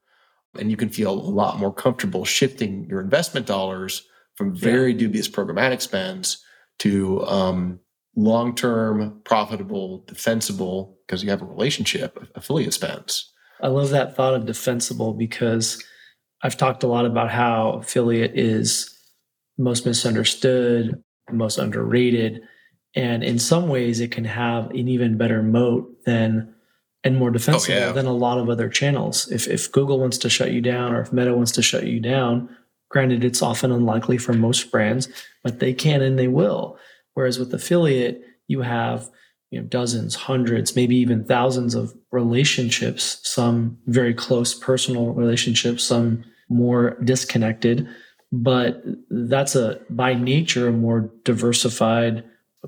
and 0.57 0.69
you 0.69 0.77
can 0.77 0.89
feel 0.89 1.11
a 1.11 1.13
lot 1.13 1.59
more 1.59 1.73
comfortable 1.73 2.25
shifting 2.25 2.85
your 2.89 3.01
investment 3.01 3.45
dollars 3.45 4.07
from 4.35 4.55
very 4.55 4.93
dubious 4.93 5.27
programmatic 5.27 5.81
spends 5.81 6.43
to 6.79 7.25
um, 7.25 7.79
long-term, 8.15 9.21
profitable, 9.25 10.03
defensible, 10.07 10.97
because 11.05 11.23
you 11.23 11.29
have 11.29 11.41
a 11.41 11.45
relationship 11.45 12.19
affiliate 12.35 12.73
spends. 12.73 13.33
I 13.61 13.67
love 13.67 13.89
that 13.89 14.15
thought 14.15 14.33
of 14.33 14.45
defensible 14.45 15.13
because 15.13 15.83
I've 16.43 16.57
talked 16.57 16.83
a 16.83 16.87
lot 16.87 17.05
about 17.05 17.31
how 17.31 17.73
affiliate 17.81 18.37
is 18.37 18.93
most 19.57 19.85
misunderstood, 19.85 21.01
most 21.31 21.57
underrated, 21.57 22.41
and 22.95 23.23
in 23.23 23.39
some 23.39 23.67
ways 23.67 23.99
it 23.99 24.11
can 24.11 24.25
have 24.25 24.69
an 24.71 24.87
even 24.87 25.17
better 25.17 25.41
moat 25.41 26.03
than 26.05 26.53
and 27.03 27.17
more 27.17 27.29
oh, 27.29 27.33
defensible 27.33 27.75
yeah. 27.75 27.91
than 27.91 28.05
a 28.05 28.13
lot 28.13 28.37
of 28.37 28.49
other 28.49 28.69
channels. 28.69 29.31
If 29.31 29.47
if 29.47 29.71
Google 29.71 29.99
wants 29.99 30.17
to 30.19 30.29
shut 30.29 30.51
you 30.51 30.61
down 30.61 30.93
or 30.93 31.01
if 31.01 31.13
Meta 31.13 31.33
wants 31.33 31.51
to 31.53 31.61
shut 31.61 31.85
you 31.85 31.99
down, 31.99 32.49
granted 32.89 33.23
it's 33.23 33.41
often 33.41 33.71
unlikely 33.71 34.17
for 34.17 34.33
most 34.33 34.71
brands, 34.71 35.07
but 35.43 35.59
they 35.59 35.73
can 35.73 36.01
and 36.01 36.17
they 36.17 36.27
will. 36.27 36.77
Whereas 37.13 37.39
with 37.39 37.53
affiliate, 37.53 38.23
you 38.47 38.61
have 38.61 39.09
you 39.51 39.59
know 39.59 39.67
dozens 39.67 40.15
hundreds 40.15 40.75
maybe 40.75 40.95
even 40.95 41.23
thousands 41.23 41.75
of 41.75 41.93
relationships 42.11 43.19
some 43.23 43.77
very 43.87 44.13
close 44.13 44.53
personal 44.53 45.13
relationships 45.13 45.83
some 45.83 46.23
more 46.49 46.97
disconnected 47.03 47.87
but 48.31 48.83
that's 49.09 49.55
a 49.55 49.79
by 49.89 50.13
nature 50.13 50.67
a 50.67 50.73
more 50.73 51.11
diversified 51.23 52.23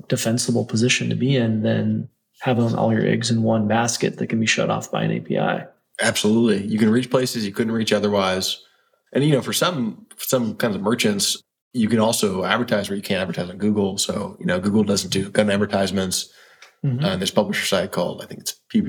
defensible 0.08 0.64
position 0.64 1.08
to 1.08 1.14
be 1.14 1.36
in 1.36 1.62
than 1.62 2.08
having 2.40 2.74
all 2.74 2.92
your 2.92 3.06
eggs 3.06 3.30
in 3.30 3.42
one 3.42 3.68
basket 3.68 4.16
that 4.18 4.28
can 4.28 4.40
be 4.40 4.46
shut 4.46 4.70
off 4.70 4.90
by 4.90 5.02
an 5.02 5.12
api 5.12 5.66
Absolutely. 6.00 6.66
You 6.66 6.78
can 6.78 6.90
reach 6.90 7.10
places 7.10 7.44
you 7.44 7.52
couldn't 7.52 7.72
reach 7.72 7.92
otherwise. 7.92 8.62
And 9.12 9.24
you 9.24 9.32
know, 9.32 9.42
for 9.42 9.52
some 9.52 10.06
some 10.16 10.54
kinds 10.56 10.76
of 10.76 10.82
merchants, 10.82 11.42
you 11.72 11.88
can 11.88 11.98
also 11.98 12.44
advertise 12.44 12.88
where 12.88 12.96
you 12.96 13.02
can't 13.02 13.20
advertise 13.20 13.50
on 13.50 13.58
Google. 13.58 13.98
So, 13.98 14.36
you 14.40 14.46
know, 14.46 14.58
Google 14.60 14.84
doesn't 14.84 15.10
do 15.10 15.28
gun 15.30 15.50
advertisements. 15.50 16.32
Mhm. 16.84 17.04
Uh, 17.04 17.16
there's 17.16 17.30
a 17.30 17.34
publisher 17.34 17.66
site 17.66 17.92
called 17.92 18.22
I 18.22 18.26
think 18.26 18.40
it's 18.40 18.54
Pew 18.68 18.82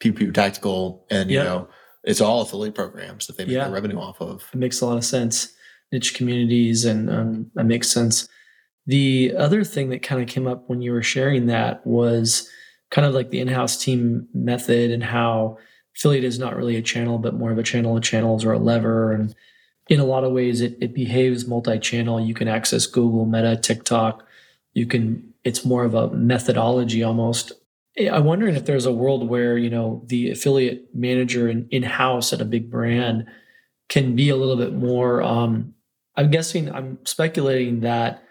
Pew 0.00 0.32
Tactical. 0.32 1.06
And 1.10 1.30
you 1.30 1.38
know, 1.42 1.68
it's 2.04 2.20
all 2.20 2.42
affiliate 2.42 2.74
programs 2.74 3.26
that 3.26 3.36
they 3.36 3.44
make 3.44 3.52
Yeah. 3.54 3.64
their 3.64 3.72
revenue 3.72 3.98
off 3.98 4.20
of. 4.20 4.48
it 4.52 4.58
makes 4.58 4.80
a 4.80 4.86
lot 4.86 4.96
of 4.98 5.04
sense 5.04 5.52
niche 5.92 6.14
communities 6.14 6.84
and 6.84 7.08
um, 7.10 7.50
that 7.54 7.64
makes 7.64 7.90
sense 7.90 8.28
the 8.86 9.34
other 9.36 9.64
thing 9.64 9.88
that 9.90 10.02
kind 10.02 10.20
of 10.22 10.28
came 10.28 10.46
up 10.46 10.64
when 10.68 10.80
you 10.82 10.92
were 10.92 11.02
sharing 11.02 11.46
that 11.46 11.86
was 11.86 12.48
kind 12.90 13.06
of 13.06 13.12
like 13.14 13.30
the 13.30 13.40
in-house 13.40 13.76
team 13.82 14.26
method 14.34 14.90
and 14.90 15.02
how 15.04 15.56
affiliate 15.96 16.24
is 16.24 16.38
not 16.38 16.56
really 16.56 16.76
a 16.76 16.82
channel 16.82 17.18
but 17.18 17.34
more 17.34 17.50
of 17.50 17.58
a 17.58 17.62
channel 17.62 17.96
of 17.96 18.02
channels 18.02 18.44
or 18.44 18.52
a 18.52 18.58
lever 18.58 19.12
and 19.12 19.34
in 19.88 19.98
a 20.00 20.04
lot 20.04 20.24
of 20.24 20.32
ways 20.32 20.60
it, 20.60 20.76
it 20.80 20.94
behaves 20.94 21.46
multi-channel 21.46 22.20
you 22.20 22.34
can 22.34 22.48
access 22.48 22.86
google 22.86 23.24
meta 23.26 23.56
tiktok 23.56 24.26
you 24.74 24.86
can 24.86 25.27
it's 25.48 25.64
more 25.64 25.84
of 25.84 25.94
a 25.94 26.10
methodology 26.10 27.02
almost. 27.02 27.52
I'm 27.98 28.24
wondering 28.24 28.54
if 28.54 28.64
there's 28.64 28.86
a 28.86 28.92
world 28.92 29.28
where 29.28 29.58
you 29.58 29.70
know 29.70 30.02
the 30.06 30.30
affiliate 30.30 30.94
manager 30.94 31.48
in, 31.48 31.66
in-house 31.70 32.32
at 32.32 32.40
a 32.40 32.44
big 32.44 32.70
brand 32.70 33.26
can 33.88 34.14
be 34.14 34.28
a 34.28 34.36
little 34.36 34.56
bit 34.56 34.74
more 34.74 35.22
um 35.22 35.74
i'm 36.14 36.30
guessing 36.30 36.70
i'm 36.70 36.98
speculating 37.04 37.80
that 37.80 38.22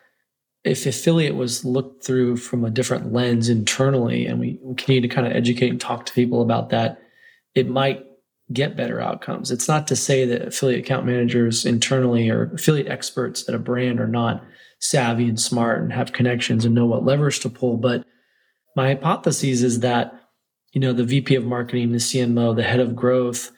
if 0.67 0.85
affiliate 0.85 1.35
was 1.35 1.63
looked 1.63 2.03
through 2.03 2.37
from 2.37 2.65
a 2.65 2.69
different 2.69 3.13
lens 3.13 3.49
internally 3.49 4.25
and 4.25 4.39
we, 4.39 4.57
continue 4.57 5.01
to 5.01 5.07
kind 5.07 5.25
of 5.25 5.33
educate 5.33 5.69
and 5.69 5.81
talk 5.81 6.05
to 6.05 6.13
people 6.13 6.41
about 6.41 6.69
that, 6.69 7.01
it 7.55 7.67
might 7.69 8.05
get 8.53 8.77
better 8.77 9.01
outcomes. 9.01 9.51
It's 9.51 9.67
not 9.67 9.87
to 9.87 9.95
say 9.95 10.25
that 10.25 10.47
affiliate 10.47 10.85
account 10.85 11.05
managers 11.05 11.65
internally 11.65 12.29
or 12.29 12.51
affiliate 12.53 12.87
experts 12.87 13.47
at 13.47 13.55
a 13.55 13.59
brand 13.59 13.99
are 13.99 14.07
not 14.07 14.43
savvy 14.79 15.27
and 15.27 15.39
smart 15.39 15.81
and 15.81 15.91
have 15.91 16.13
connections 16.13 16.63
and 16.63 16.73
know 16.73 16.85
what 16.85 17.03
levers 17.03 17.39
to 17.39 17.49
pull. 17.49 17.77
But 17.77 18.05
my 18.75 18.87
hypothesis 18.87 19.63
is 19.63 19.81
that, 19.81 20.13
you 20.71 20.79
know, 20.79 20.93
the 20.93 21.03
VP 21.03 21.35
of 21.35 21.45
marketing, 21.45 21.91
the 21.91 21.97
CMO, 21.97 22.55
the 22.55 22.63
head 22.63 22.79
of 22.79 22.95
growth 22.95 23.51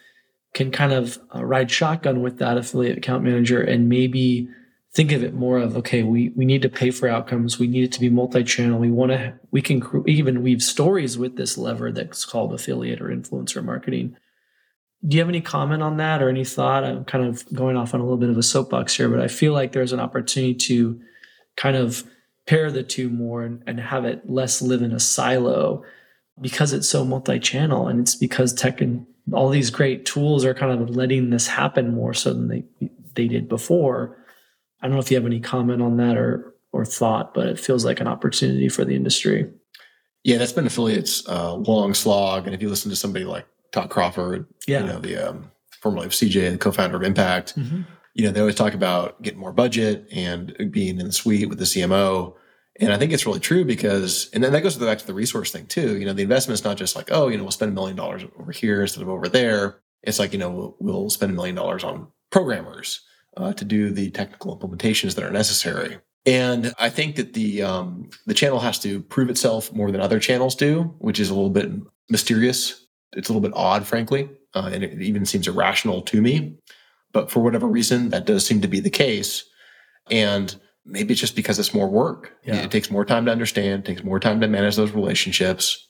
can 0.54 0.72
kind 0.72 0.94
of 0.94 1.20
uh, 1.36 1.46
ride 1.46 1.70
shotgun 1.70 2.22
with 2.22 2.40
that 2.40 2.58
affiliate 2.58 2.98
account 2.98 3.24
manager 3.24 3.62
and 3.62 3.90
maybe 3.90 4.50
think 4.94 5.12
of 5.12 5.24
it 5.24 5.36
more 5.36 5.60
of 5.60 5.78
okay 5.78 6.02
we 6.02 6.30
we 6.30 6.46
need 6.46 6.64
to 6.64 6.70
pay 6.70 6.90
for 6.90 7.08
outcomes 7.08 7.60
we 7.60 7.68
need 7.68 7.84
it 7.84 7.92
to 7.92 8.00
be 8.00 8.10
multi-channel 8.10 8.80
we 8.80 8.90
want 8.90 9.12
to 9.12 9.32
we 9.52 9.62
can 9.62 9.84
even 10.08 10.42
weave 10.42 10.64
stories 10.64 11.18
with 11.18 11.38
this 11.38 11.58
lever 11.58 11.92
that's 11.92 12.26
called 12.26 12.52
affiliate 12.52 13.00
or 13.00 13.10
influencer 13.10 13.64
marketing 13.64 14.16
do 15.08 15.16
you 15.16 15.22
have 15.22 15.30
any 15.30 15.42
comment 15.42 15.82
on 15.82 15.98
that 15.98 16.22
or 16.22 16.30
any 16.30 16.44
thought? 16.44 16.84
I'm 16.84 17.06
kind 17.06 17.26
of 17.26 17.52
going 17.54 17.78
off 17.78 17.94
on 17.94 18.02
a 18.02 18.04
little 18.04 18.18
bit 18.18 18.30
of 18.30 18.38
a 18.38 18.44
soapbox 18.44 18.96
here 18.96 19.10
but 19.10 19.20
i 19.20 19.28
feel 19.28 19.54
like 19.54 19.72
there's 19.72 19.94
an 19.94 20.00
opportunity 20.00 20.54
to 20.54 21.00
kind 21.56 21.76
of 21.76 22.04
pair 22.48 22.72
the 22.72 22.84
two 22.84 23.10
more 23.10 23.44
and, 23.44 23.62
and 23.68 23.80
have 23.80 24.06
it 24.06 24.28
less 24.30 24.62
live 24.62 24.82
in 24.82 24.92
a 24.92 25.00
silo 25.00 25.84
because 26.42 26.74
it's 26.74 26.90
so 26.90 27.06
multi-channel 27.06 27.88
and 27.88 28.00
it's 28.00 28.16
because 28.16 28.54
tech 28.54 28.82
and 28.82 29.06
all 29.34 29.50
these 29.50 29.70
great 29.70 30.06
tools 30.06 30.46
are 30.46 30.54
kind 30.54 30.72
of 30.72 30.90
letting 30.90 31.30
this 31.30 31.48
happen 31.48 31.94
more 31.94 32.14
so 32.14 32.34
than 32.34 32.48
they 32.48 32.64
they 33.16 33.28
did 33.28 33.50
before. 33.50 34.18
I 34.82 34.88
don't 34.88 34.96
know 34.96 35.02
if 35.02 35.12
you 35.12 35.18
have 35.18 35.26
any 35.26 35.40
comment 35.40 35.82
on 35.82 35.98
that 35.98 36.18
or 36.18 36.56
or 36.72 36.86
thought, 36.86 37.34
but 37.34 37.48
it 37.48 37.60
feels 37.60 37.84
like 37.84 38.00
an 38.00 38.08
opportunity 38.08 38.70
for 38.70 38.86
the 38.86 38.96
industry. 38.96 39.50
Yeah, 40.24 40.38
that's 40.38 40.52
been 40.52 40.68
affiliates 40.68 41.28
uh, 41.28 41.56
long 41.56 41.94
slog, 41.94 42.46
and 42.46 42.56
if 42.56 42.62
you 42.62 42.70
listen 42.70 42.90
to 42.90 42.96
somebody 42.96 43.26
like 43.26 43.46
Todd 43.72 43.90
Crawford, 43.90 44.48
yeah. 44.68 44.82
you 44.82 44.88
know 44.88 45.00
the 45.00 45.30
um, 45.30 45.52
formerly 45.82 46.06
of 46.06 46.12
CJ, 46.12 46.52
the 46.52 46.58
co-founder 46.58 46.98
of 46.98 47.04
Impact, 47.04 47.56
mm-hmm. 47.56 47.82
you 48.14 48.26
know 48.26 48.32
they 48.32 48.40
always 48.40 48.56
talk 48.56 48.74
about 48.74 49.22
getting 49.22 49.40
more 49.40 49.54
budget 49.54 50.08
and 50.12 50.72
being 50.72 51.00
in 51.00 51.06
the 51.08 51.12
suite 51.12 51.50
with 51.50 51.60
the 51.60 51.66
CMO. 51.66 52.36
And 52.82 52.94
I 52.94 52.98
think 52.98 53.12
it's 53.12 53.26
really 53.26 53.42
true 53.42 53.66
because, 53.66 54.30
and 54.32 54.42
then 54.42 54.54
that 54.54 54.62
goes 54.62 54.78
back 54.78 55.00
to 55.00 55.08
the 55.08 55.14
resource 55.14 55.52
thing 55.52 55.66
too. 55.66 55.98
You 56.00 56.06
know, 56.06 56.14
the 56.14 56.24
investment 56.24 56.60
is 56.60 56.64
not 56.64 56.78
just 56.78 56.96
like, 56.96 57.10
oh, 57.12 57.28
you 57.28 57.36
know, 57.36 57.44
we'll 57.44 57.52
spend 57.52 57.72
a 57.72 57.76
million 57.76 57.98
dollars 57.98 58.24
over 58.40 58.54
here 58.54 58.82
instead 58.84 59.02
of 59.02 59.10
over 59.10 59.28
there. 59.28 59.82
It's 60.02 60.18
like, 60.18 60.32
you 60.32 60.40
know, 60.40 60.50
we'll, 60.50 60.78
we'll 60.80 61.10
spend 61.10 61.34
a 61.34 61.36
million 61.36 61.56
dollars 61.56 61.84
on 61.84 62.08
programmers 62.32 63.02
uh, 63.36 63.52
to 63.54 63.66
do 63.66 63.90
the 63.90 64.12
technical 64.12 64.58
implementations 64.58 65.16
that 65.16 65.26
are 65.26 65.32
necessary. 65.32 66.00
And 66.26 66.74
I 66.78 66.90
think 66.90 67.16
that 67.16 67.34
the 67.34 67.64
um, 67.64 68.10
the 68.26 68.34
channel 68.34 68.60
has 68.60 68.80
to 68.80 69.02
prove 69.02 69.30
itself 69.30 69.74
more 69.74 69.92
than 69.92 70.02
other 70.02 70.20
channels 70.20 70.56
do, 70.56 70.96
which 71.00 71.20
is 71.20 71.30
a 71.30 71.34
little 71.34 71.50
bit 71.50 71.72
mysterious. 72.10 72.86
It's 73.14 73.30
a 73.30 73.34
little 73.34 73.48
bit 73.48 73.56
odd, 73.56 73.86
frankly, 73.86 74.30
uh, 74.54 74.70
and 74.74 74.84
it 74.84 75.02
even 75.02 75.26
seems 75.26 75.48
irrational 75.48 76.02
to 76.04 76.22
me. 76.22 76.58
But 77.12 77.32
for 77.32 77.42
whatever 77.42 77.68
reason, 77.68 78.10
that 78.10 78.26
does 78.26 78.46
seem 78.46 78.62
to 78.62 78.68
be 78.68 78.80
the 78.80 78.90
case. 78.90 79.44
And 80.12 80.56
maybe 80.86 81.14
it's 81.14 81.22
just 81.22 81.36
because 81.36 81.60
it's 81.60 81.74
more 81.74 81.90
work. 81.90 82.34
Yeah. 82.44 82.58
It 82.58 82.72
takes 82.72 82.92
more 82.92 83.06
time 83.06 83.26
to 83.26 83.32
understand, 83.32 83.86
takes 83.86 84.04
more 84.04 84.20
time 84.20 84.42
to 84.42 84.48
manage 84.48 84.76
those 84.76 84.92
relationships. 84.92 85.88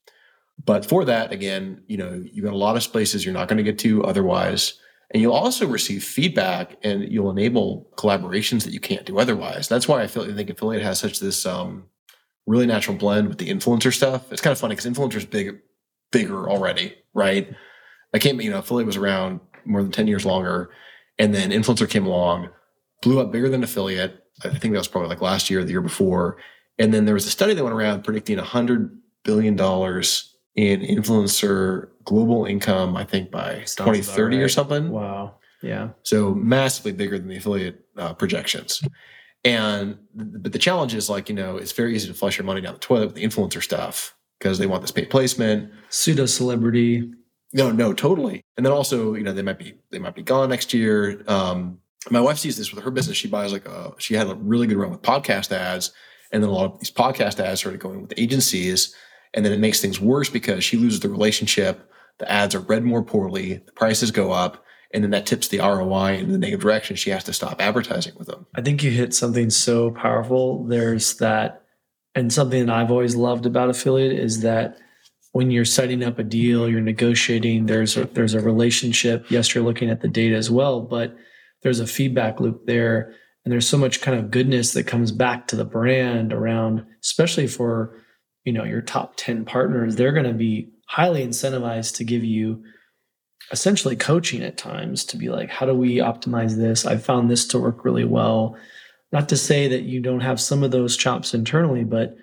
But 0.63 0.85
for 0.85 1.05
that, 1.05 1.31
again, 1.31 1.83
you 1.87 1.97
know, 1.97 2.23
you've 2.31 2.45
got 2.45 2.53
a 2.53 2.57
lot 2.57 2.75
of 2.75 2.83
spaces 2.83 3.23
you're 3.23 3.33
not 3.33 3.47
going 3.47 3.57
to 3.57 3.63
get 3.63 3.79
to 3.79 4.03
otherwise. 4.03 4.73
And 5.11 5.21
you'll 5.21 5.33
also 5.33 5.65
receive 5.65 6.03
feedback 6.03 6.77
and 6.83 7.09
you'll 7.11 7.31
enable 7.31 7.89
collaborations 7.97 8.63
that 8.65 8.73
you 8.73 8.79
can't 8.79 9.05
do 9.05 9.17
otherwise. 9.17 9.67
That's 9.67 9.87
why 9.87 10.01
I 10.01 10.07
feel 10.07 10.23
I 10.23 10.33
think 10.33 10.49
affiliate 10.49 10.83
has 10.83 10.99
such 10.99 11.19
this 11.19 11.45
um, 11.45 11.85
really 12.45 12.67
natural 12.67 12.97
blend 12.97 13.27
with 13.29 13.37
the 13.39 13.49
influencer 13.49 13.93
stuff. 13.93 14.31
It's 14.31 14.41
kind 14.41 14.51
of 14.51 14.59
funny 14.59 14.75
because 14.75 14.91
influencer's 14.91 15.25
big, 15.25 15.59
bigger 16.11 16.49
already, 16.49 16.95
right? 17.13 17.53
I 18.13 18.19
came, 18.19 18.41
you 18.41 18.49
know, 18.49 18.59
affiliate 18.59 18.87
was 18.87 18.97
around 18.97 19.39
more 19.65 19.81
than 19.81 19.91
10 19.91 20.07
years 20.07 20.25
longer. 20.25 20.69
And 21.17 21.33
then 21.33 21.51
influencer 21.51 21.89
came 21.89 22.05
along, 22.05 22.49
blew 23.01 23.19
up 23.19 23.31
bigger 23.31 23.49
than 23.49 23.63
affiliate. 23.63 24.23
I 24.43 24.49
think 24.49 24.73
that 24.73 24.79
was 24.79 24.87
probably 24.87 25.09
like 25.09 25.21
last 25.21 25.49
year 25.49 25.59
or 25.59 25.63
the 25.63 25.71
year 25.71 25.81
before. 25.81 26.37
And 26.77 26.93
then 26.93 27.05
there 27.05 27.13
was 27.13 27.27
a 27.27 27.31
study 27.31 27.53
that 27.53 27.63
went 27.63 27.75
around 27.75 28.03
predicting 28.03 28.37
$100 28.37 28.95
billion 29.23 29.53
in 30.55 30.81
influencer 30.81 31.89
global 32.05 32.45
income, 32.45 32.95
I 32.95 33.03
think 33.03 33.31
by 33.31 33.63
2030 33.65 34.37
right. 34.37 34.43
or 34.43 34.49
something. 34.49 34.89
Wow. 34.89 35.35
Yeah. 35.61 35.89
So 36.03 36.33
massively 36.33 36.93
bigger 36.93 37.19
than 37.19 37.27
the 37.27 37.37
affiliate 37.37 37.85
uh, 37.97 38.13
projections. 38.13 38.81
And 39.43 39.97
but 40.13 40.51
the 40.51 40.59
challenge 40.59 40.93
is 40.95 41.09
like, 41.09 41.29
you 41.29 41.35
know, 41.35 41.57
it's 41.57 41.71
very 41.71 41.95
easy 41.95 42.07
to 42.07 42.13
flush 42.13 42.37
your 42.37 42.45
money 42.45 42.61
down 42.61 42.73
the 42.73 42.79
toilet 42.79 43.07
with 43.07 43.15
the 43.15 43.23
influencer 43.23 43.61
stuff 43.61 44.15
because 44.39 44.57
they 44.57 44.67
want 44.67 44.81
this 44.81 44.91
paid 44.91 45.09
placement. 45.09 45.71
Pseudo 45.89 46.25
celebrity. 46.25 47.11
No, 47.53 47.71
no, 47.71 47.93
totally. 47.93 48.41
And 48.57 48.65
then 48.65 48.73
also, 48.73 49.15
you 49.15 49.23
know, 49.23 49.33
they 49.33 49.41
might 49.41 49.59
be 49.59 49.75
they 49.91 49.99
might 49.99 50.15
be 50.15 50.23
gone 50.23 50.49
next 50.49 50.73
year. 50.73 51.23
Um, 51.27 51.79
my 52.09 52.21
wife 52.21 52.37
sees 52.37 52.57
this 52.57 52.73
with 52.73 52.83
her 52.83 52.91
business. 52.91 53.17
She 53.17 53.27
buys 53.27 53.51
like 53.51 53.67
a 53.67 53.93
she 53.97 54.13
had 54.15 54.27
a 54.27 54.35
really 54.35 54.67
good 54.67 54.77
run 54.77 54.91
with 54.91 55.01
podcast 55.01 55.51
ads, 55.51 55.91
and 56.31 56.41
then 56.41 56.49
a 56.49 56.53
lot 56.53 56.73
of 56.73 56.79
these 56.79 56.91
podcast 56.91 57.39
ads 57.39 57.59
started 57.59 57.79
going 57.79 58.01
with 58.01 58.13
agencies 58.17 58.95
and 59.33 59.45
then 59.45 59.53
it 59.53 59.59
makes 59.59 59.81
things 59.81 59.99
worse 59.99 60.29
because 60.29 60.63
she 60.63 60.77
loses 60.77 60.99
the 60.99 61.09
relationship. 61.09 61.91
The 62.17 62.31
ads 62.31 62.55
are 62.55 62.59
read 62.59 62.83
more 62.83 63.03
poorly. 63.03 63.61
The 63.65 63.71
prices 63.71 64.11
go 64.11 64.31
up. 64.31 64.63
And 64.91 65.03
then 65.03 65.11
that 65.11 65.27
tips 65.27 65.49
the 65.49 65.59
ROI 65.59 66.17
in 66.17 66.31
the 66.31 66.37
negative 66.39 66.61
direction. 66.61 66.95
She 66.95 67.11
has 67.11 67.23
to 67.25 67.33
stop 67.33 67.61
advertising 67.61 68.13
with 68.17 68.27
them. 68.27 68.47
I 68.55 68.61
think 68.61 68.81
you 68.81 68.89
hit 68.89 69.13
something 69.13 69.51
so 69.51 69.91
powerful. 69.91 70.65
There's 70.65 71.17
that, 71.17 71.63
and 72.15 72.31
something 72.33 72.65
that 72.65 72.75
I've 72.75 72.91
always 72.91 73.15
loved 73.15 73.45
about 73.45 73.69
affiliate 73.69 74.17
is 74.17 74.41
that 74.41 74.77
when 75.31 75.51
you're 75.51 75.65
setting 75.65 76.03
up 76.03 76.17
a 76.17 76.23
deal, 76.23 76.67
you're 76.67 76.81
negotiating, 76.81 77.67
there's 77.67 77.95
a, 77.95 78.05
there's 78.05 78.33
a 78.33 78.39
relationship. 78.39 79.29
Yes, 79.29 79.53
you're 79.53 79.63
looking 79.63 79.89
at 79.89 80.01
the 80.01 80.07
data 80.07 80.35
as 80.35 80.49
well, 80.49 80.81
but 80.81 81.15
there's 81.61 81.79
a 81.79 81.87
feedback 81.87 82.39
loop 82.39 82.65
there. 82.65 83.13
And 83.45 83.51
there's 83.51 83.67
so 83.67 83.77
much 83.77 84.01
kind 84.01 84.17
of 84.17 84.31
goodness 84.31 84.73
that 84.73 84.87
comes 84.87 85.11
back 85.11 85.47
to 85.47 85.55
the 85.55 85.65
brand 85.65 86.33
around, 86.33 86.85
especially 87.03 87.47
for 87.47 87.95
you 88.49 88.53
know 88.53 88.63
your 88.63 88.81
top 88.81 89.13
10 89.15 89.45
partners 89.45 89.95
they're 89.95 90.11
going 90.11 90.25
to 90.25 90.33
be 90.33 90.71
highly 90.87 91.25
incentivized 91.25 91.95
to 91.95 92.03
give 92.03 92.23
you 92.23 92.63
essentially 93.51 93.95
coaching 93.95 94.41
at 94.41 94.57
times 94.57 95.03
to 95.03 95.17
be 95.17 95.29
like 95.29 95.49
how 95.49 95.65
do 95.65 95.73
we 95.73 95.97
optimize 95.97 96.55
this 96.55 96.85
i 96.85 96.97
found 96.97 97.29
this 97.29 97.45
to 97.47 97.59
work 97.59 97.85
really 97.85 98.05
well 98.05 98.57
not 99.11 99.29
to 99.29 99.37
say 99.37 99.67
that 99.67 99.83
you 99.83 99.99
don't 100.01 100.19
have 100.19 100.39
some 100.39 100.63
of 100.63 100.71
those 100.71 100.97
chops 100.97 101.33
internally 101.33 101.83
but 101.83 102.15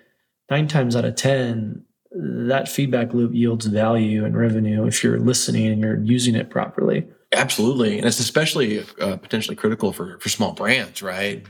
nine 0.49 0.67
times 0.67 0.95
out 0.95 1.05
of 1.05 1.15
ten 1.15 1.83
that 2.11 2.67
feedback 2.67 3.13
loop 3.13 3.33
yields 3.33 3.65
value 3.65 4.25
and 4.25 4.37
revenue 4.37 4.85
if 4.85 5.03
you're 5.03 5.19
listening 5.19 5.67
and 5.67 5.81
you're 5.81 6.01
using 6.03 6.35
it 6.35 6.49
properly 6.49 7.05
absolutely 7.33 7.97
and 7.97 8.05
it's 8.05 8.19
especially 8.19 8.83
uh, 9.01 9.17
potentially 9.17 9.55
critical 9.55 9.91
for 9.91 10.19
for 10.19 10.29
small 10.29 10.53
brands 10.53 11.01
right 11.01 11.45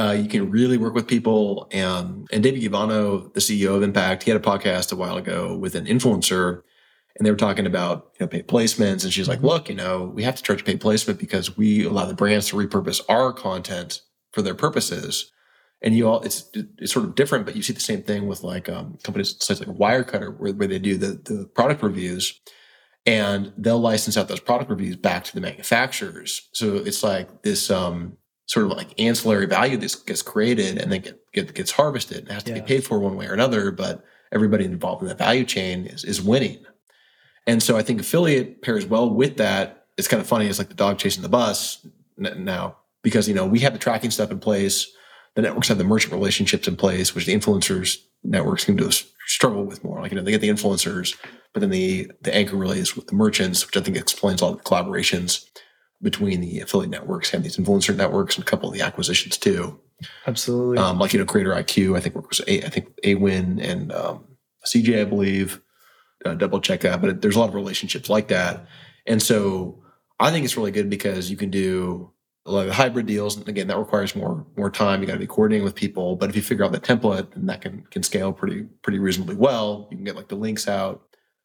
uh, 0.00 0.12
you 0.12 0.28
can 0.28 0.48
really 0.48 0.78
work 0.78 0.94
with 0.94 1.08
people. 1.08 1.66
And, 1.72 2.28
and 2.30 2.40
David 2.40 2.62
Yovanno, 2.62 3.34
the 3.34 3.40
CEO 3.40 3.74
of 3.74 3.82
Impact, 3.82 4.22
he 4.22 4.30
had 4.30 4.40
a 4.40 4.44
podcast 4.44 4.92
a 4.92 4.94
while 4.94 5.16
ago 5.16 5.56
with 5.56 5.74
an 5.74 5.86
influencer 5.86 6.62
and 7.18 7.26
they 7.26 7.30
were 7.30 7.36
talking 7.36 7.66
about 7.66 8.12
you 8.18 8.24
know 8.24 8.28
paid 8.28 8.48
placements 8.48 9.04
and 9.04 9.12
she's 9.12 9.28
like 9.28 9.42
look 9.42 9.68
you 9.68 9.74
know 9.74 10.10
we 10.14 10.22
have 10.22 10.36
to 10.36 10.42
charge 10.42 10.64
paid 10.64 10.80
placement 10.80 11.18
because 11.18 11.56
we 11.56 11.84
allow 11.84 12.06
the 12.06 12.14
brands 12.14 12.48
to 12.48 12.56
repurpose 12.56 13.00
our 13.08 13.32
content 13.32 14.00
for 14.32 14.42
their 14.42 14.54
purposes 14.54 15.30
and 15.82 15.96
you 15.96 16.08
all 16.08 16.20
it's 16.22 16.50
it's 16.54 16.92
sort 16.92 17.04
of 17.04 17.14
different 17.14 17.44
but 17.46 17.56
you 17.56 17.62
see 17.62 17.72
the 17.72 17.80
same 17.80 18.02
thing 18.02 18.26
with 18.26 18.42
like 18.42 18.68
um, 18.68 18.98
companies 19.02 19.36
such 19.40 19.60
like 19.60 19.76
wirecutter 19.76 20.36
where, 20.38 20.52
where 20.52 20.68
they 20.68 20.78
do 20.78 20.96
the, 20.96 21.20
the 21.32 21.46
product 21.54 21.82
reviews 21.82 22.40
and 23.06 23.52
they'll 23.56 23.80
license 23.80 24.16
out 24.16 24.28
those 24.28 24.40
product 24.40 24.70
reviews 24.70 24.96
back 24.96 25.24
to 25.24 25.34
the 25.34 25.40
manufacturers 25.40 26.48
so 26.52 26.76
it's 26.76 27.02
like 27.02 27.42
this 27.42 27.70
um 27.70 28.16
sort 28.48 28.64
of 28.64 28.72
like 28.72 28.98
ancillary 29.00 29.46
value 29.46 29.76
that 29.76 29.94
gets 30.06 30.22
created 30.22 30.78
and 30.78 30.90
then 30.90 31.00
get, 31.02 31.32
get 31.32 31.54
gets 31.54 31.70
harvested 31.70 32.18
and 32.18 32.32
has 32.32 32.42
to 32.42 32.50
yeah. 32.50 32.60
be 32.60 32.66
paid 32.66 32.84
for 32.84 32.98
one 32.98 33.14
way 33.14 33.26
or 33.26 33.34
another. 33.34 33.70
But 33.70 34.02
everybody 34.32 34.64
involved 34.64 35.02
in 35.02 35.08
that 35.08 35.18
value 35.18 35.44
chain 35.44 35.86
is, 35.86 36.02
is 36.04 36.20
winning. 36.20 36.64
And 37.46 37.62
so 37.62 37.76
I 37.76 37.82
think 37.82 38.00
affiliate 38.00 38.62
pairs 38.62 38.86
well 38.86 39.08
with 39.08 39.36
that. 39.36 39.86
It's 39.96 40.08
kind 40.08 40.20
of 40.20 40.26
funny. 40.26 40.46
It's 40.46 40.58
like 40.58 40.68
the 40.68 40.74
dog 40.74 40.98
chasing 40.98 41.22
the 41.22 41.28
bus 41.28 41.86
now 42.16 42.76
because, 43.02 43.28
you 43.28 43.34
know, 43.34 43.46
we 43.46 43.60
have 43.60 43.72
the 43.72 43.78
tracking 43.78 44.10
stuff 44.10 44.30
in 44.30 44.40
place. 44.40 44.90
The 45.34 45.42
networks 45.42 45.68
have 45.68 45.78
the 45.78 45.84
merchant 45.84 46.12
relationships 46.12 46.66
in 46.66 46.76
place, 46.76 47.14
which 47.14 47.26
the 47.26 47.34
influencers 47.34 47.98
networks 48.24 48.64
can 48.64 48.76
do 48.76 48.90
struggle 49.26 49.64
with 49.64 49.84
more. 49.84 50.00
Like, 50.00 50.10
you 50.10 50.16
know, 50.16 50.22
they 50.22 50.32
get 50.32 50.40
the 50.40 50.48
influencers, 50.48 51.16
but 51.52 51.60
then 51.60 51.70
the, 51.70 52.10
the 52.22 52.34
anchor 52.34 52.56
really 52.56 52.78
is 52.78 52.96
with 52.96 53.06
the 53.06 53.14
merchants, 53.14 53.64
which 53.66 53.76
I 53.76 53.80
think 53.80 53.96
explains 53.96 54.42
all 54.42 54.54
the 54.54 54.62
collaborations 54.62 55.44
between 56.02 56.40
the 56.40 56.60
affiliate 56.60 56.90
networks 56.90 57.34
and 57.34 57.44
these 57.44 57.56
influencer 57.56 57.94
networks 57.94 58.36
and 58.36 58.44
a 58.44 58.50
couple 58.50 58.68
of 58.68 58.74
the 58.74 58.82
acquisitions 58.82 59.36
too. 59.36 59.78
Absolutely. 60.26 60.78
Um, 60.78 60.98
like, 60.98 61.12
you 61.12 61.18
know, 61.18 61.26
Creator 61.26 61.52
IQ, 61.52 61.96
I 61.96 62.00
think 62.00 62.14
was 62.14 62.40
a, 62.46 62.64
I 62.64 62.68
think 62.68 62.88
Awin 63.04 63.60
and 63.62 63.92
um, 63.92 64.24
CJ, 64.64 65.00
I 65.00 65.04
believe, 65.04 65.60
uh, 66.24 66.34
double 66.34 66.60
check 66.60 66.80
that, 66.80 67.00
but 67.00 67.20
there's 67.20 67.36
a 67.36 67.40
lot 67.40 67.48
of 67.48 67.54
relationships 67.54 68.08
like 68.08 68.28
that. 68.28 68.66
And 69.06 69.22
so 69.22 69.82
I 70.20 70.30
think 70.30 70.44
it's 70.44 70.56
really 70.56 70.70
good 70.70 70.90
because 70.90 71.30
you 71.30 71.36
can 71.36 71.50
do 71.50 72.12
a 72.48 72.50
lot 72.52 72.66
of 72.66 72.72
hybrid 72.74 73.06
deals. 73.06 73.36
And 73.36 73.48
again, 73.48 73.66
that 73.68 73.78
requires 73.78 74.16
more 74.16 74.44
more 74.56 74.70
time. 74.70 75.00
You 75.00 75.06
got 75.06 75.14
to 75.14 75.18
be 75.18 75.26
coordinating 75.26 75.64
with 75.64 75.74
people. 75.74 76.16
But 76.16 76.30
if 76.30 76.36
you 76.36 76.42
figure 76.42 76.64
out 76.64 76.72
the 76.72 76.80
template, 76.80 77.32
then 77.34 77.46
that 77.46 77.60
can 77.60 77.82
can 77.90 78.02
scale 78.02 78.32
pretty 78.32 78.62
pretty 78.82 78.98
reasonably 78.98 79.34
well. 79.36 79.88
You 79.90 79.96
can 79.96 80.04
get 80.04 80.16
like 80.16 80.28
the 80.28 80.36
links 80.36 80.66
out 80.66 81.02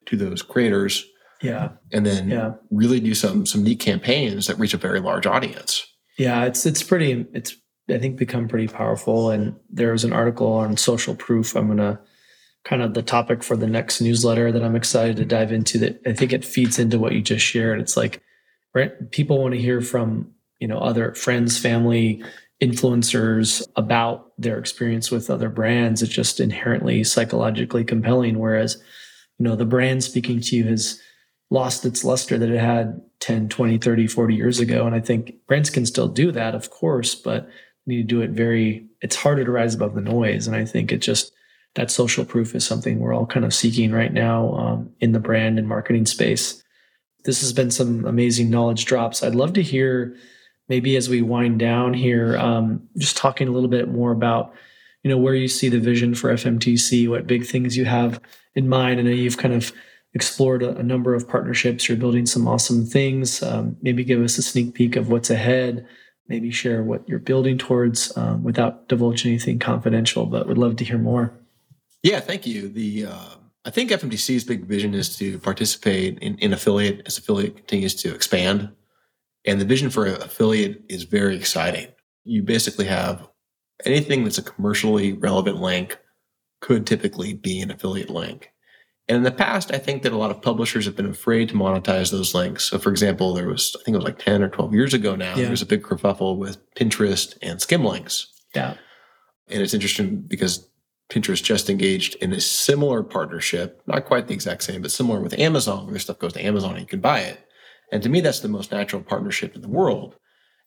to 0.07 0.17
those 0.17 0.41
creators. 0.41 1.05
Yeah. 1.41 1.69
And 1.91 2.05
then 2.05 2.29
Yeah. 2.29 2.53
really 2.71 2.99
do 2.99 3.13
some 3.13 3.45
some 3.45 3.63
neat 3.63 3.79
campaigns 3.79 4.47
that 4.47 4.57
reach 4.59 4.73
a 4.73 4.77
very 4.77 4.99
large 4.99 5.25
audience. 5.25 5.85
Yeah, 6.17 6.45
it's 6.45 6.65
it's 6.65 6.83
pretty 6.83 7.25
it's 7.33 7.55
I 7.89 7.97
think 7.97 8.17
become 8.17 8.47
pretty 8.47 8.67
powerful. 8.67 9.29
And 9.29 9.55
there 9.69 9.91
was 9.91 10.05
an 10.05 10.13
article 10.13 10.47
on 10.53 10.77
social 10.77 11.15
proof. 11.15 11.55
I'm 11.55 11.67
gonna 11.67 11.99
kind 12.63 12.81
of 12.81 12.93
the 12.93 13.01
topic 13.01 13.43
for 13.43 13.57
the 13.57 13.67
next 13.67 13.99
newsletter 13.99 14.49
that 14.53 14.63
I'm 14.63 14.75
excited 14.77 15.17
to 15.17 15.25
dive 15.25 15.51
into 15.51 15.77
that 15.79 15.99
I 16.05 16.13
think 16.13 16.31
it 16.31 16.45
feeds 16.45 16.79
into 16.79 16.97
what 16.97 17.11
you 17.11 17.21
just 17.21 17.45
shared. 17.45 17.81
It's 17.81 17.97
like 17.97 18.21
right 18.73 19.11
people 19.11 19.41
want 19.41 19.53
to 19.53 19.59
hear 19.59 19.81
from, 19.81 20.31
you 20.64 20.70
know, 20.70 20.80
other 20.80 21.14
friends, 21.14 21.59
family, 21.59 22.24
influencers 22.61 23.68
about 23.76 24.32
their 24.38 24.57
experience 24.57 25.11
with 25.11 25.30
other 25.30 25.49
brands. 25.49 26.01
It's 26.01 26.09
just 26.09 26.39
inherently 26.39 27.03
psychologically 27.03 27.84
compelling. 27.84 28.39
Whereas, 28.39 28.82
you 29.38 29.43
know, 29.43 29.57
the 29.57 29.66
brand 29.66 30.05
speaking 30.05 30.39
to 30.39 30.55
you 30.55 30.64
has 30.64 31.01
lost 31.49 31.84
its 31.84 32.05
luster 32.05 32.38
that 32.38 32.49
it 32.49 32.61
had 32.61 33.01
10, 33.20 33.49
20, 33.49 33.78
30, 33.78 34.07
40 34.07 34.36
years 34.36 34.61
ago. 34.61 34.86
And 34.88 34.95
I 34.95 35.01
think 35.01 35.36
brands 35.47 35.70
can 35.70 35.86
still 35.86 36.07
do 36.07 36.32
that, 36.32 36.55
of 36.55 36.70
course, 36.70 37.14
but 37.14 37.49
need 37.86 37.97
to 37.97 38.03
do 38.03 38.22
it 38.22 38.30
very, 38.30 38.88
it's 39.01 39.18
harder 39.18 39.43
to 39.43 39.51
rise 39.51 39.76
above 39.76 39.95
the 39.95 40.01
noise. 40.01 40.47
And 40.47 40.55
I 40.55 40.64
think 40.64 40.93
it 40.93 40.99
just, 40.99 41.34
that 41.76 41.91
social 41.91 42.24
proof 42.24 42.55
is 42.55 42.66
something 42.66 42.99
we're 42.99 43.14
all 43.14 43.26
kind 43.26 43.45
of 43.45 43.53
seeking 43.53 43.91
right 43.91 44.14
now 44.14 44.53
um, 44.53 44.93
in 45.01 45.11
the 45.11 45.20
brand 45.20 45.59
and 45.59 45.68
marketing 45.68 46.05
space. 46.05 46.64
This 47.26 47.41
has 47.41 47.51
been 47.51 47.70
some 47.70 48.05
amazing 48.05 48.49
knowledge 48.49 48.86
drops. 48.86 49.22
I'd 49.22 49.36
love 49.36 49.51
to 49.55 49.61
hear 49.61 50.16
maybe 50.70 50.95
as 50.95 51.09
we 51.09 51.22
wind 51.22 51.59
down 51.59 51.93
here, 51.93 52.38
um, 52.38 52.88
just 52.97 53.18
talking 53.18 53.47
a 53.47 53.51
little 53.51 53.70
bit 53.70 53.89
more 53.89 54.11
about, 54.11 54.53
you 55.03 55.09
know, 55.09 55.18
where 55.18 55.36
you 55.36 55.47
see 55.47 55.70
the 55.70 55.80
vision 55.80 56.16
for 56.16 56.32
FMTC, 56.32 57.09
what 57.09 57.28
big 57.28 57.45
things 57.45 57.78
you 57.78 57.86
have 57.86 58.20
in 58.55 58.70
mind. 58.70 58.99
I 58.99 59.03
know 59.03 59.11
you've 59.11 59.38
kind 59.38 59.53
of 59.53 59.72
explored 60.14 60.64
a, 60.64 60.78
a 60.78 60.84
number 60.84 61.14
of 61.14 61.28
partnerships. 61.28 61.88
You're 61.88 61.97
building 61.97 62.26
some 62.26 62.47
awesome 62.47 62.86
things. 62.86 63.41
Um, 63.43 63.76
maybe 63.82 64.03
give 64.03 64.22
us 64.22 64.38
a 64.38 64.43
sneak 64.43 64.74
peek 64.74 64.95
of 64.95 65.09
what's 65.09 65.30
ahead. 65.30 65.86
Maybe 66.28 66.51
share 66.51 66.84
what 66.84 67.07
you're 67.07 67.20
building 67.20 67.57
towards 67.57 68.16
um, 68.18 68.43
without 68.43 68.88
divulging 68.88 69.32
anything 69.32 69.59
confidential. 69.59 70.26
But 70.26 70.47
would 70.47 70.57
love 70.57 70.78
to 70.78 70.86
hear 70.86 70.97
more. 70.97 71.34
Yeah, 72.01 72.20
thank 72.20 72.47
you. 72.47 72.70
The 72.70 73.07
uh, 73.07 73.30
I 73.66 73.70
think 73.70 73.91
FMTC's 73.91 74.43
big 74.43 74.66
vision 74.66 74.93
is 74.93 75.16
to 75.18 75.39
participate 75.39 76.20
in, 76.20 76.38
in 76.38 76.53
affiliate 76.53 77.01
as 77.05 77.18
affiliate 77.18 77.55
continues 77.55 77.95
to 77.95 78.14
expand, 78.14 78.70
and 79.45 79.59
the 79.59 79.65
vision 79.65 79.89
for 79.89 80.05
affiliate 80.07 80.83
is 80.89 81.03
very 81.03 81.35
exciting. 81.35 81.87
You 82.23 82.43
basically 82.43 82.85
have 82.85 83.27
anything 83.85 84.23
that's 84.23 84.37
a 84.37 84.43
commercially 84.43 85.13
relevant 85.13 85.57
link 85.61 85.97
could 86.61 86.87
typically 86.87 87.33
be 87.33 87.59
an 87.61 87.71
affiliate 87.71 88.09
link. 88.09 88.49
And 89.09 89.17
in 89.17 89.23
the 89.23 89.31
past, 89.31 89.73
I 89.73 89.77
think 89.79 90.03
that 90.03 90.13
a 90.13 90.17
lot 90.17 90.31
of 90.31 90.41
publishers 90.41 90.85
have 90.85 90.95
been 90.95 91.09
afraid 91.09 91.49
to 91.49 91.55
monetize 91.55 92.09
those 92.09 92.33
links. 92.33 92.63
So, 92.69 92.79
for 92.79 92.89
example, 92.89 93.33
there 93.33 93.47
was, 93.49 93.75
I 93.77 93.83
think 93.83 93.95
it 93.95 93.97
was 93.97 94.05
like 94.05 94.19
10 94.19 94.41
or 94.41 94.47
12 94.47 94.73
years 94.73 94.93
ago 94.93 95.15
now, 95.17 95.31
Yeah. 95.35 95.41
there 95.43 95.51
was 95.51 95.61
a 95.61 95.65
big 95.65 95.83
kerfuffle 95.83 96.37
with 96.37 96.57
Pinterest 96.75 97.37
and 97.41 97.59
Skimlinks. 97.59 98.27
Yeah. 98.55 98.75
And 99.49 99.61
it's 99.61 99.73
interesting 99.73 100.21
because 100.21 100.69
Pinterest 101.09 101.43
just 101.43 101.69
engaged 101.69 102.15
in 102.15 102.31
a 102.31 102.39
similar 102.39 103.03
partnership, 103.03 103.81
not 103.87 104.05
quite 104.05 104.27
the 104.27 104.33
exact 104.33 104.63
same, 104.63 104.81
but 104.81 104.89
similar 104.91 105.19
with 105.19 105.37
Amazon, 105.37 105.83
where 105.83 105.91
their 105.91 105.99
stuff 105.99 106.19
goes 106.19 106.31
to 106.33 106.43
Amazon 106.45 106.71
and 106.71 106.79
you 106.79 106.87
can 106.87 107.01
buy 107.01 107.19
it. 107.19 107.45
And 107.93 108.01
to 108.01 108.09
me, 108.09 108.21
that's 108.21 108.39
the 108.39 108.47
most 108.47 108.71
natural 108.71 109.03
partnership 109.03 109.55
in 109.55 109.61
the 109.61 109.69
world. 109.69 110.15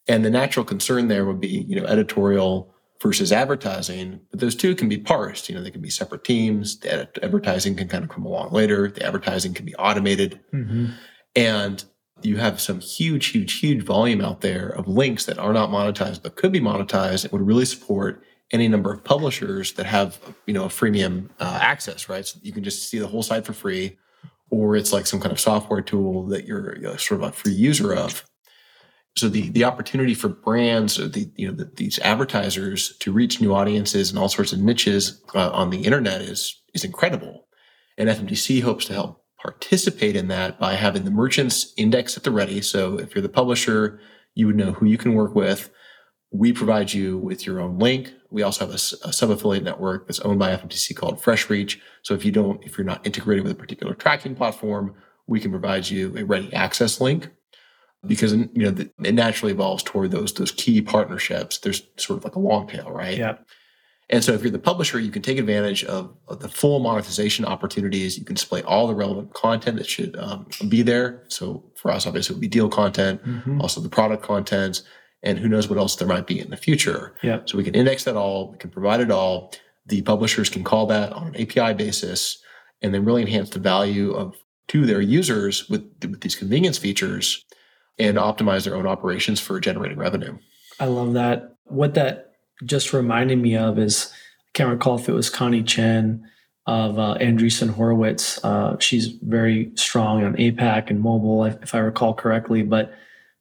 And 0.07 0.24
the 0.24 0.31
natural 0.31 0.64
concern 0.64 1.09
there 1.09 1.24
would 1.24 1.41
be, 1.41 1.66
you 1.68 1.74
know, 1.74 1.87
editorial 1.87 2.72
versus 3.03 3.33
advertising. 3.33 4.20
But 4.31 4.39
those 4.39 4.55
two 4.55 4.77
can 4.77 4.89
be 4.89 4.97
parsed. 4.97 5.49
You 5.49 5.57
know, 5.57 5.62
they 5.62 5.72
can 5.72 5.83
be 5.83 5.91
separate 5.91 6.22
teams. 6.22 6.79
The 6.79 6.93
edit- 6.93 7.18
advertising 7.24 7.74
can 7.74 7.89
kind 7.89 8.05
of 8.05 8.11
come 8.11 8.24
along 8.24 8.53
later. 8.53 8.89
The 8.89 9.05
advertising 9.05 9.55
can 9.55 9.66
be 9.66 9.74
automated. 9.74 10.39
Mm-hmm. 10.55 10.93
And 11.35 11.85
you 12.22 12.37
have 12.37 12.61
some 12.61 12.79
huge, 12.79 13.27
huge, 13.27 13.55
huge 13.55 13.83
volume 13.83 14.20
out 14.20 14.41
there 14.41 14.68
of 14.68 14.87
links 14.87 15.27
that 15.27 15.37
are 15.37 15.53
not 15.53 15.70
monetized 15.70 16.22
but 16.22 16.37
could 16.37 16.53
be 16.53 16.61
monetized 16.61 17.24
and 17.24 17.33
would 17.33 17.47
really 17.47 17.66
support 17.66 18.22
any 18.53 18.68
number 18.68 18.93
of 18.93 19.03
publishers 19.03 19.72
that 19.72 19.87
have 19.87 20.20
you 20.47 20.55
know 20.55 20.64
a 20.64 20.68
freemium 20.68 21.29
uh, 21.41 21.59
access, 21.61 22.09
right? 22.09 22.24
So 22.24 22.39
you 22.43 22.53
can 22.53 22.62
just 22.62 22.89
see 22.89 23.01
the 23.01 23.09
whole 23.09 23.24
site 23.24 23.45
for 23.45 23.53
free, 23.53 23.99
or 24.51 24.77
it's 24.77 24.93
like 24.93 25.07
some 25.07 25.21
kind 25.21 25.33
of 25.33 25.41
software 25.41 25.83
tool 25.83 26.27
that 26.29 26.47
you're 26.47 26.77
you 26.77 26.83
know, 26.83 26.97
sort 26.97 27.21
of 27.21 27.29
a 27.29 27.33
free 27.33 27.53
user 27.53 27.95
of. 27.95 28.25
So 29.17 29.29
the 29.29 29.49
the 29.51 29.65
opportunity 29.65 30.15
for 30.15 30.29
brands, 30.29 31.01
or 31.01 31.09
the 31.09 31.31
you 31.37 31.49
know 31.49 31.55
the, 31.55 31.71
these 31.77 31.99
advertisers 32.01 32.97
to 32.99 33.13
reach 33.13 33.41
new 33.41 33.55
audiences 33.55 34.11
and 34.11 34.19
all 34.19 34.29
sorts 34.29 34.53
of 34.53 34.61
niches 34.61 35.23
uh, 35.35 35.51
on 35.51 35.71
the 35.71 35.83
internet 35.83 36.21
is 36.21 36.61
is 36.75 36.85
incredible, 36.85 37.49
and 37.97 38.11
FMTC 38.11 38.63
hopes 38.63 38.85
to 38.87 38.93
help 38.93 39.23
participate 39.41 40.17
in 40.17 40.29
that 40.29 40.59
by 40.59 40.75
having 40.75 41.05
the 41.05 41.11
merchants 41.11 41.73
index 41.77 42.17
at 42.17 42.25
the 42.25 42.31
ready. 42.31 42.61
So 42.61 42.99
if 42.99 43.15
you're 43.15 43.23
the 43.23 43.29
publisher, 43.29 44.01
you 44.35 44.47
would 44.47 44.57
know 44.57 44.73
who 44.73 44.87
you 44.87 44.99
can 44.99 45.15
work 45.15 45.35
with. 45.35 45.71
We 46.31 46.53
provide 46.53 46.93
you 46.93 47.17
with 47.17 47.47
your 47.47 47.61
own 47.61 47.79
link. 47.79 48.13
We 48.37 48.43
also 48.43 48.66
have 48.66 48.74
a 48.74 48.78
sub-affiliate 48.78 49.64
network 49.64 50.07
that's 50.07 50.20
owned 50.20 50.39
by 50.39 50.55
FMTC 50.55 50.95
called 50.95 51.22
FreshReach. 51.22 51.78
So 52.03 52.12
if 52.12 52.22
you 52.22 52.30
don't, 52.30 52.62
if 52.66 52.76
you're 52.76 52.84
not 52.84 53.01
integrated 53.07 53.45
with 53.45 53.53
a 53.53 53.55
particular 53.55 53.95
tracking 53.95 54.34
platform, 54.34 54.95
we 55.26 55.41
can 55.41 55.51
provide 55.51 55.89
you 55.89 56.14
a 56.18 56.22
ready 56.22 56.53
access 56.53 57.01
link 57.01 57.30
because 58.07 58.34
you 58.34 58.51
know 58.55 58.74
it 59.03 59.14
naturally 59.14 59.53
evolves 59.53 59.82
toward 59.82 60.11
those 60.11 60.34
those 60.34 60.53
key 60.53 60.82
partnerships. 60.82 61.57
There's 61.57 61.80
sort 61.97 62.18
of 62.18 62.24
like 62.24 62.34
a 62.34 62.39
long 62.39 62.68
tail, 62.68 62.91
right? 62.91 63.16
Yeah. 63.16 63.39
And 64.11 64.22
so 64.22 64.34
if 64.34 64.43
you're 64.43 64.51
the 64.51 64.59
publisher, 64.59 65.01
you 65.01 65.11
can 65.11 65.22
take 65.22 65.39
advantage 65.39 65.82
of, 65.84 66.14
of 66.28 66.41
the 66.41 66.49
full 66.51 66.78
monetization 66.80 67.47
opportunities. 67.47 68.18
You 68.18 68.26
can 68.26 68.34
display 68.34 68.61
all 68.64 68.87
the 68.87 68.95
relevant 68.95 69.32
content 69.32 69.78
that 69.78 69.87
should 69.87 70.14
um, 70.18 70.47
be 70.68 70.82
there. 70.82 71.22
So 71.28 71.64
for 71.74 71.91
us, 71.91 72.07
obviously, 72.07 72.34
it 72.34 72.37
would 72.37 72.43
be 72.43 72.49
deal 72.49 72.68
content, 72.68 73.24
Mhm. 73.24 73.62
also 73.62 73.80
the 73.80 73.89
product 73.89 74.22
content, 74.22 74.82
and 75.23 75.39
who 75.39 75.49
knows 75.49 75.69
what 75.69 75.79
else 75.79 75.97
there 75.97 76.09
might 76.09 76.27
be 76.27 76.41
in 76.41 76.51
the 76.51 76.57
future. 76.57 77.14
Yeah. 77.23 77.41
So 77.47 77.57
we 77.57 77.64
can 77.64 77.75
index 77.75 78.05
that 78.05 78.17
all, 78.17 78.53
we 78.53 78.59
can 78.59 78.71
provide 78.71 79.01
it 79.01 79.11
all. 79.11 79.53
The 79.87 80.03
publishers 80.03 80.49
can 80.49 80.64
call 80.64 80.87
that 80.87 81.12
on 81.12 81.29
an 81.29 81.37
API 81.37 81.75
basis 81.75 82.43
and 82.83 82.93
then 82.93 83.05
really 83.05 83.23
enhance 83.23 83.51
the 83.51 83.59
value 83.59 84.12
of 84.12 84.37
to 84.69 84.85
their 84.85 85.01
users 85.01 85.69
with, 85.69 85.83
with 86.03 86.21
these 86.21 86.35
convenience 86.35 86.79
features 86.79 87.45
and 87.99 88.17
optimize 88.17 88.64
their 88.64 88.75
own 88.75 88.87
operations 88.87 89.41
for 89.41 89.61
generating 89.61 89.99
revenue. 89.99 90.37
I 90.79 90.87
love 90.87 91.14
that. 91.14 91.57
What 91.64 91.95
that 91.95 92.33
just 92.64 92.93
reminded 92.93 93.39
me 93.39 93.57
of 93.57 93.79
is 93.79 94.12
I 94.49 94.51
can't 94.55 94.71
recall 94.71 94.99
if 94.99 95.09
it 95.09 95.12
was 95.12 95.31
Connie 95.31 95.62
Chan 95.62 96.23
of 96.67 96.99
uh, 96.99 97.17
Andreessen 97.21 97.71
Horowitz. 97.71 98.45
Uh, 98.45 98.77
she's 98.79 99.09
very 99.23 99.71
strong 99.75 100.25
on 100.25 100.35
APAC 100.37 100.91
and 100.91 101.01
mobile, 101.01 101.45
if, 101.45 101.62
if 101.62 101.75
I 101.75 101.79
recall 101.79 102.12
correctly. 102.12 102.62
But 102.62 102.93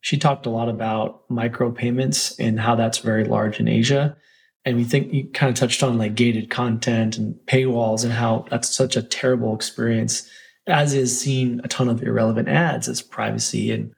she 0.06 0.18
talked 0.18 0.45
a 0.45 0.51
lot 0.51 0.70
about 0.70 1.28
micropayments 1.30 2.36
and 2.38 2.60
how 2.60 2.76
that's 2.76 2.99
very 2.99 3.24
large 3.24 3.60
in 3.60 3.68
Asia. 3.68 4.16
And 4.64 4.78
we 4.78 4.84
think 4.84 5.12
you 5.12 5.28
kind 5.34 5.49
of 5.49 5.56
touched 5.56 5.82
on 5.82 5.97
like 5.97 6.14
gated 6.14 6.51
content 6.51 7.18
and 7.18 7.34
paywalls 7.47 8.03
and 8.03 8.14
how 8.14 8.45
that's 8.51 8.70
such 8.70 8.95
a 8.95 9.01
terrible 9.01 9.56
experience, 9.56 10.30
as 10.68 10.93
is 10.93 11.20
seeing 11.20 11.60
a 11.64 11.68
ton 11.68 11.89
of 11.89 12.03
irrelevant 12.03 12.47
ads 12.47 12.88
as 12.88 13.01
privacy 13.01 13.72
and 13.72 13.95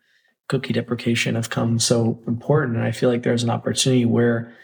cookie 0.47 0.72
deprecation 0.72 1.36
have 1.36 1.49
come 1.49 1.78
so 1.78 2.24
important. 2.26 2.78
And 2.78 2.86
I 2.86 2.91
feel 2.91 3.10
like 3.10 3.24
there's 3.24 3.43
an 3.43 3.49
opportunity 3.49 4.05
where 4.05 4.55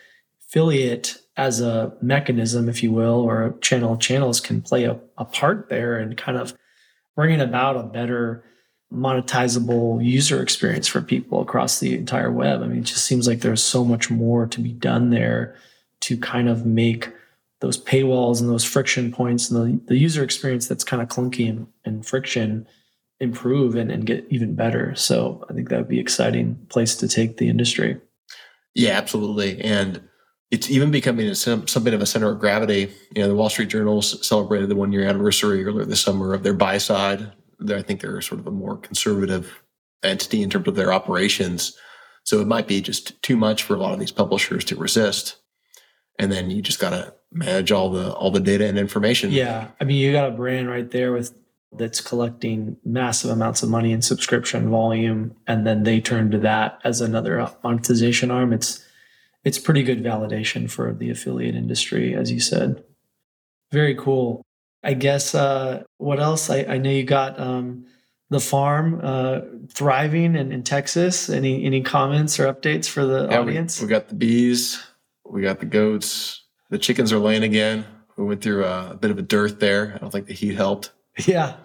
affiliate 0.47 1.17
as 1.35 1.59
a 1.59 1.91
mechanism, 2.01 2.69
if 2.69 2.81
you 2.81 2.93
will, 2.93 3.19
or 3.19 3.57
channel 3.59 3.97
channels 3.97 4.39
can 4.39 4.61
play 4.61 4.85
a, 4.85 4.97
a 5.17 5.25
part 5.25 5.67
there 5.67 5.97
and 5.97 6.15
kind 6.15 6.37
of 6.37 6.53
bringing 7.17 7.41
about 7.41 7.75
a 7.75 7.83
better 7.83 8.45
monetizable 8.93 10.03
user 10.03 10.41
experience 10.41 10.87
for 10.87 11.01
people 11.01 11.41
across 11.41 11.79
the 11.79 11.95
entire 11.95 12.31
web. 12.31 12.61
I 12.61 12.67
mean, 12.67 12.79
it 12.79 12.85
just 12.85 13.05
seems 13.05 13.27
like 13.27 13.39
there's 13.39 13.63
so 13.63 13.83
much 13.83 14.09
more 14.09 14.45
to 14.47 14.61
be 14.61 14.71
done 14.71 15.09
there 15.09 15.55
to 16.01 16.17
kind 16.17 16.47
of 16.49 16.65
make 16.65 17.09
those 17.61 17.81
paywalls 17.81 18.41
and 18.41 18.49
those 18.49 18.63
friction 18.63 19.11
points 19.11 19.49
and 19.49 19.79
the, 19.79 19.85
the 19.93 19.97
user 19.97 20.23
experience 20.23 20.67
that's 20.67 20.83
kind 20.83 21.01
of 21.01 21.07
clunky 21.07 21.49
and, 21.49 21.65
and 21.85 22.05
friction 22.05 22.67
improve 23.19 23.75
and, 23.75 23.89
and 23.89 24.05
get 24.05 24.25
even 24.29 24.53
better. 24.53 24.93
So 24.95 25.45
I 25.49 25.53
think 25.53 25.69
that 25.69 25.77
would 25.77 25.87
be 25.87 25.99
exciting 25.99 26.55
place 26.69 26.95
to 26.97 27.07
take 27.07 27.37
the 27.37 27.47
industry. 27.47 27.99
Yeah, 28.75 28.91
absolutely. 28.91 29.61
And 29.61 30.01
it's 30.51 30.69
even 30.69 30.91
becoming 30.91 31.27
a, 31.29 31.35
some, 31.35 31.67
something 31.67 31.93
of 31.93 32.01
a 32.01 32.05
center 32.05 32.29
of 32.29 32.39
gravity. 32.39 32.91
You 33.15 33.21
know, 33.21 33.29
the 33.29 33.35
Wall 33.35 33.49
Street 33.49 33.69
Journal 33.69 34.01
celebrated 34.01 34.69
the 34.69 34.75
one 34.75 34.91
year 34.91 35.03
anniversary 35.03 35.63
earlier 35.63 35.85
this 35.85 36.01
summer 36.01 36.33
of 36.33 36.43
their 36.43 36.53
buy 36.53 36.77
side. 36.77 37.31
I 37.69 37.81
think 37.81 38.01
they're 38.01 38.21
sort 38.21 38.39
of 38.39 38.47
a 38.47 38.51
more 38.51 38.77
conservative 38.77 39.63
entity 40.03 40.41
in 40.41 40.49
terms 40.49 40.67
of 40.67 40.75
their 40.75 40.93
operations. 40.93 41.77
So 42.23 42.39
it 42.39 42.47
might 42.47 42.67
be 42.67 42.81
just 42.81 43.21
too 43.21 43.37
much 43.37 43.63
for 43.63 43.75
a 43.75 43.79
lot 43.79 43.93
of 43.93 43.99
these 43.99 44.11
publishers 44.11 44.63
to 44.65 44.75
resist. 44.75 45.37
And 46.19 46.31
then 46.31 46.49
you 46.49 46.61
just 46.61 46.79
got 46.79 46.91
to 46.91 47.13
manage 47.31 47.71
all 47.71 47.89
the 47.89 48.13
all 48.13 48.31
the 48.31 48.39
data 48.39 48.67
and 48.67 48.77
information. 48.77 49.31
Yeah. 49.31 49.69
I 49.81 49.83
mean, 49.83 49.97
you 49.97 50.11
got 50.11 50.29
a 50.29 50.31
brand 50.31 50.69
right 50.69 50.89
there 50.89 51.11
with 51.11 51.33
that's 51.77 52.01
collecting 52.01 52.77
massive 52.85 53.31
amounts 53.31 53.63
of 53.63 53.69
money 53.69 53.91
in 53.91 54.01
subscription 54.01 54.69
volume 54.69 55.35
and 55.47 55.65
then 55.65 55.83
they 55.83 55.99
turn 55.99 56.31
to 56.31 56.37
that 56.39 56.79
as 56.83 57.01
another 57.01 57.49
monetization 57.63 58.29
arm 58.31 58.53
it's 58.53 58.85
it's 59.43 59.59
pretty 59.59 59.83
good 59.83 60.03
validation 60.03 60.69
for 60.69 60.93
the 60.93 61.09
affiliate 61.09 61.55
industry 61.55 62.15
as 62.15 62.31
you 62.31 62.39
said 62.39 62.83
very 63.71 63.95
cool 63.95 64.45
i 64.83 64.93
guess 64.93 65.33
uh, 65.35 65.83
what 65.97 66.19
else 66.19 66.49
i, 66.49 66.59
I 66.63 66.77
know 66.77 66.89
you 66.89 67.03
got 67.03 67.39
um, 67.39 67.85
the 68.29 68.39
farm 68.39 68.99
uh, 69.03 69.41
thriving 69.69 70.35
in, 70.35 70.51
in 70.51 70.63
texas 70.63 71.29
any 71.29 71.63
any 71.65 71.81
comments 71.81 72.39
or 72.39 72.51
updates 72.51 72.87
for 72.87 73.05
the 73.05 73.27
Yeah, 73.29 73.39
audience 73.39 73.81
we 73.81 73.87
got 73.87 74.07
the 74.09 74.15
bees, 74.15 74.81
we 75.25 75.41
got 75.41 75.59
the 75.59 75.65
goats, 75.65 76.43
the 76.69 76.77
chickens 76.77 77.11
are 77.13 77.19
laying 77.19 77.43
again. 77.43 77.85
We 78.17 78.25
went 78.25 78.41
through 78.41 78.65
a, 78.65 78.91
a 78.91 78.95
bit 78.95 79.09
of 79.09 79.17
a 79.17 79.23
dearth 79.23 79.59
there. 79.59 79.93
I 79.95 79.97
don't 79.97 80.11
think 80.11 80.27
the 80.27 80.33
heat 80.33 80.55
helped, 80.55 80.91
yeah 81.25 81.55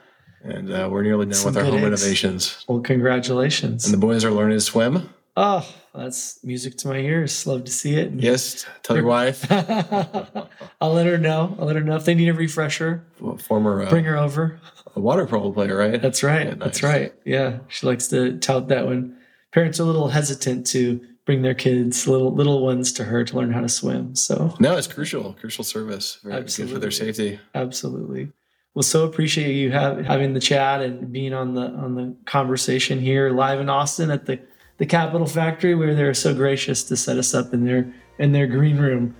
and 0.44 0.72
uh, 0.72 0.88
we're 0.90 1.02
nearly 1.02 1.26
done 1.26 1.34
Some 1.34 1.46
with 1.54 1.56
our 1.58 1.64
home 1.64 1.74
eggs. 1.74 1.82
renovations. 1.84 2.64
well 2.68 2.80
congratulations 2.80 3.84
And 3.84 3.92
the 3.92 3.98
boys 3.98 4.24
are 4.24 4.30
learning 4.30 4.56
to 4.58 4.60
swim. 4.60 5.08
Oh 5.40 5.64
that's 5.94 6.42
music 6.44 6.76
to 6.78 6.88
my 6.88 6.98
ears 6.98 7.46
love 7.46 7.62
to 7.64 7.70
see 7.70 7.94
it 7.96 8.10
Yes, 8.14 8.66
tell 8.82 8.96
your 8.96 9.06
wife. 9.06 9.46
I'll 10.80 10.92
let 10.92 11.06
her 11.06 11.18
know. 11.18 11.56
I'll 11.58 11.66
let 11.66 11.76
her 11.76 11.82
know 11.82 11.96
if 11.96 12.04
they 12.04 12.14
need 12.14 12.28
a 12.28 12.34
refresher. 12.34 13.04
Former 13.46 13.82
uh, 13.82 13.88
Bring 13.90 14.04
her 14.04 14.16
over. 14.16 14.60
a 14.96 15.00
water 15.00 15.26
polo 15.26 15.52
player, 15.52 15.76
right? 15.76 16.00
That's 16.00 16.22
right. 16.22 16.48
Yeah, 16.48 16.54
That's 16.54 16.82
right. 16.82 17.12
Yeah, 17.24 17.58
she 17.68 17.86
likes 17.86 18.08
to 18.08 18.38
tout 18.38 18.68
that 18.68 18.86
one. 18.86 19.16
parents 19.52 19.80
are 19.80 19.84
a 19.84 19.86
little 19.86 20.08
hesitant 20.08 20.66
to 20.68 21.00
bring 21.24 21.42
their 21.42 21.54
kids, 21.54 22.06
little 22.06 22.32
little 22.34 22.64
ones, 22.64 22.92
to 22.92 23.04
her 23.04 23.24
to 23.24 23.36
learn 23.36 23.52
how 23.52 23.60
to 23.60 23.68
swim. 23.68 24.14
So 24.14 24.54
No, 24.60 24.76
it's 24.76 24.86
crucial, 24.86 25.34
crucial 25.34 25.64
service. 25.64 26.18
Very 26.22 26.42
good 26.44 26.70
for 26.70 26.78
their 26.78 26.90
safety. 26.90 27.38
absolutely. 27.54 28.32
Well, 28.74 28.82
so 28.84 29.04
appreciate 29.04 29.54
you 29.54 29.72
have, 29.72 30.04
having 30.04 30.34
the 30.34 30.40
chat 30.40 30.80
and 30.82 31.10
being 31.12 31.32
on 31.34 31.54
the 31.54 31.66
on 31.84 31.94
the 31.96 32.14
conversation 32.26 33.00
here 33.00 33.30
live 33.30 33.58
in 33.60 33.68
Austin 33.68 34.10
at 34.10 34.26
the 34.26 34.38
the 34.78 34.86
Capital 34.86 35.26
Factory, 35.26 35.74
where 35.74 35.94
they're 35.94 36.14
so 36.14 36.34
gracious 36.34 36.82
to 36.84 36.96
set 36.96 37.18
us 37.18 37.34
up 37.34 37.52
in 37.52 37.64
their 37.64 37.92
in 38.18 38.32
their 38.32 38.46
green 38.46 38.78
room. 38.78 39.14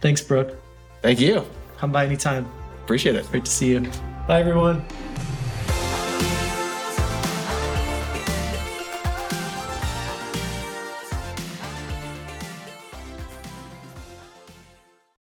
Thanks, 0.00 0.20
Brook. 0.20 0.56
Thank 1.02 1.20
you. 1.20 1.44
Come 1.78 1.92
by 1.92 2.04
anytime. 2.04 2.46
Appreciate 2.84 3.16
it. 3.16 3.28
Great 3.30 3.44
to 3.44 3.50
see 3.50 3.70
you. 3.70 3.80
Bye, 4.26 4.40
everyone. 4.40 4.84